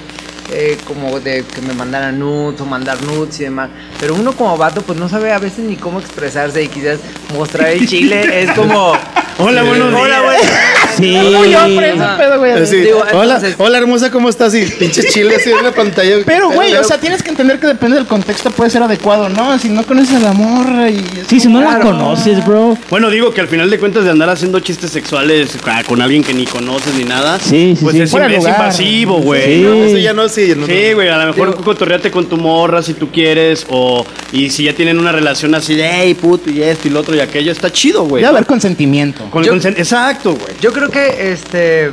[0.51, 3.69] eh, como de que me mandaran nudes o mandar nudes y demás.
[3.99, 6.99] Pero uno como vato pues no sabe a veces ni cómo expresarse y quizás
[7.33, 8.93] mostrar el chile es como...
[9.37, 10.84] Hola, buenos Hola, días.
[10.97, 11.13] Sí.
[11.13, 12.17] yo por ese Ajá.
[12.17, 12.51] pedo, güey.
[12.51, 14.53] Así, Digo, hola, entonces- hola hermosa, ¿cómo estás?
[14.55, 16.17] Y pinche chile así en la pantalla.
[16.25, 19.29] Pero, güey, Pero- o sea, tienes que entender que depende del contexto, puede ser adecuado,
[19.29, 19.57] ¿no?
[19.59, 21.03] Si no conoces a la morra y...
[21.29, 22.77] Sí, si no la conoces, bro.
[22.89, 25.57] Bueno, digo que al final de cuentas de andar haciendo chistes sexuales
[25.87, 28.01] con alguien que ni conoces ni nada, Sí, sí, pues sí.
[28.01, 29.55] es, es invasivo, güey.
[29.57, 29.61] Sí.
[29.61, 29.73] ¿no?
[29.73, 30.53] Eso ya no, sí.
[30.55, 34.05] no, Sí, güey, a lo mejor Digo- cotorreate con tu morra si tú quieres, o
[34.31, 37.15] y si ya tienen una relación así de, hey, puto, y esto y lo otro
[37.15, 38.21] y aquello, está chido, güey.
[38.23, 39.23] Debe haber consentimiento.
[39.31, 40.53] Con el Yo- consen- Exacto, güey.
[40.61, 41.91] Yo creo que este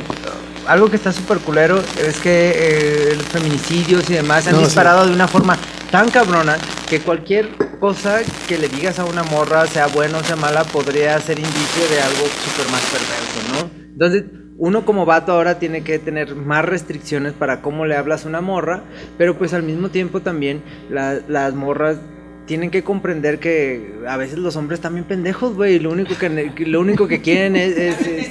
[0.67, 4.61] algo que está súper culero es que eh, los feminicidios y demás se han No,
[4.61, 4.67] sí.
[4.67, 5.57] disparado de una forma
[5.91, 6.57] tan cabrona
[6.89, 7.49] que cualquier
[7.79, 11.87] cosa que le digas a una morra, sea buena o sea mala, podría ser indicio
[11.89, 13.83] de algo súper más perverso, ¿no?
[13.91, 14.23] Entonces,
[14.57, 18.39] uno como vato ahora tiene que tener más restricciones para cómo le hablas a una
[18.39, 18.83] morra,
[19.17, 21.97] pero pues al mismo tiempo también la- las morras
[22.45, 26.29] tienen que comprender que a veces los hombres también pendejos, güey, y lo único que
[26.65, 28.27] lo único que quieren es, es- es-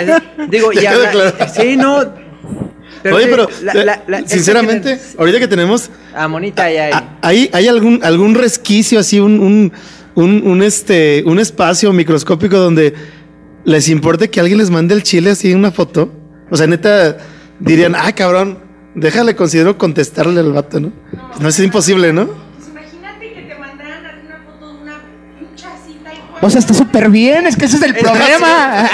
[0.00, 1.32] es- digo, Ya claro.
[1.54, 1.98] sí, no.
[3.12, 6.88] Oye, pero la- eh, la- la- es que sinceramente, ahorita que tenemos, Ah, monita, ya,
[6.96, 9.72] a- ¿hay, hay algún, algún resquicio así, un, un,
[10.16, 12.94] un, un, este, un espacio microscópico donde
[13.64, 16.12] les importe que alguien les mande el chile así una foto?
[16.50, 17.18] O sea, neta,
[17.60, 18.58] dirían, ah, cabrón,
[18.96, 20.92] déjale, considero contestarle al vato, ¿no?
[21.40, 22.26] No es imposible, ¿no?
[22.26, 24.98] Pues imagínate que te mandaran así una foto de una
[25.40, 28.86] luchacita y O sea, está súper bien, es que ese es el problema.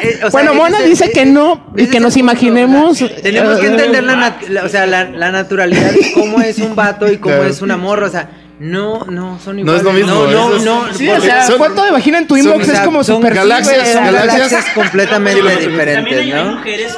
[0.00, 2.98] Eh, eh, o sea, bueno, Mona es dice que no y que es nos imaginemos.
[3.22, 6.74] tenemos que entender la, nat- la- o sea, la, la naturalidad de cómo es un
[6.74, 7.50] vato y cómo Claro.
[7.50, 8.06] es una morra.
[8.06, 9.80] O sea, no, no son No iguales.
[9.80, 10.94] es lo mismo, No, no, es- no.
[10.94, 13.16] Sí, o sea, Son- ¿cuánto de vagina en tu son- inbox es exacto, como son
[13.16, 14.34] super galaxias, Son galaxias.
[14.34, 16.44] galaxias completamente diferentes, hay ¿no?
[16.56, 16.96] mujeres,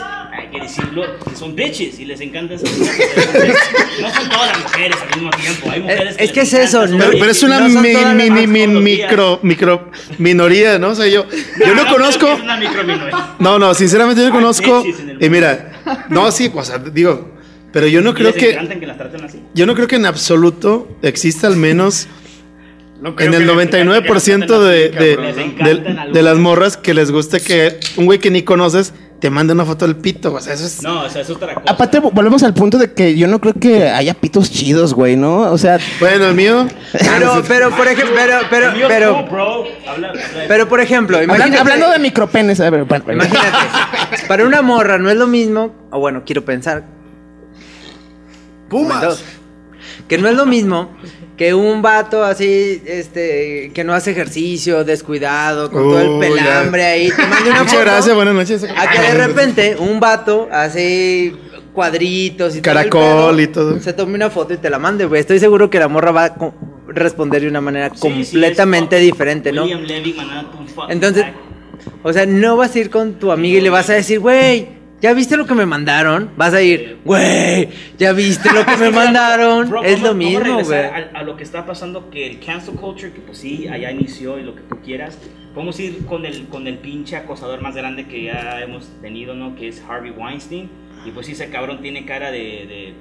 [0.55, 2.97] que decirlo, que son bitches y les encanta esas cosas.
[4.01, 5.70] No son todas las mujeres al mismo tiempo.
[5.70, 7.74] Hay mujeres es que es eso, encanta, son Pero, No, pero es una no mi-
[7.74, 10.89] mini, todos los micro, micro minoría, ¿no?
[10.90, 11.26] O sea, yo,
[11.66, 12.26] yo no conozco.
[12.26, 13.35] que Es una microminoría.
[13.39, 14.85] No, no, sinceramente yo no conozco.
[15.20, 15.72] Y mira,
[16.09, 17.31] no, sí, o sea, digo,
[17.72, 18.78] pero yo no Y creo les que.
[18.81, 19.40] que las traten así.
[19.55, 22.06] Yo no creo que en absoluto exista al menos
[23.01, 27.10] No en que el les 99% de, que de, de- de las morras que les
[27.10, 28.94] guste que un güey que ni conoces
[29.24, 30.34] te mande una foto del pito.
[30.34, 30.82] O sea, eso es.
[30.82, 31.72] No, o sea, es otra cosa.
[31.72, 35.51] Aparte, volvemos al punto de que yo no creo que haya pitos chidos, güey, ¿no?
[35.51, 36.68] O sea, Bueno, el mío.
[36.92, 39.64] Pero, pero, por ejemplo, pero, pero, El mío, pero, no, bro.
[39.88, 40.22] Habla, habla.
[40.46, 43.38] pero, por ejemplo, hablando, imagínate, hablando de micropenes, a ver, imagínate,
[44.28, 46.84] para una morra no es lo mismo, o bueno, quiero pensar,
[48.68, 49.24] Pumas.
[50.09, 50.90] Que no es lo mismo
[51.36, 56.89] que un vato así, este, que no hace ejercicio, descuidado, con todo el pelambre ya.
[56.90, 58.64] ahí, te mande una Muchas foto, gracias, buenas noches.
[58.76, 61.35] A que de repente un vato hace
[61.72, 63.01] cuadritos y todo el Caracol
[63.36, 63.81] pedo, y todo.
[63.81, 65.20] Se tome una foto y te la mande, güey.
[65.20, 66.55] Estoy seguro que la morra va a co-
[66.86, 69.62] responder de una manera Sí, completamente diferente, ¿no?
[69.64, 70.14] William Levy,
[70.89, 71.24] Entonces,
[72.05, 74.68] o sea, no vas a ir con tu amiga y le vas a decir, güey,
[75.01, 76.31] ¿ya viste lo que me mandaron?
[76.37, 77.69] Vas a ir, güey,
[77.99, 79.69] ¿ya viste lo que me mandaron?
[79.69, 80.79] Bro, es lo mismo, güey.
[80.79, 84.39] A, a lo que está pasando, que el cancel culture, que pues sí, allá inició
[84.39, 85.19] y lo que tú quieras.
[85.55, 89.55] Podemos ir con el, con el pinche acosador más grande que ya hemos tenido, ¿no?
[89.55, 90.69] Que es Harvey Weinstein.
[91.07, 92.95] Y pues sí, ese cabrón tiene cara de, de,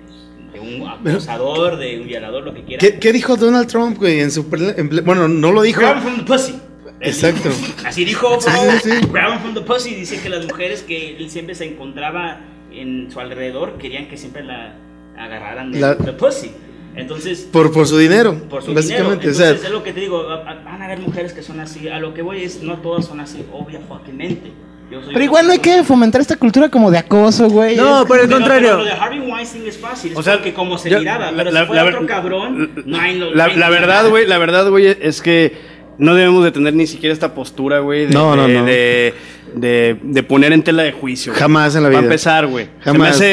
[0.54, 2.80] de un acosador, de un violador, lo que quiera.
[2.80, 4.20] ¿Qué, qué dijo Donald Trump, güey?
[4.20, 4.46] En su.
[4.78, 5.80] en bueno, no lo dijo.
[5.82, 6.60] Grab from the pussy.
[7.02, 7.50] Exacto.
[7.86, 8.42] Así dijo, bro.
[8.42, 9.06] Sí, sí.
[9.08, 12.40] Brown from the Pussy dice que las mujeres que él siempre se encontraba
[12.72, 14.76] en su alrededor querían que siempre la
[15.18, 16.52] agarraran de La- the pussy.
[16.96, 19.28] Entonces, Por, por su dinero, por su básicamente.
[19.28, 19.32] dinero.
[19.32, 21.88] o sea, Entonces, es lo que te digo, van a haber mujeres que son así.
[21.90, 24.52] A lo que voy es, no todas son así, obviamente.
[24.92, 27.76] Yo soy Pero igual no hay que fomentar esta cultura como de acoso, güey.
[27.76, 28.68] No, por el Pero- contrario.
[28.70, 31.32] pero Lo de Harvey Weinstein es fácil, es O sea, porque como se yo- miraba,
[31.36, 34.10] pero la- si fuera la otro cabrón, no hay no- La, no hay la verdad,
[34.10, 38.08] güey, la verdad, güey, es que no debemos de tener ni siquiera esta postura, güey,
[38.08, 38.66] de, No, no, de, no.
[38.66, 39.14] de,
[39.56, 41.32] de- de poner en tela de juicio.
[41.32, 41.40] güey.
[41.42, 42.00] Jamás en la vida.
[42.00, 42.66] Para empezar, güey.
[42.66, 43.10] Se me Jamás.
[43.16, 43.26] hace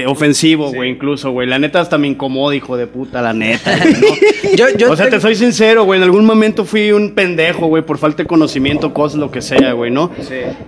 [0.00, 1.46] eh, ofensivo, güey, incluso, güey.
[1.46, 3.76] La neta hasta me incomoda, hijo de puta, la neta.
[3.78, 4.54] güey, ¿no?
[4.56, 5.98] Yo, yo o sea, tengo- te soy sincero, güey.
[5.98, 9.72] En algún momento fui un pendejo, güey, por falta de conocimiento, cosas, lo que sea,
[9.72, 10.10] güey, ¿no?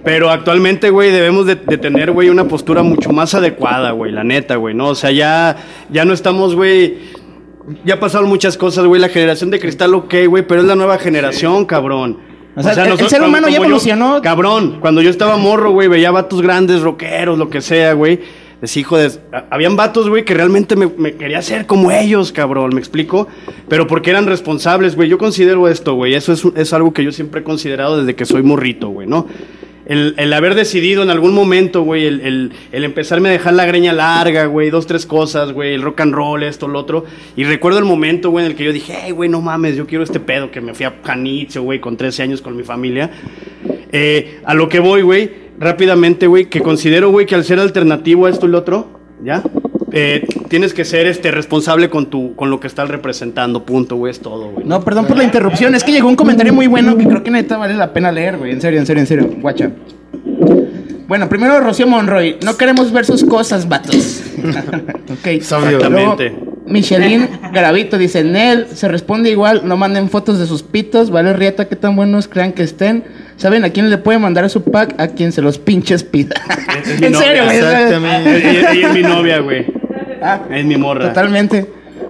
[0.04, 4.24] Pero actualmente, güey, debemos de, de tener, güey, una postura mucho más adecuada, güey, la
[4.24, 4.88] neta, güey, ¿no?
[4.88, 5.56] O sea, ya,
[5.90, 7.16] ya no estamos, güey.
[7.84, 9.00] Ya pasaron muchas cosas, güey.
[9.00, 12.18] La generación de cristal, ok, güey, pero es la nueva generación, cabrón.
[12.54, 14.22] O sea, el- el nosotros- ser humano ya yo- evolucionó.
[14.22, 18.20] cabrón, cuando yo estaba morro, güey, veía vatos grandes, rockeros, lo que sea, güey.
[18.60, 19.10] Decía, hijo de...
[19.50, 23.28] Habían vatos, güey, que realmente me, me quería ser como ellos, cabrón, ¿me explico?
[23.68, 25.10] Pero porque eran responsables, güey.
[25.10, 26.14] Yo considero esto, güey.
[26.14, 29.26] Eso es, es algo que yo siempre he considerado desde que soy morrito, güey, ¿no?
[29.86, 33.92] El, el haber decidido en algún momento, güey, el, el- empezarme a dejar la greña
[33.92, 37.04] larga, güey, dos, tres cosas, güey, el rock and roll, esto, lo otro.
[37.36, 39.86] Y recuerdo el momento, güey, en el que yo dije, hey, güey, no mames, yo
[39.86, 43.10] quiero este pedo, que me fui a Janitzio, güey, con 13 años con mi familia.
[43.92, 48.26] Eh, a lo que voy, güey, rápidamente, güey, que considero, güey, que al ser alternativo
[48.26, 48.88] a esto y lo otro,
[49.24, 49.42] ¿ya?
[49.92, 54.10] Eh, tienes que ser este responsable con tu con lo que estás representando, punto, güey,
[54.10, 54.66] es todo, güey.
[54.66, 55.74] No, perdón por la interrupción.
[55.74, 58.36] Es que llegó un comentario muy bueno que creo que neta vale la pena leer,
[58.36, 58.52] güey.
[58.52, 59.30] En serio, en serio, en serio.
[59.40, 59.70] Guacha.
[61.06, 62.36] Bueno, primero Rocío Monroy.
[62.44, 64.22] No queremos ver sus cosas, vatos.
[65.12, 65.26] ok.
[65.26, 66.30] Exactamente.
[66.30, 71.32] Luego, Michelin Garavito dice, Nel, se responde igual, no manden fotos de sus pitos, vale
[71.32, 73.04] rieta, qué tan buenos crean que estén.
[73.36, 74.94] ¿Saben a quién le puede mandar su pack?
[74.98, 76.34] A quien se los pinches pida.
[76.86, 77.56] Es en serio, güey.
[77.56, 78.50] Exactamente.
[78.50, 79.66] Ella, ella es mi novia, güey.
[80.22, 81.08] Ah, Es mi morra.
[81.08, 81.66] totalmente.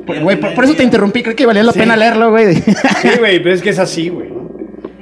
[0.06, 1.78] Por, güey, por, por eso te interrumpí, creo que valía la Sí.
[1.80, 2.54] pena leerlo, güey.
[2.56, 2.72] Sí,
[3.18, 4.28] güey, pero es que es así, güey.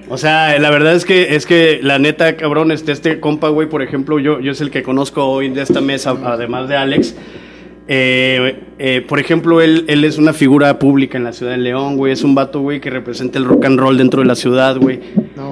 [0.09, 3.69] O sea, la verdad es que, es que la neta, cabrón, este, este compa, güey,
[3.69, 7.15] por ejemplo, yo, yo es el que conozco hoy de esta mesa, además de Alex.
[7.87, 11.97] Eh, eh, por ejemplo, él, él es una figura pública en la ciudad de León,
[11.97, 12.13] güey.
[12.13, 15.01] Es un vato, güey, que representa el rock and roll dentro de la ciudad, güey.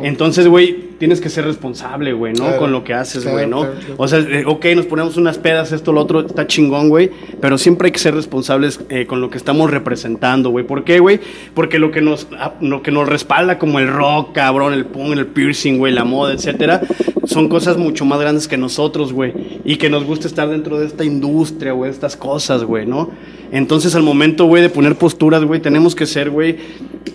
[0.03, 2.45] Entonces, güey, tienes que ser responsable, güey, ¿no?
[2.45, 3.63] Claro, Con lo que haces, claro, güey, ¿no?
[3.63, 3.95] claro.
[3.97, 7.11] O sea, eh, ok, nos ponemos unas pedas, esto, lo otro, está chingón, güey.
[7.41, 10.65] Pero siempre hay que ser responsables eh, con lo que estamos representando, güey.
[10.65, 11.19] ¿Por qué, güey?
[11.55, 15.17] Porque lo que nos, ah, lo que nos respalda, como el rock, cabrón, el punk,
[15.17, 16.83] el piercing, güey, la moda, etcétera,
[17.25, 19.33] son cosas mucho más grandes que nosotros, güey.
[19.65, 23.11] Y que nos gusta estar dentro de esta industria, güey, estas cosas, güey, ¿no?
[23.51, 26.57] Entonces, al momento, güey, de poner posturas, güey, tenemos que ser, güey,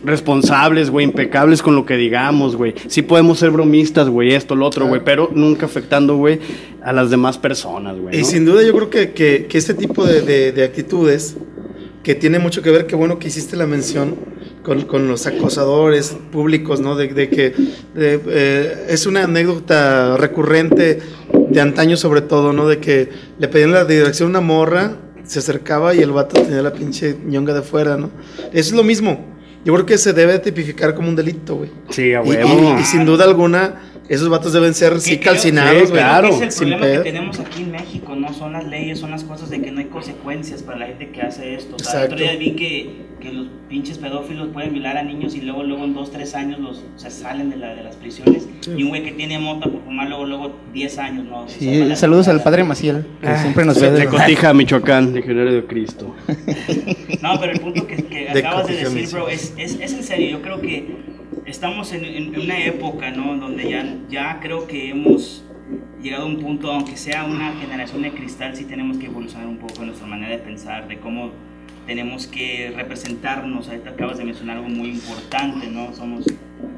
[0.03, 2.75] responsables, güey, impecables con lo que digamos, güey.
[2.87, 3.76] Sí podemos ser bromistas,
[4.09, 6.39] güey, esto, lo otro, güey, pero nunca afectando, güey,
[6.83, 8.15] a las demás personas, güey.
[8.17, 8.25] Y ¿no?
[8.27, 11.35] sin duda yo creo que, que- que este tipo de, de- de actitudes,
[12.03, 14.15] que tiene mucho que ver, qué bueno que hiciste la mención
[14.63, 16.95] con, con los acosadores públicos, ¿no?
[16.95, 17.53] De, de que
[17.95, 20.99] eh, es una anécdota recurrente
[21.49, 22.67] de antaño sobre todo, ¿no?
[22.67, 23.09] De que
[23.39, 27.15] le pedían la dirección a una morra, se acercaba y el vato tenía la pinche
[27.25, 28.09] ñonga de fuera, ¿no?
[28.53, 29.36] Eso es lo mismo.
[29.65, 31.69] Yo creo que se debe tipificar como un delito, güey.
[31.89, 32.75] Sí, a Y- huevo.
[32.77, 33.75] Y, y sin duda alguna,
[34.09, 35.91] esos vatos deben ser sí Que calcinados, Sí, güey.
[36.01, 36.29] claro.
[36.29, 37.03] Es el sin problema que pedo.
[37.03, 38.33] tenemos aquí en México, ¿no?
[38.33, 41.21] Son las leyes, son las cosas de que no hay consecuencias para la gente que
[41.21, 41.75] hace esto.
[41.75, 45.35] O sea, el otro día vi que, que los pinches pedófilos pueden violar a niños
[45.35, 48.47] y luego, luego en dos, tres años los, se salen de, la, de las prisiones.
[48.65, 51.47] Y un güey que tiene mota por fumar luego, luego 10 años, ¿no?
[51.47, 53.99] Sí, la saludos al padre Maciel, que Ah, siempre nos De, ve.
[53.99, 56.15] de Cotija, Michoacán, legionario de Cristo.
[57.21, 59.15] No, pero el punto que, que De acabas de cotización, decir, sí.
[59.15, 60.29] bro, es, es, es en serio.
[60.29, 60.85] Yo creo que
[61.45, 63.37] estamos en, en una época, ¿no?
[63.37, 65.43] Donde ya, ya creo que hemos
[66.01, 69.57] llegado a un punto, aunque sea una generación de cristal, sí tenemos que evolucionar un
[69.57, 71.31] poco en nuestra manera de pensar, de cómo
[71.85, 73.67] tenemos que representarnos.
[73.67, 75.93] Ahorita acabas de mencionar algo muy importante, ¿no?
[75.93, 76.25] Somos...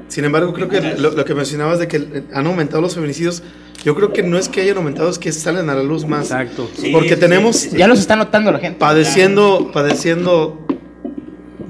[0.08, 3.42] Sin embargo, creo que lo, lo que mencionabas de que han aumentado los feminicidios,
[3.84, 6.30] yo creo que no es que hayan aumentado, es que salen a la luz más.
[6.30, 6.68] Exacto.
[6.74, 7.76] Sí, Porque sí, tenemos sí, sí.
[7.76, 8.78] Ya los está notando la gente.
[8.78, 10.66] padeciendo, padeciendo,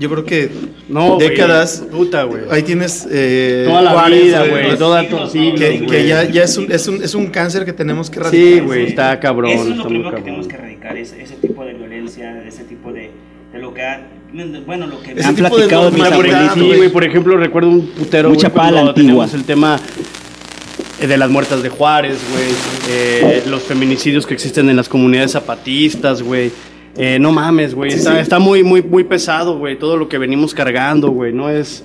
[0.01, 0.51] yo creo que
[0.89, 1.85] No, décadas.
[1.91, 2.43] Puta, güey.
[2.51, 4.77] Ahí tienes eh, Toda la Juárez, vida, güey.
[4.79, 5.87] Toda tu siglos, Que, güey.
[5.87, 8.55] que ya, ya es, un, es, un, es un cáncer que tenemos que erradicar.
[8.55, 9.51] Sí, güey, está cabrón.
[9.51, 10.25] Eso es lo primero que cabrón.
[10.25, 13.11] tenemos que erradicar, ese, ese tipo de violencia, ese tipo de,
[13.53, 14.01] de lo que ha...
[14.67, 15.13] Bueno, lo que...
[15.13, 18.77] Ese han de platicado mis ejemplo, sí, güey, por ejemplo, recuerdo un putero, Mucha cuando
[18.77, 18.95] pala antigua.
[19.27, 19.79] tenemos el tema
[21.01, 22.49] eh, de las muertas de Juárez, güey,
[22.91, 26.53] eh, los feminicidios que existen en las comunidades zapatistas, güey.
[26.97, 30.55] Eh, no mames, güey, está, está muy, muy, muy pesado, güey, todo lo que venimos
[30.55, 31.85] cargando, güey, no es...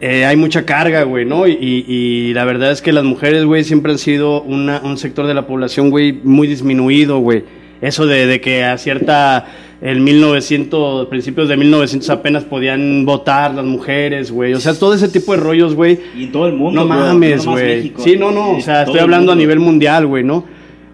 [0.00, 1.46] eh, hay mucha carga, güey, ¿no?
[1.46, 4.98] Y, y- y la verdad es que las mujeres, güey, siempre han sido una- un
[4.98, 7.44] sector de la población, güey, muy disminuido, güey.
[7.80, 9.46] Eso de, de que a cierta,
[9.80, 14.54] en 1900, principios de 1900 apenas podían votar las mujeres, güey.
[14.54, 15.98] O sea, todo ese tipo de rollos, güey.
[16.16, 16.80] Y en todo el mundo.
[16.82, 17.92] No mames, güey.
[18.04, 18.52] Sí, no, no.
[18.52, 20.44] O sea, estoy el hablando a nivel mundial, güey, ¿no?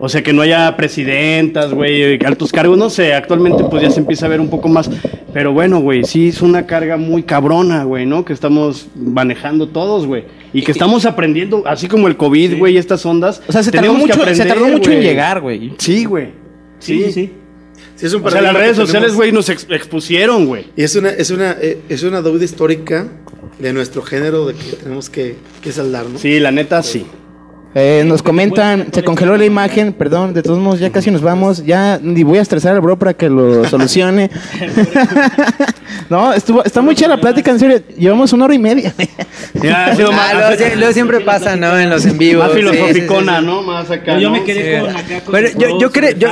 [0.01, 3.99] O sea, que no haya presidentas, güey, altos cargos, no sé, actualmente pues ya se
[4.01, 4.89] empieza a ver un poco más.
[5.33, 8.25] Pero bueno, güey, sí es una carga muy cabrona, güey, ¿no?
[8.25, 10.25] Que estamos manejando todos, güey.
[10.53, 13.43] Y que estamos aprendiendo, así como el COVID, güey, y estas ondas.
[13.49, 15.73] O sea, se tardó mucho, se tardó mucho en llegar, güey.
[15.79, 16.29] Sí, güey.
[16.79, 17.33] Sí, sí, sí.
[17.97, 20.67] Sí, es un O sea, las redes sociales, güey, nos ex- expusieron, güey.
[20.77, 23.09] Y es una, es una, eh, es una deuda histórica
[23.59, 26.19] de nuestro género de que tenemos que, que saldar, ¿no?
[26.19, 27.05] Sí, la neta, sí.
[27.75, 31.65] Eh, nos comentan, se congeló la imagen, perdón, de todos modos ya casi nos vamos,
[31.67, 34.31] ya ni voy a estresar al bro para que lo solucione.
[36.11, 38.95] no, estuvo, está muy chida la plática, en serio, llevamos una hora y media.
[39.63, 41.77] Ya, ha sido más, Ah, luego, sie- luego siempre pasa, ¿no?
[41.79, 42.43] En los en vivo.
[42.43, 43.47] más filosoficona, sí, sí, sí.
[43.47, 43.63] ¿no?
[43.63, 44.19] Más acá.
[44.19, 44.85] Yo me quedé Sí.
[44.87, 46.29] con acá con Pero yo, creo, yo,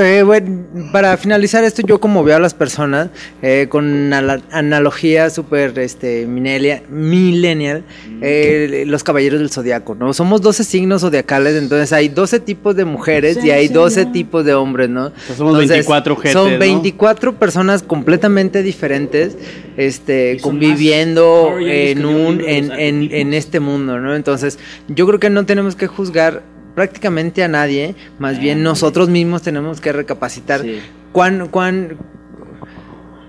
[0.00, 3.08] eh, bueno, para finalizar esto, yo como veo a las personas
[3.42, 7.84] eh, con ala- analogía súper este, minelia- millennial,
[8.22, 10.14] eh, los caballeros del zodiaco, ¿no?
[10.14, 14.54] Somos 12 signos zodiacales, entonces hay 12 tipos de mujeres y hay 12 tipos de
[14.54, 15.06] hombres, ¿no?
[15.26, 16.58] sea, somos Entonces, 24 jetes, Son ¿no?
[16.58, 19.36] 24 personas completamente diferentes,
[19.76, 24.14] este, conviviendo en un, en, en, en este mundo, ¿no?
[24.14, 24.58] Entonces,
[24.88, 26.42] yo creo que no tenemos que juzgar
[26.74, 30.78] prácticamente a nadie, más bien nosotros mismos tenemos que recapacitar Sí.
[31.12, 31.96] cuán, cuán,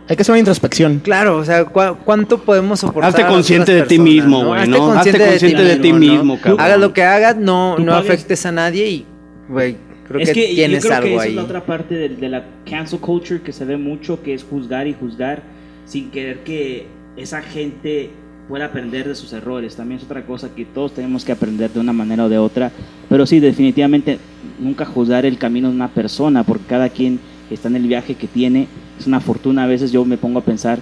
[0.09, 0.99] Hay que hacer una introspección.
[0.99, 3.09] claro, o sea, cua- cuánto podemos soportar.
[3.09, 4.77] Hazte a las consciente de ti personas, mismo, güey, Hazte ¿no?
[4.77, 6.61] Hazte consciente, consciente de ti mismo, cabrón.
[6.61, 9.05] Hagas lo que hagas, no, no afectes a nadie y,
[9.49, 9.75] güey,
[10.07, 11.29] creo es que, que yo tienes creo que algo esa ahí.
[11.31, 14.43] es la otra parte de, de la cancel culture que se ve mucho, que es
[14.43, 15.43] juzgar y juzgar
[15.85, 18.09] sin querer que esa gente
[18.47, 19.75] pueda aprender de sus errores.
[19.75, 22.71] También es otra cosa que todos tenemos que aprender de una manera o de otra.
[23.09, 24.19] Pero sí, definitivamente
[24.57, 27.19] nunca juzgar el camino de una persona, porque cada quien
[27.51, 28.67] está en el viaje que tiene.
[28.99, 29.63] Es una fortuna.
[29.63, 30.79] A veces yo me pongo a pensar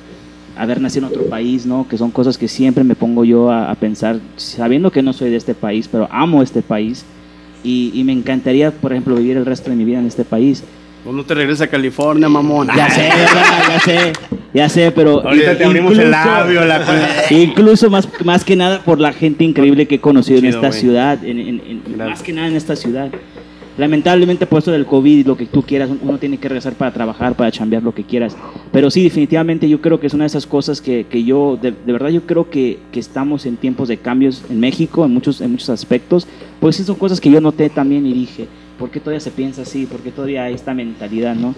[0.57, 1.85] haber nacido en otro país, ¿no?
[1.87, 5.29] Que son cosas que siempre me pongo yo a, a pensar, sabiendo que no soy
[5.29, 7.03] de este país, pero amo este país.
[7.63, 10.63] Y, y me encantaría, por ejemplo, vivir el resto de mi vida en este país.
[11.03, 12.67] Pues no te regresas a California, mamón.
[12.75, 13.43] Ya sé, ¿verdad?
[13.69, 14.13] ya sé,
[14.53, 16.81] ya sé, pero Ahorita te abrimos el labio, la
[17.29, 20.67] incluso más, más que nada por la gente increíble que he conocido en Chido, esta
[20.69, 20.79] güey.
[20.79, 23.09] ciudad, en, en- en- más que nada en esta ciudad.
[23.77, 26.93] Lamentablemente por esto del COVID y lo que tú quieras, uno tiene que regresar para
[26.93, 28.35] trabajar, para chambear lo que quieras.
[28.71, 31.71] Pero sí, definitivamente yo creo que es una de esas cosas que, que yo, de,
[31.71, 35.41] de verdad yo creo que, que estamos en tiempos de cambios en México, en muchos,
[35.41, 36.25] en muchos aspectos.
[36.61, 38.47] Pues sí son cosas que yo noté también y dije,
[38.79, 39.85] ¿por qué todavía se piensa así?
[39.85, 41.53] ¿Por qué todavía hay esta mentalidad, no?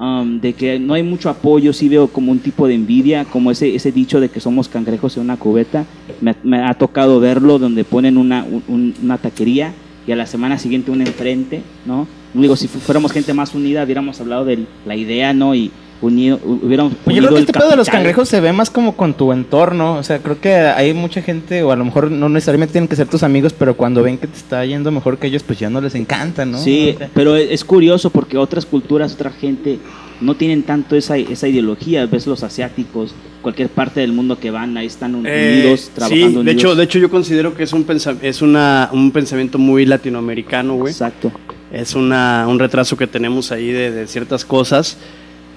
[0.00, 3.50] Um, de que no hay mucho apoyo, sí veo como un tipo de envidia, como
[3.50, 5.86] ese, ese dicho de que somos cangrejos en una cubeta.
[6.20, 9.72] Me, me ha tocado verlo donde ponen una, un- un- una taquería
[10.08, 12.08] y a la semana siguiente una enfrente, ¿no?
[12.34, 15.54] Digo, si fu- fuéramos gente más unida, hubiéramos hablado de la idea, ¿no?
[15.54, 15.70] Y
[16.00, 18.70] unido, hu- hubiéramos yo creo que el este pedo de los cangrejos se ve más
[18.70, 19.94] como con tu entorno.
[19.96, 22.96] O sea, creo que hay mucha gente, o a lo mejor no necesariamente tienen que
[22.96, 25.68] ser tus amigos, pero cuando ven que te está yendo mejor que ellos, pues ya
[25.70, 26.58] no les encanta, ¿no?
[26.58, 29.78] Sí, O sea, pero es curioso porque otras culturas, otra gente
[30.20, 32.06] no tienen tanto esa, esa ideología.
[32.06, 36.32] Ves los asiáticos, cualquier parte del mundo que van, ahí están Eh, unidos, trabajando sí,
[36.34, 36.54] de unidos.
[36.62, 40.74] hecho, de hecho yo considero que es un pensa- es una, un pensamiento muy latinoamericano,
[40.76, 40.92] güey.
[40.92, 41.32] Exacto.
[41.72, 44.96] Es una, un retraso que tenemos ahí de, de ciertas cosas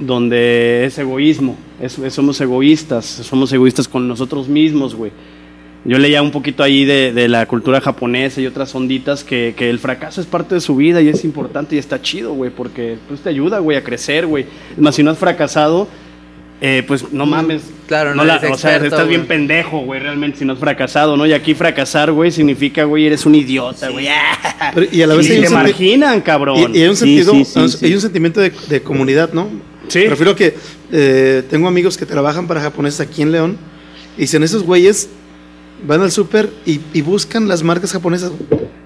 [0.02, 5.12] donde es egoísmo, es- es- somos egoístas, somos egoístas con nosotros mismos, güey.
[5.84, 9.70] Yo leía un poquito ahí de, de la cultura japonesa y otras onditas que, que
[9.70, 12.98] el fracaso es parte de su vida y es importante y está chido, güey, porque
[13.08, 14.46] pues te ayuda, güey, a crecer, güey.
[14.74, 15.88] Es más, si no has fracasado,
[16.62, 17.64] eh, pues no mames.
[17.88, 20.60] Claro, no la- eres O sea, experto, estás bien pendejo, güey, realmente, si no has
[20.60, 21.26] fracasado, ¿no?
[21.26, 24.08] Y aquí fracasar, güey, significa, güey, eres un idiota, güey.
[24.76, 26.58] Pero- y a la vez Y hay te marginan, cabrón.
[26.76, 27.86] Y, y hay un Sí, sentido, sí, sí, sí.
[27.88, 29.48] hay un sentimiento de, de comunidad, ¿no?
[29.92, 30.04] Sí.
[30.08, 30.56] Prefiero que
[30.92, 33.58] eh, tengo amigos que trabajan para japoneses aquí en León
[34.18, 35.10] y dicen esos güeyes
[35.88, 38.32] van al súper y, y buscan las marcas japonesas,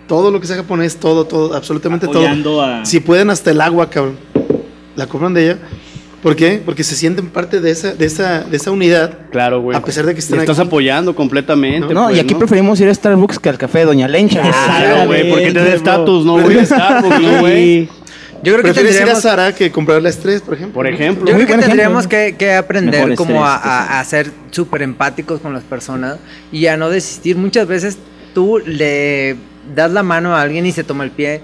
[0.07, 2.61] todo lo que sea japonés, todo, todo, absolutamente Apoyando todo.
[2.61, 4.17] a- Si pueden hasta el agua, cabrón,
[4.95, 5.59] la compran de ella.
[6.23, 6.59] ¿Por qué?
[6.65, 9.19] Porque se sienten parte de esa, de esa, de esa unidad.
[9.31, 9.77] Claro, güey.
[9.77, 10.67] A pesar de que estás aquí.
[10.67, 11.93] apoyando completamente.
[11.93, 14.41] No, pues, y aquí preferimos ir a Starbucks que al café de Doña Lencha.
[14.41, 16.65] Claro, güey, porque te da estatus, ¿no, güey?
[16.65, 17.89] Starbucks, ¿no, güey?
[18.43, 20.73] Yo creo que Prefieres ir a tendríamos, Sara que comprarle a Estrés, por ejemplo.
[20.75, 21.25] Por ejemplo.
[21.27, 24.81] Yo creo que tendríamos que, que aprender Mejor como a, estrés, a- a ser súper
[24.83, 26.17] empáticos con las personas
[26.51, 27.37] y a no desistir.
[27.37, 27.97] Muchas veces
[28.33, 29.35] tú le
[29.75, 31.41] das la mano a alguien y se toma el pie,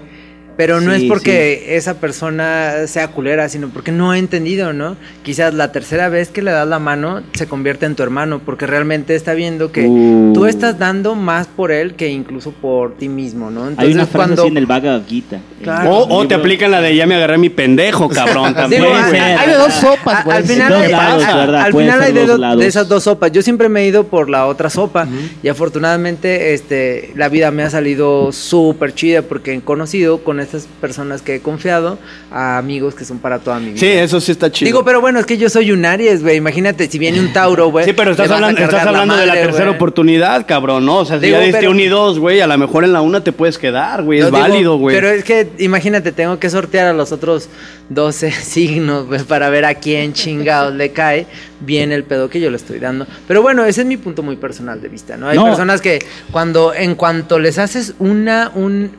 [0.62, 4.96] Pero no Sí, es porque esa persona sea culera, sino porque no ha entendido, ¿no?
[5.24, 8.64] Quizás la tercera vez que le das la mano se convierte en tu hermano, porque
[8.68, 10.32] realmente está viendo que Uh.
[10.34, 13.62] tú estás dando más por él que incluso por ti mismo, ¿no?
[13.68, 15.40] Entonces Hay una frase cuando así en el Bhagavad Gita.
[15.64, 15.90] Claro.
[15.90, 18.54] O, o te aplican la de ya me agarré mi pendejo, cabrón.
[18.54, 18.82] También.
[18.82, 20.36] Digo, Hay de dos sopas, güey.
[20.36, 22.60] Al final, dos hay- lados, al final hay de, dos do- lados.
[22.60, 23.32] de esas dos sopas.
[23.32, 25.08] Yo siempre me he ido por la otra sopa
[25.42, 30.68] y afortunadamente este, la vida me ha salido súper chida porque he conocido con estas
[30.80, 31.98] personas que he confiado
[32.30, 33.80] a amigos que son para toda mi vida.
[33.80, 34.66] Sí, eso sí está chido.
[34.66, 36.36] Digo, pero bueno, es que yo soy un Aries, güey.
[36.36, 37.84] Imagínate, si viene un Tauro, güey.
[37.86, 39.76] Sí, pero estás hablando, estás hablando de la madre, tercera güey.
[39.76, 40.98] oportunidad, cabrón, ¿no?
[40.98, 42.92] O sea, si Digo, ya diste pero- un y dos, güey, a lo mejor en
[42.92, 44.18] la una te puedes quedar, güey.
[44.20, 44.94] Es digo, válido, güey.
[44.94, 47.48] Pero es que, imagínate, tengo que sortear a los otros
[47.88, 51.26] 12 signos, güey, para ver a quién chingados le cae
[51.60, 53.06] bien el pedo que yo le estoy dando.
[53.28, 55.28] Pero bueno, ese es mi punto muy personal de vista, ¿no?
[55.28, 55.44] Hay No.
[55.44, 56.00] personas que
[56.32, 58.90] cuando, en cuanto les haces una, un,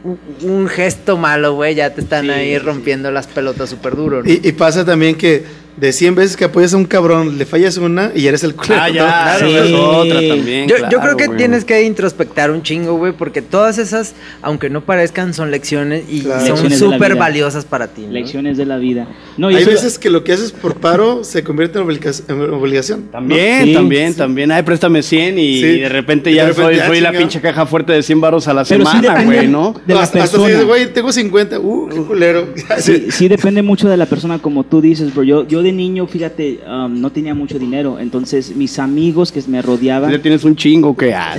[0.41, 4.23] un- gesto malo, güey, ya te están Sí, ahí sí, rompiendo las pelotas súper duro,
[4.23, 4.29] ¿no?
[4.29, 5.43] Y, y pasa también que
[5.75, 8.75] de 100 veces que apoyas a un cabrón, le fallas una y eres el culero.
[8.81, 8.93] Ah, ¿no?
[8.95, 9.05] ya,
[9.37, 9.73] Claro, es sí.
[9.73, 10.67] otra también.
[10.67, 11.37] Yo, claro, yo creo que güey.
[11.37, 16.21] tienes que introspectar un chingo, güey, porque todas esas, aunque no parezcan, son lecciones y
[16.21, 16.57] Claro.
[16.57, 18.03] son súper valiosas para ti.
[18.05, 18.11] ¿no?
[18.13, 19.07] Lecciones de la vida.
[19.37, 22.11] No, y Hay eso- veces que lo que haces por paro se convierte en obliga-
[22.27, 23.03] en obligación.
[23.11, 24.51] También, Sí, también, también.
[24.51, 25.79] Ay, préstame 100 y Sí.
[25.79, 28.21] de repente Y de ya repente, soy, ah, soy la pinche caja fuerte de 100
[28.21, 29.73] baros a la Pero sí semana, depende güey, ¿no?
[29.87, 31.59] de la hasta, hasta si dices, güey, tengo 50.
[31.59, 32.47] Uh, qué culero.
[32.77, 35.23] Sí, sí depende mucho de la persona, como tú dices, bro.
[35.23, 37.97] Yo, yo de niño, fíjate, um, no tenía mucho dinero.
[37.99, 40.11] Entonces, mis amigos que me rodeaban...
[40.11, 41.13] Ya tienes un chingo que...
[41.15, 41.35] Ah,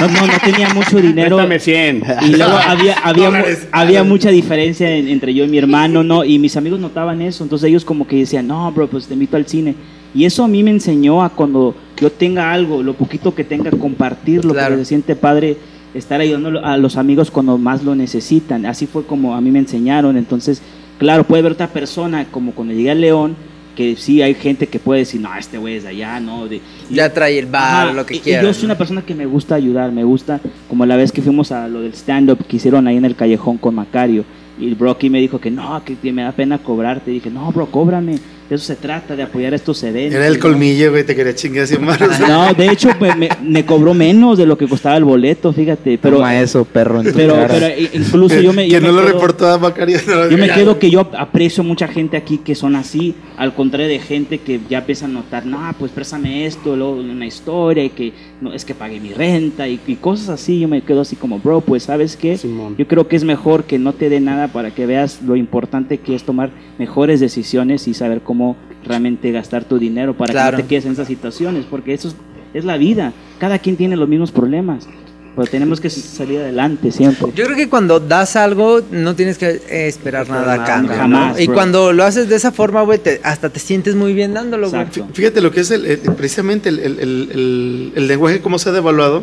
[0.00, 1.36] No, no, no tenía mucho dinero.
[1.36, 2.02] préstame 100.
[2.28, 3.68] Y luego había, había, Dólares.
[3.72, 6.24] había mucha diferencia en- entre yo y mi hermano, ¿no?
[6.24, 7.42] Y mis amigos notaban eso.
[7.44, 9.74] Entonces ellos como que decían, no, bro, pues te invito al cine.
[10.14, 13.70] Y eso a mí me enseñó a cuando yo tenga algo, lo poquito que tenga,
[13.70, 14.52] compartirlo.
[14.52, 14.70] Claro.
[14.74, 15.56] Porque se siente padre
[15.94, 18.66] estar ayudando a los amigos cuando más lo necesitan.
[18.66, 20.16] Así fue como a mí me enseñaron.
[20.16, 20.60] Entonces,
[20.98, 23.36] claro, puede haber otra persona, como cuando llegué a León,
[23.76, 26.46] que sí hay gente que puede decir, no, este güey es de allá, ¿no?
[26.48, 28.42] De, y- Ya trae el bar, Ajá, lo que quiera.
[28.42, 31.52] Yo soy una persona que me gusta ayudar, me gusta, como la vez que fuimos
[31.52, 34.24] a lo del stand-up que hicieron ahí en el callejón con Macario.
[34.60, 37.10] Y el bro aquí me dijo que no, que, que me da pena cobrarte.
[37.10, 38.18] Y dije, no, bro, cóbrame.
[38.52, 40.14] De eso se trata, de apoyar estos eventos.
[40.14, 40.40] Era el ¿no?
[40.40, 42.20] colmillo, güey, te quería chingar 100 manos.
[42.28, 45.96] No, de hecho, me, me- me cobró menos de lo que costaba el boleto, fíjate.
[45.96, 47.00] Pero, Toma eso, perro.
[47.00, 47.48] en tu pero, cara.
[47.48, 48.64] pero i- incluso yo me.
[48.68, 49.96] que yo me no lo quedo- reportó a Macario.
[50.06, 50.54] no, Yo me ya.
[50.54, 54.60] quedo que yo aprecio mucha gente aquí que son así, al contrario de gente que
[54.68, 58.12] ya empieza a notar, no, pues préstame esto, luego una historia y que
[58.42, 60.60] no es que pagué mi renta y, y cosas así.
[60.60, 62.74] Yo me quedo así como, bro, pues sabes qué, Simón.
[62.76, 65.96] yo creo que es mejor que no te dé nada para que veas lo importante
[65.96, 68.41] que es tomar mejores decisiones y saber cómo
[68.84, 70.56] realmente gastar tu dinero para Claro.
[70.56, 72.16] que no te quedes en esas situaciones, porque eso es,
[72.54, 73.12] es la vida.
[73.38, 74.86] Cada quien tiene los mismos problemas,
[75.34, 77.28] pero tenemos que salir adelante siempre.
[77.34, 80.94] Yo creo que cuando das algo, no tienes que eh, esperar nada a cambio.
[80.94, 81.40] jamás, ¿no?
[81.42, 81.54] Y bro.
[81.54, 84.84] cuando lo haces de esa forma, güey, te- hasta te sientes muy bien dándolo, güey.
[85.12, 88.68] Fíjate lo que es el, el- precisamente el, el- el- el- el lenguaje, cómo se
[88.68, 89.22] ha devaluado,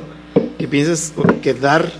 [0.58, 1.92] que piensas que dar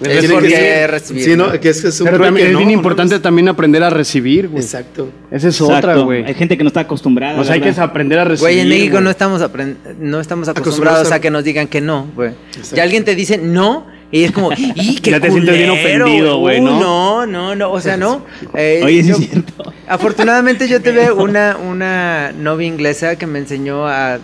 [0.00, 1.52] Es porque ser- recibir, Sí, ¿no?
[1.52, 1.60] ¿no?
[1.60, 3.90] Que es, que es un Pero también es bien no, importante no, también aprender a
[3.90, 4.62] recibir, güey.
[4.62, 5.08] Exacto.
[5.30, 5.76] Esa es Exacto.
[5.78, 6.24] otra, güey.
[6.24, 7.40] Hay gente que no está acostumbrada.
[7.40, 8.40] O sea, hay que aprender a recibir.
[8.52, 9.04] Güey, en México güey.
[9.04, 12.32] no estamos, no estamos Acostumbrados acostumbrados a- a que nos digan que no, güey.
[12.74, 16.04] Ya alguien te dice no y es como, ¡y qué Ya te sientes bien culero,
[16.04, 16.78] ofendido, güey, Uh, ¿no?
[16.80, 18.24] no, no, no, o sea, no.
[18.54, 19.72] Eh, Oye, sí yo- es cierto.
[19.88, 24.18] Afortunadamente yo tuve una, una novia inglesa que me enseñó a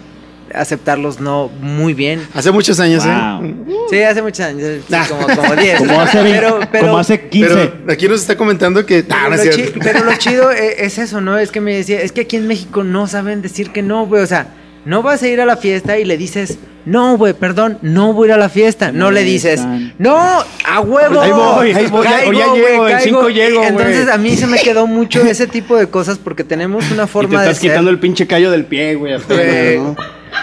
[0.54, 2.26] aceptar los no muy bien.
[2.34, 3.44] Hace muchos años, Wow.
[3.44, 3.54] ¿eh?
[3.90, 5.78] Sí, hace muchos años, sí, como, como 10.
[5.78, 7.48] Como hace, pero, pero, como hace 15.
[7.54, 9.04] Pero aquí nos está comentando que.
[9.10, 11.38] Ah, pero, no lo es chi- pero lo chido e- es eso, ¿no?
[11.38, 14.22] Es que me decía, es que aquí en México no saben decir que no, güey.
[14.22, 14.48] O sea,
[14.84, 18.26] no vas a ir a la fiesta y le dices, no, güey, perdón, no voy
[18.26, 18.90] a ir a la fiesta.
[18.90, 19.94] No le dices, molestan.
[19.98, 21.20] no, a huevo.
[21.20, 23.04] Ahí voy, ahí voy, ya- Caigo, o ya güey, llego, en caigo".
[23.04, 26.42] cinco llego, Y Entonces a mí se me quedó mucho ese tipo de cosas porque
[26.42, 27.70] tenemos una Y te forma de estás ser.
[27.70, 29.12] quitando el pinche callo del pie, Güey.
[29.78, 29.94] ¿no?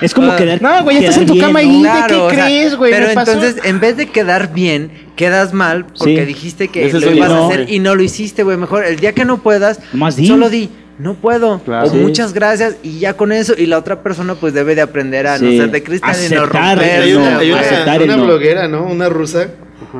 [0.01, 0.61] Es como Ah, quedar.
[0.61, 1.81] no, güey, estás en tu bien, cama ahí.
[1.81, 2.91] Claro, ¿qué o sea, crees, güey?
[2.91, 3.31] Pero pasó.
[3.33, 6.25] entonces, en vez de quedar bien, quedas mal porque Sí.
[6.25, 7.75] dijiste que Ese lo ibas yo, a hacer güey.
[7.75, 8.57] y no lo hiciste, güey.
[8.57, 9.79] Mejor el día que no puedas,
[10.25, 10.69] solo di.
[10.97, 11.59] No puedo.
[11.59, 11.87] Claro.
[11.87, 11.95] O Sí.
[11.95, 12.75] muchas gracias.
[12.83, 13.53] Y ya con eso.
[13.57, 16.45] Y la otra persona, pues debe de aprender a no ser de cristal y no
[16.45, 17.01] romper.
[17.03, 18.25] Hay no, una, hay una- aceptar el una no.
[18.25, 18.83] bloguera, ¿no?
[18.83, 19.47] Una rusa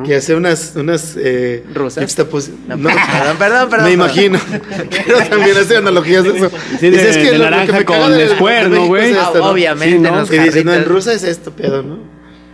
[0.04, 0.74] que hace unas.
[0.76, 2.04] unas eh, ¿Rusas?
[2.04, 3.86] juxtapos- No, no, perdón, perdón, perdón.
[3.86, 4.38] me imagino.
[5.06, 6.50] Pero también hace analogías de eso.
[6.78, 8.64] Sí, de- Dice, es que de lo- lo que naranja me con de- de Square,
[8.64, 9.10] ¿no, México güey?
[9.10, 9.44] es Ah, ¿no?
[9.50, 10.10] Obviamente, Sí, ¿no?
[10.12, 11.98] nos Y dice, no, en rusa es esto, pedo, ¿no?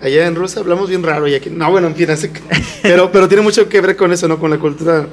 [0.01, 1.49] Allá en Rusia hablamos bien raro y aquí...
[1.49, 2.31] No, bueno, en fin, así
[2.83, 4.39] pero, pero tiene mucho que ver con eso, ¿no?
[4.39, 5.07] Con la cultura,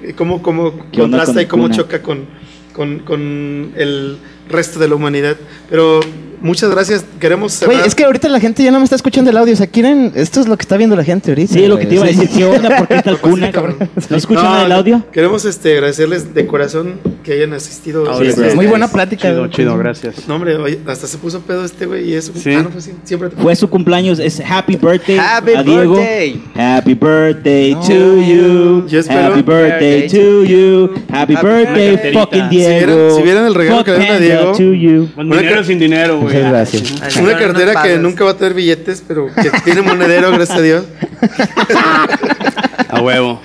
[0.00, 1.74] eh, cómo, cómo ¿Qué onda contrasta con y cómo Cuna?
[1.76, 2.24] choca con,
[2.72, 4.16] con, con el
[4.48, 5.36] resto de la humanidad.
[5.68, 5.98] Pero
[6.40, 7.04] muchas gracias.
[7.20, 7.74] Queremos cerrar.
[7.76, 9.54] Güey, es que ahorita la gente ya no me está escuchando el audio.
[9.54, 10.12] O sea, quieren.
[10.14, 11.52] Esto es lo que está viendo la gente ahorita.
[11.54, 12.16] Sí, lo que te iba a güey.
[12.18, 12.76] decir, ¿qué onda?
[12.78, 13.50] ¿Por qué tal cuna?
[13.52, 13.76] cabrón.
[14.08, 15.04] ¿No escuchan No, el audio?
[15.12, 18.08] Queremos este, agradecerles de corazón que hayan asistido.
[18.10, 18.56] Ahora Este, sí.
[18.56, 19.28] Muy buena plática.
[19.28, 19.50] Chido, güey.
[19.50, 20.28] chido, gracias.
[20.28, 22.32] No, hombre, oye, hasta se puso pedo este güey y eso.
[22.34, 22.52] Sí.
[22.54, 23.30] Ah, no, pues sí, siempre.
[23.30, 25.96] Fue su cumpleaños, es Happy Birthday Happy a Diego.
[25.96, 26.42] birthday.
[26.54, 28.86] Happy Birthday to you.
[28.88, 30.90] Yo espero- Happy Birthday to you.
[31.12, 34.16] Happy Happy Birthday, fucking Si vieron- vieran- si vieran el regalo Fuck que le dieron
[34.16, 35.08] a Diego.
[35.14, 36.27] Con dinero sin dinero, güey.
[36.34, 37.02] Muchas gracias.
[37.02, 40.30] Ay, Una no, cartera no que nunca va a tener billetes, pero que tiene monedero,
[40.30, 40.84] gracias a Dios.
[42.88, 43.40] A huevo.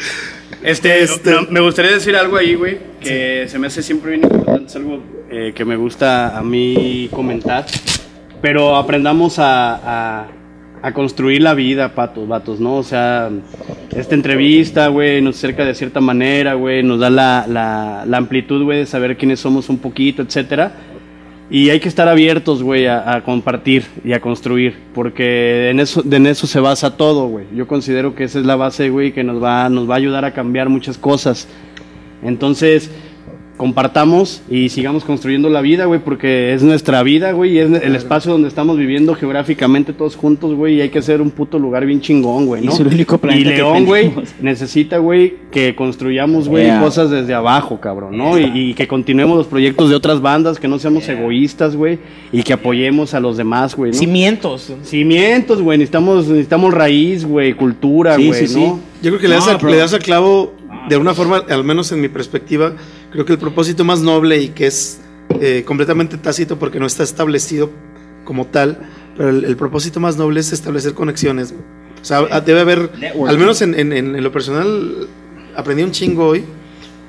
[0.63, 4.23] Este, Este- no, me gustaría decir algo ahí, güey, que se me hace siempre bien
[4.23, 7.65] importante, es algo eh, que me gusta a mí comentar,
[8.41, 9.75] pero aprendamos a,
[10.21, 10.27] a-
[10.81, 12.75] a construir la vida, patos, vatos, ¿no?
[12.75, 13.29] O sea,
[13.95, 18.63] esta entrevista, güey, nos acerca de cierta manera, güey, nos da la, la, la amplitud,
[18.63, 20.73] güey, de saber quiénes somos un poquito, etcétera.
[21.53, 26.25] Y hay que estar abiertos, güey, a, compartir y a construir, porque en eso, en
[26.25, 27.45] eso se basa todo, güey.
[27.53, 30.25] Yo considero que esa es la base, güey, que nos va, nos va a ayudar
[30.25, 31.47] a cambiar muchas cosas.
[32.23, 32.89] Entonces,
[33.63, 37.95] compartamos y sigamos construyendo la vida, güey, porque es nuestra vida, güey, y es el
[37.95, 41.85] espacio donde estamos viviendo geográficamente todos juntos, güey, y hay que hacer un puto lugar
[41.85, 42.73] bien chingón, güey, Y ¿no?
[42.73, 44.11] es el único Y planeta que León, güey,
[44.41, 46.81] necesita, güey, que construyamos, güey, Yeah.
[46.81, 48.37] cosas desde abajo, cabrón, ¿no?
[48.37, 51.99] Y, y que continuemos los proyectos de otras bandas, que no seamos egoístas, güey,
[52.33, 53.97] y que apoyemos a los demás, güey, ¿no?
[53.97, 54.73] Cimientos.
[54.83, 58.81] Cimientos, güey, necesitamos, necesitamos raíz, güey, cultura, Sí, güey, sí, ¿no?
[59.01, 60.51] Yo creo que le das, No, le das al clavo
[60.89, 62.73] de una forma, al menos en mi perspectiva,
[63.13, 64.99] creo que el propósito más noble y que es
[65.39, 67.69] eh, completamente tácito porque no está establecido
[68.25, 68.79] como tal,
[69.17, 71.53] pero el, el propósito más noble es establecer conexiones.
[72.01, 72.89] O sea, debe haber,
[73.27, 75.07] al menos en, en- en- en lo personal,
[75.55, 76.43] aprendí un chingo hoy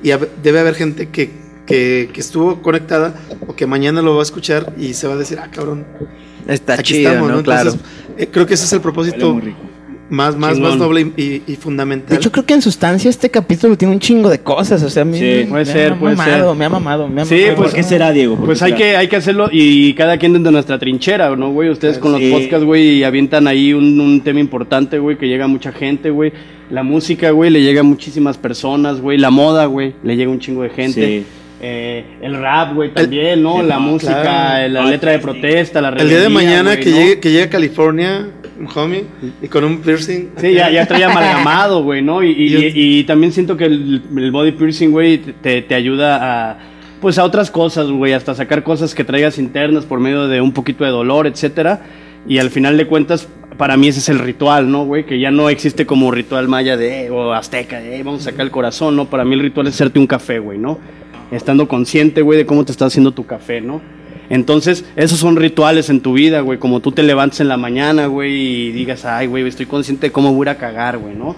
[0.02, 0.10] y
[0.42, 1.30] debe haber gente que,
[1.66, 3.14] que, que estuvo conectada
[3.48, 5.84] o que mañana lo va a escuchar y se va a decir, ah, cabrón,
[6.46, 7.36] Está aquí chido, estamos, ¿no?
[7.38, 7.42] ¿no?
[7.42, 7.70] Claro.
[7.70, 9.40] Entonces, eh, creo que ese es el propósito.
[10.10, 10.70] Más, más, Chingón.
[10.70, 12.10] más noble y, fundamental.
[12.10, 14.82] De hecho, creo que en sustancia este capítulo tiene un chingo de cosas.
[14.82, 16.58] O sea, a mí Sí, me, puede me ser, ha puede mamado, ser.
[16.58, 17.56] me ha mamado, me ha Sí, mamado.
[17.56, 18.36] pues, ¿Por qué será, Diego?
[18.36, 21.70] ¿Por Pues hay que, hay que hacerlo y cada quien desde nuestra trinchera, ¿no, güey?
[21.70, 25.48] Ustedes con los podcasts, güey, avientan ahí un, un tema importante, güey, que llega a
[25.48, 26.32] mucha gente, güey.
[26.70, 29.18] La música, güey, le llega a muchísimas personas, güey.
[29.18, 31.06] La moda, güey, le llega a un chingo de gente.
[31.20, 31.26] Sí.
[31.66, 33.62] Eh, el rap, güey, también, ¿no?
[33.62, 34.68] el la música, claro.
[34.68, 36.96] la letra de protesta, la El día de mañana que, ¿no?
[36.96, 38.28] llegue, que llegue a California,
[38.60, 39.04] un homie,
[39.40, 40.28] y con un piercing.
[40.36, 42.22] Sí, ya, ya trae amalgamado, güey, ¿no?
[42.22, 46.50] Y, y- y- y también siento que el, el body piercing, güey, te, te ayuda
[46.50, 46.58] a,
[47.00, 50.52] pues a otras cosas, güey, hasta sacar cosas que traigas internas por medio de un
[50.52, 51.80] poquito de dolor, etcétera.
[52.28, 53.26] Y al final de cuentas,
[53.56, 55.04] para mí ese es el ritual, ¿no, güey?
[55.06, 58.30] Que ya no existe como ritual maya de, eh, o azteca, de, eh, vamos a
[58.30, 59.06] sacar el corazón, ¿no?
[59.06, 60.78] Para mí el ritual es hacerte un café, güey, ¿no?
[61.34, 63.80] Estando consciente, güey, de cómo te está haciendo tu café, ¿no?
[64.30, 66.58] Entonces, esos son rituales en tu vida, güey.
[66.58, 70.12] Como tú te levantes en la mañana, güey, y digas, ay, güey, estoy consciente de
[70.12, 71.36] cómo voy a ir a cagar, güey, ¿no?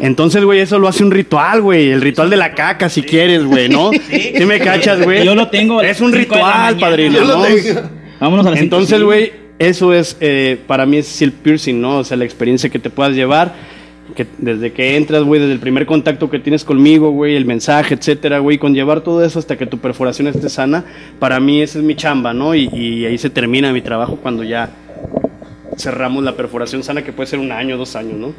[0.00, 1.90] Entonces, güey, eso lo hace un ritual, güey.
[1.90, 3.90] El ritual de la caca, si quieres, güey, ¿no?
[3.92, 5.24] Sí, me cachas, güey.
[5.24, 7.44] Yo lo tengo Es un ritual, padrino, Yo lo ¿no?
[7.44, 7.80] tengo.
[8.20, 11.98] Vámonos a Entonces, güey, eso es, eh, para mí es el piercing, ¿no?
[11.98, 13.54] O sea, la experiencia que te puedas llevar,
[14.14, 17.94] que desde que entras, güey, desde el primer contacto que tienes conmigo, güey, el mensaje,
[17.94, 20.84] etcétera, güey, con llevar todo eso hasta que tu perforación esté sana,
[21.18, 22.54] para mí esa es mi chamba, ¿no?
[22.54, 24.70] Y, y ahí se termina mi trabajo cuando ya
[25.76, 28.32] cerramos la perforación sana, que puede ser un año, dos años, ¿no?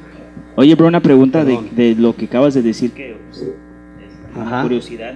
[0.56, 4.62] Oye, bro, una pregunta de, de lo que acabas de decir, que pues, es Ajá.
[4.62, 5.16] curiosidad.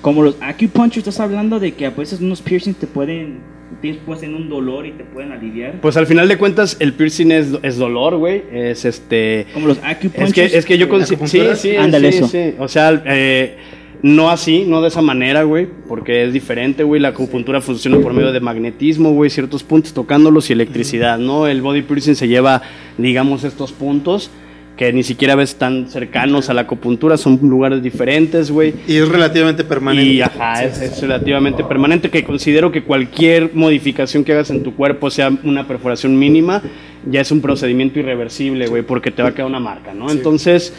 [0.00, 3.40] Como los acupuncture, estás hablando de que a veces unos piercings te pueden,
[3.80, 5.80] tienes pues en un dolor y te pueden aliviar.
[5.80, 9.46] Pues al final de cuentas, el piercing es, es dolor, güey, es este...
[9.52, 10.44] Como los acupuncture.
[10.44, 11.56] Es que, es que yo considero...
[11.56, 12.28] Sí, sí, Ándale, sí, eso.
[12.28, 12.54] sí.
[12.58, 13.56] O sea, eh,
[14.02, 17.00] no así, no de esa manera, güey, porque es diferente, güey.
[17.00, 21.48] La acupuntura funciona por medio de magnetismo, güey, ciertos puntos tocándolos y electricidad, ¿no?
[21.48, 22.62] El body piercing se lleva,
[22.96, 24.30] digamos, estos puntos
[24.78, 28.74] que ni siquiera ves tan cercanos a la acupuntura, son lugares diferentes, güey.
[28.86, 30.12] Y es relativamente permanente.
[30.12, 34.76] Y ajá, es, es relativamente permanente, que considero que cualquier modificación que hagas en tu
[34.76, 36.62] cuerpo, sea una perforación mínima,
[37.10, 40.12] ya es un procedimiento irreversible, güey, porque te va a quedar una marca, ¿no?
[40.12, 40.72] Entonces,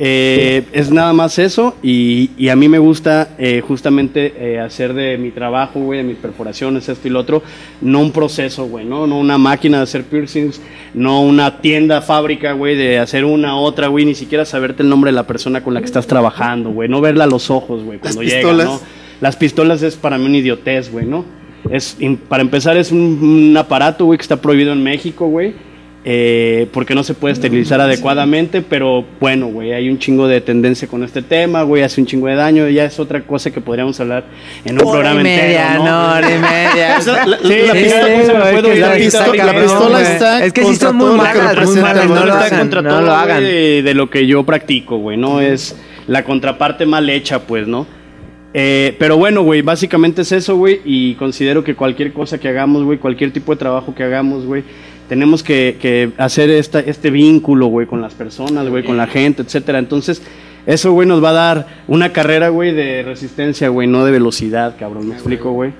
[0.00, 4.94] eh, es nada más eso, y, y a mí me gusta eh, justamente eh, hacer
[4.94, 7.42] de mi trabajo, güey, de mis perforaciones, esto y lo otro,
[7.80, 9.06] no un proceso, güey, ¿no?
[9.08, 10.60] No una máquina de hacer piercings,
[10.94, 15.10] no una tienda, fábrica, güey, de hacer una, otra, güey, ni siquiera saberte el nombre
[15.10, 17.98] de la persona con la que estás trabajando, güey, no verla a los ojos, güey,
[17.98, 18.66] Las cuando llega, pistolas.
[18.66, 18.80] ¿no?
[19.20, 21.24] Las pistolas es para mí una idiotez, güey, ¿no?
[21.70, 21.96] Es,
[22.28, 25.54] para empezar, es un, un aparato, güey, que está prohibido en México, güey.
[26.04, 30.86] Eh, porque no se puede esterilizar adecuadamente, pero bueno, güey, hay un chingo de tendencia
[30.88, 33.98] con este tema, güey, hace un chingo de daño, ya es otra cosa que podríamos
[34.00, 34.24] hablar
[34.64, 36.14] en un Hora y programa media, entero, no, ¿no?
[36.16, 36.96] hora y media.
[36.98, 38.06] O sea, la, la- Sí, la sí, pistola-
[39.98, 42.20] sí, está- Es que sí son muy todo lo que malas, muy malas, no lo
[42.32, 43.42] está hagan, contra no todo, lo hagan.
[43.42, 45.40] De, de lo que yo practico, güey, ¿no?
[45.40, 45.76] Es
[46.06, 47.86] la contraparte mal hecha, pues, ¿no?
[48.54, 52.82] Eh, pero bueno, güey, básicamente es eso, güey, y considero que cualquier cosa que hagamos,
[52.84, 54.64] güey, cualquier tipo de trabajo que hagamos, güey,
[55.08, 59.42] tenemos que, que hacer esta, este vínculo, güey, con las personas, güey, con la gente,
[59.42, 59.78] etcétera.
[59.78, 60.22] Entonces,
[60.66, 64.76] eso, güey, nos va a dar una carrera, güey, de resistencia, güey, no de velocidad,
[64.78, 65.72] cabrón, ¿me explico, güey?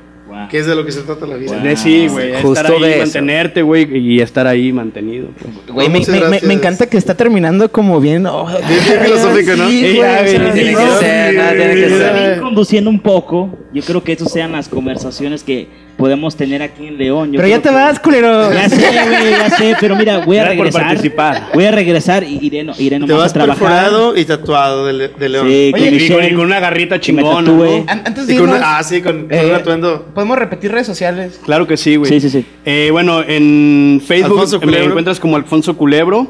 [0.51, 1.57] Que es de lo que se trata la vida.
[1.59, 5.55] De sí, güey, Justo estar ahí, de mantenerte, güey, y estar ahí mantenido, pues.
[5.75, 6.43] Güey, me, Muchas me- me- gracias.
[6.45, 8.27] me encanta que está terminando como bien.
[8.27, 9.69] oh, Bien, bien filosófico, ¿no?
[9.71, 12.41] sí, Sí, tiene que ser, tiene que ser.
[12.41, 15.67] conduciendo un poco, yo creo que esas sean las conversaciones que
[15.99, 17.33] podemos tener aquí en León.
[17.33, 18.51] Yo Pero ya te que- vas, culero.
[18.55, 20.87] Ya sé, güey, ya sé, pero mira, voy a Gracias por regresar.
[20.87, 21.49] participar.
[21.53, 23.59] Voy a regresar y iré, no, iré Te nomás vas a trabajar.
[23.59, 25.47] perforado y tatuado de, le- de león.
[25.49, 27.43] Sí, Oye, con Y con, Michelle, y con una garrita chingona.
[27.53, 27.65] ¿no?
[27.89, 30.07] An- Antes de con irnos, una- ah, sí, con, con eh, un atuendo.
[30.15, 31.41] Podemos repetir redes sociales.
[31.45, 32.09] Claro que sí, güey.
[32.11, 32.47] Sí, sí, sí.
[32.65, 36.29] Eh, bueno, en Facebook me encuentras como Alfonso Culebro.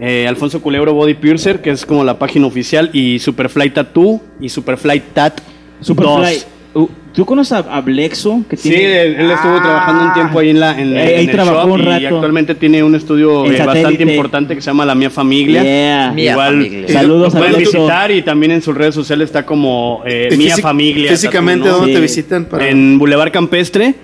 [0.00, 2.90] eh, Alfonso Culebro Body Piercer, que es como la página oficial.
[2.92, 5.40] Y Superfly Tattoo y Superfly Tat.
[5.80, 6.34] Superfly.
[6.34, 6.46] 2.
[6.74, 8.42] Uh, ¿Tú conoces a, a Blexo?
[8.48, 11.24] Que Sí, él, él estuvo trabajando un tiempo ahí en la en, Ahí- en ahí
[11.26, 14.86] el trabajó shop un y actualmente tiene un estudio eh, bastante importante que se llama
[14.86, 15.62] La Mía Familia.
[15.62, 16.12] Yeah.
[16.12, 16.88] Mía Igual Familia.
[16.88, 17.78] Saludos lo a pueden Blexo.
[17.78, 21.10] visitar y también en sus redes sociales está como eh, Mía físic- Familia.
[21.10, 21.68] Físicamente.
[21.68, 22.46] ¿dónde te visitan?
[22.46, 22.66] Para...
[22.68, 23.94] En Boulevard Campestre,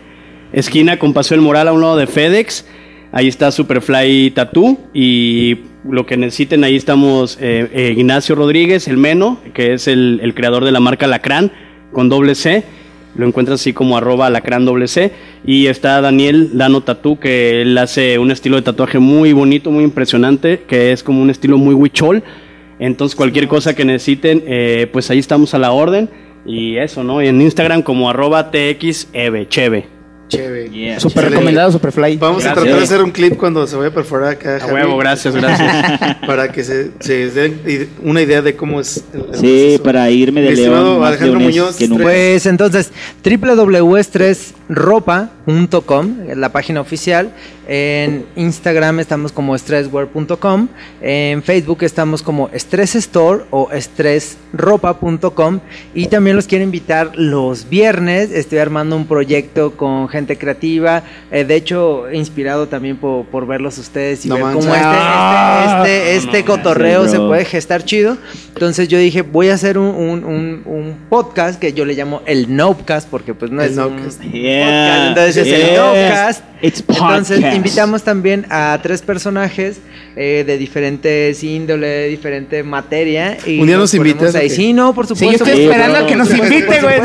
[0.52, 2.66] esquina con Paseo El Moral a un lado de FedEx.
[3.10, 5.56] Ahí está Superfly Tattoo y
[5.90, 10.34] lo que necesiten, ahí estamos eh, eh, Ignacio Rodríguez, el Meno, que es el, el
[10.34, 11.50] creador de la marca Lacrán
[11.90, 12.64] con doble C.
[13.16, 15.12] Lo encuentras así como arroba lacrán doble C.
[15.44, 19.84] Y está Daniel Dano Tattoo, que él hace un estilo de tatuaje muy bonito, muy
[19.84, 22.22] impresionante, que es como un estilo muy huichol.
[22.78, 26.08] Entonces cualquier cosa que necesiten, eh, pues ahí estamos a la orden.
[26.46, 27.22] Y eso, ¿no?
[27.22, 29.97] Y en Instagram como arroba TXEve, cheve.
[30.28, 30.70] Chévere.
[30.70, 31.00] Yeah.
[31.00, 31.30] Super Chévere.
[31.30, 32.16] recomendado, Superfly.
[32.18, 34.58] Vamos a tratar de hacer un clip cuando se vaya a perforar acá.
[34.62, 36.16] A huevo, gracias, gracias.
[36.26, 39.04] para que se, se, den una idea de cómo es.
[39.12, 41.02] El, sí, para irme de León.
[41.02, 41.76] Alejandro Leones, Muñoz.
[41.76, 42.90] Que pues entonces,
[43.24, 47.32] www3 ropa.com, la página oficial.
[47.70, 50.68] En Instagram estamos como stresswear.com.
[51.02, 55.60] En Facebook estamos como stressstore o stressropa.com.
[55.94, 58.30] Y también los quiero invitar los viernes.
[58.32, 61.02] Estoy armando un proyecto con gente creativa.
[61.30, 64.80] Eh, de hecho, inspirado también por, por verlos ustedes y no ver cómo este, este,
[64.80, 65.82] ah.
[65.84, 68.16] este, este cotorreo se puede gestar chido.
[68.54, 72.56] Entonces yo dije, voy a hacer un, un, un, podcast que yo le llamo el
[72.56, 73.76] Nopcast porque pues no el es...
[73.76, 74.22] Nopcast.
[74.58, 76.48] Yeah, podcast, entonces es el.
[76.60, 77.56] It's Entonces podcast.
[77.56, 79.78] invitamos también a tres personajes
[80.16, 83.38] eh, de diferentes índole, de diferente materia.
[83.46, 84.50] Y Un día nos ponemos invitas, ¿o ahí.
[84.50, 85.44] Sí, no, por supuesto.
[85.44, 87.00] Sí, yo estoy esperando a que nos invite, güey.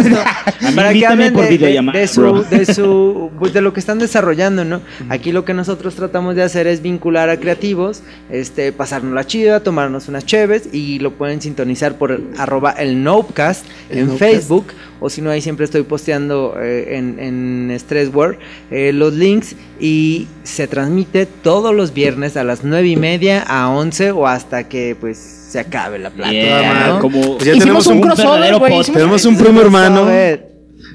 [0.76, 3.80] Para que hablen por de, de- videollamada, de su, de su, pues de lo que
[3.80, 4.82] están desarrollando, ¿no?
[5.10, 8.02] Aquí lo que nosotros tratamos de hacer es vincular a creativos,
[8.32, 13.66] este, pasarnos la chida, tomarnos unas cheves y lo pueden sintonizar por arroba el Nopecast
[13.92, 14.34] El en Nopecast.
[14.34, 14.68] Facebook
[15.06, 18.40] o si no ahí siempre estoy posteando eh, en, en Stressware
[18.72, 23.70] eh, los links y se transmite todos los viernes a las nueve y media a
[23.70, 26.32] 11 o hasta que pues se acabe la plata.
[26.32, 27.00] Yeah, ¿no?
[27.00, 30.53] como Pues ya Hicimos tenemos un un, crossover, hicimos- tenemos un primo hermano A ver,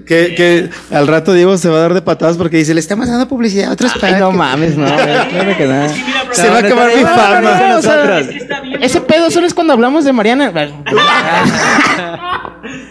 [0.09, 3.06] que, que al rato Diego se va a dar de patadas porque dice, le estamos
[3.06, 4.36] dando publicidad a otros Ay, no podcasts".
[4.36, 4.86] mames, no.
[4.97, 5.89] claro que no.
[6.35, 7.40] Se va a acabar mi fama.
[7.40, 8.35] no, no, O sea, nosotros.
[8.80, 10.52] Ese pedo solo es cuando hablamos de Mariana.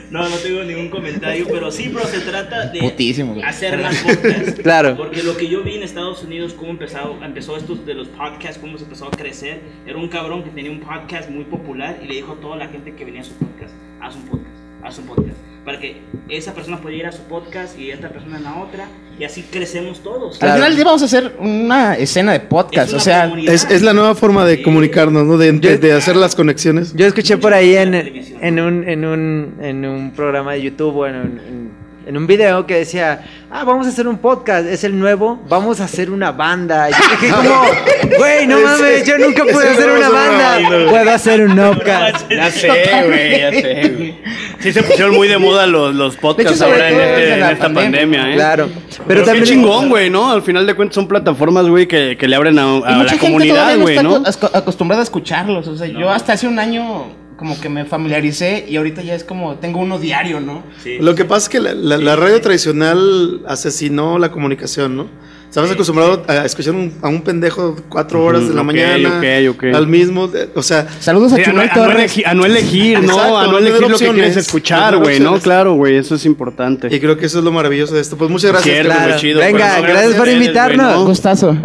[0.09, 4.53] No, no tengo ningún comentario, pero sí, bro, se trata de Putísimo, hacer más podcasts.
[4.63, 4.95] Claro.
[4.95, 8.57] Porque lo que yo vi en Estados Unidos, cómo empezó, empezó esto de los podcasts,
[8.57, 12.07] cómo se empezó a crecer, era un cabrón que tenía un podcast muy popular y
[12.07, 14.97] le dijo a toda la gente que venía a su podcast, haz un podcast, haz
[14.99, 15.37] un podcast.
[15.65, 15.97] Para que
[16.29, 18.85] esa persona pueda ir a su podcast y esta persona en la otra,
[19.19, 20.41] y así crecemos todos.
[20.41, 22.87] Al final del día vamos a hacer una escena de podcast.
[22.89, 23.33] Es O sea.
[23.45, 25.37] Es, es la nueva forma de comunicarnos, ¿no?
[25.37, 26.93] De, de- de hacer las conexiones.
[26.95, 31.21] Yo escuché por ahí en, en, un, en, un, en un programa de YouTube, bueno,
[31.21, 34.97] en, en- en un video que decía, ah, vamos a hacer un podcast, es el
[34.97, 36.89] nuevo, vamos a hacer una banda.
[36.89, 41.41] Y yo dije como, güey, no mames, yo nunca pude hacer una banda, puedo hacer
[41.45, 42.29] un podcast.
[42.31, 42.71] Ya sé,
[43.07, 44.15] güey, ya sé, güey.
[44.59, 47.63] Sí se pusieron muy de moda los, los podcasts hecho, ahora en, este- en esta
[47.65, 47.83] pandemia.
[47.91, 48.35] pandemia, ¿eh?
[48.35, 49.45] Claro, Pero, pero qué también...
[49.45, 50.31] chingón, güey, ¿no?
[50.31, 53.09] Al final de cuentas son plataformas, güey, que, que le abren a, a mucha la
[53.11, 54.15] gente comunidad, no güey, está ¿no?
[54.23, 55.67] aco- acostumbrada a escucharlos.
[55.67, 57.05] O sea, yo hasta hace un año
[57.37, 60.63] como que me familiaricé y ahorita ya es como tengo uno diario, ¿no?
[60.83, 60.97] Sí.
[60.99, 65.07] Lo que pasa es que la, la- la radio tradicional asesinó la comunicación, ¿no?
[65.49, 69.17] Estabas acostumbrado a escuchar un- a un pendejo cuatro horas de la ok, mañana.
[69.17, 69.63] ok, ok.
[69.75, 71.97] Al mismo, de- o sea, Saludos a Sí, a, no, Chumel a no Torres.
[71.97, 73.13] elegir, a no elegir, ¿no?
[73.13, 75.39] Exacto, a no no elegir lo que opciones, quieres no escuchar, güey, ¿no?
[75.39, 76.93] Claro, güey, eso es importante.
[76.93, 78.17] y creo que eso es lo maravilloso de esto.
[78.17, 78.73] Pues muchas gracias.
[78.73, 79.07] Cierto, Clara.
[79.07, 79.39] güey, chido.
[79.39, 80.85] Venga, Bueno, gracias por invitarnos.
[80.87, 81.05] güey, ¿no?
[81.05, 81.57] Gustazo.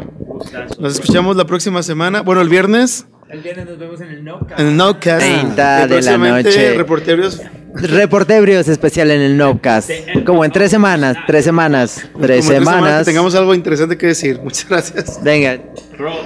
[0.79, 2.23] Nos escuchamos la próxima semana.
[2.23, 3.07] Bueno, el viernes.
[3.31, 4.61] El viernes nos vemos en el Nocast.
[4.61, 5.19] En el Nowcast.
[5.21, 6.75] 30 Y de la noche.
[6.75, 7.41] Reporteros.
[7.75, 9.91] Reportebrios especial en el Nobcast.
[10.27, 12.45] Como en tres semanas, tres semanas, tres como en tres
[12.75, 12.99] semanas.
[13.01, 14.41] que tengamos algo interesante que decir.
[14.43, 15.23] Muchas gracias.
[15.23, 15.59] Venga,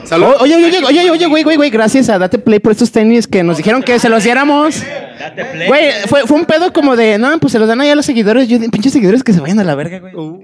[0.05, 0.27] Salud.
[0.27, 2.91] O- Oye, oye, oye, oye, oye, güey, güey, güey, gracias a Date Play por estos
[2.91, 4.83] tenis que nos dijeron que se los diéramos.
[5.69, 8.07] Güey, fue, fue un pedo como de, no, pues se los dan ahí a los
[8.07, 8.49] seguidores.
[8.49, 10.15] Yo, pinches seguidores que se vayan a la verga, güey.
[10.15, 10.43] Uh.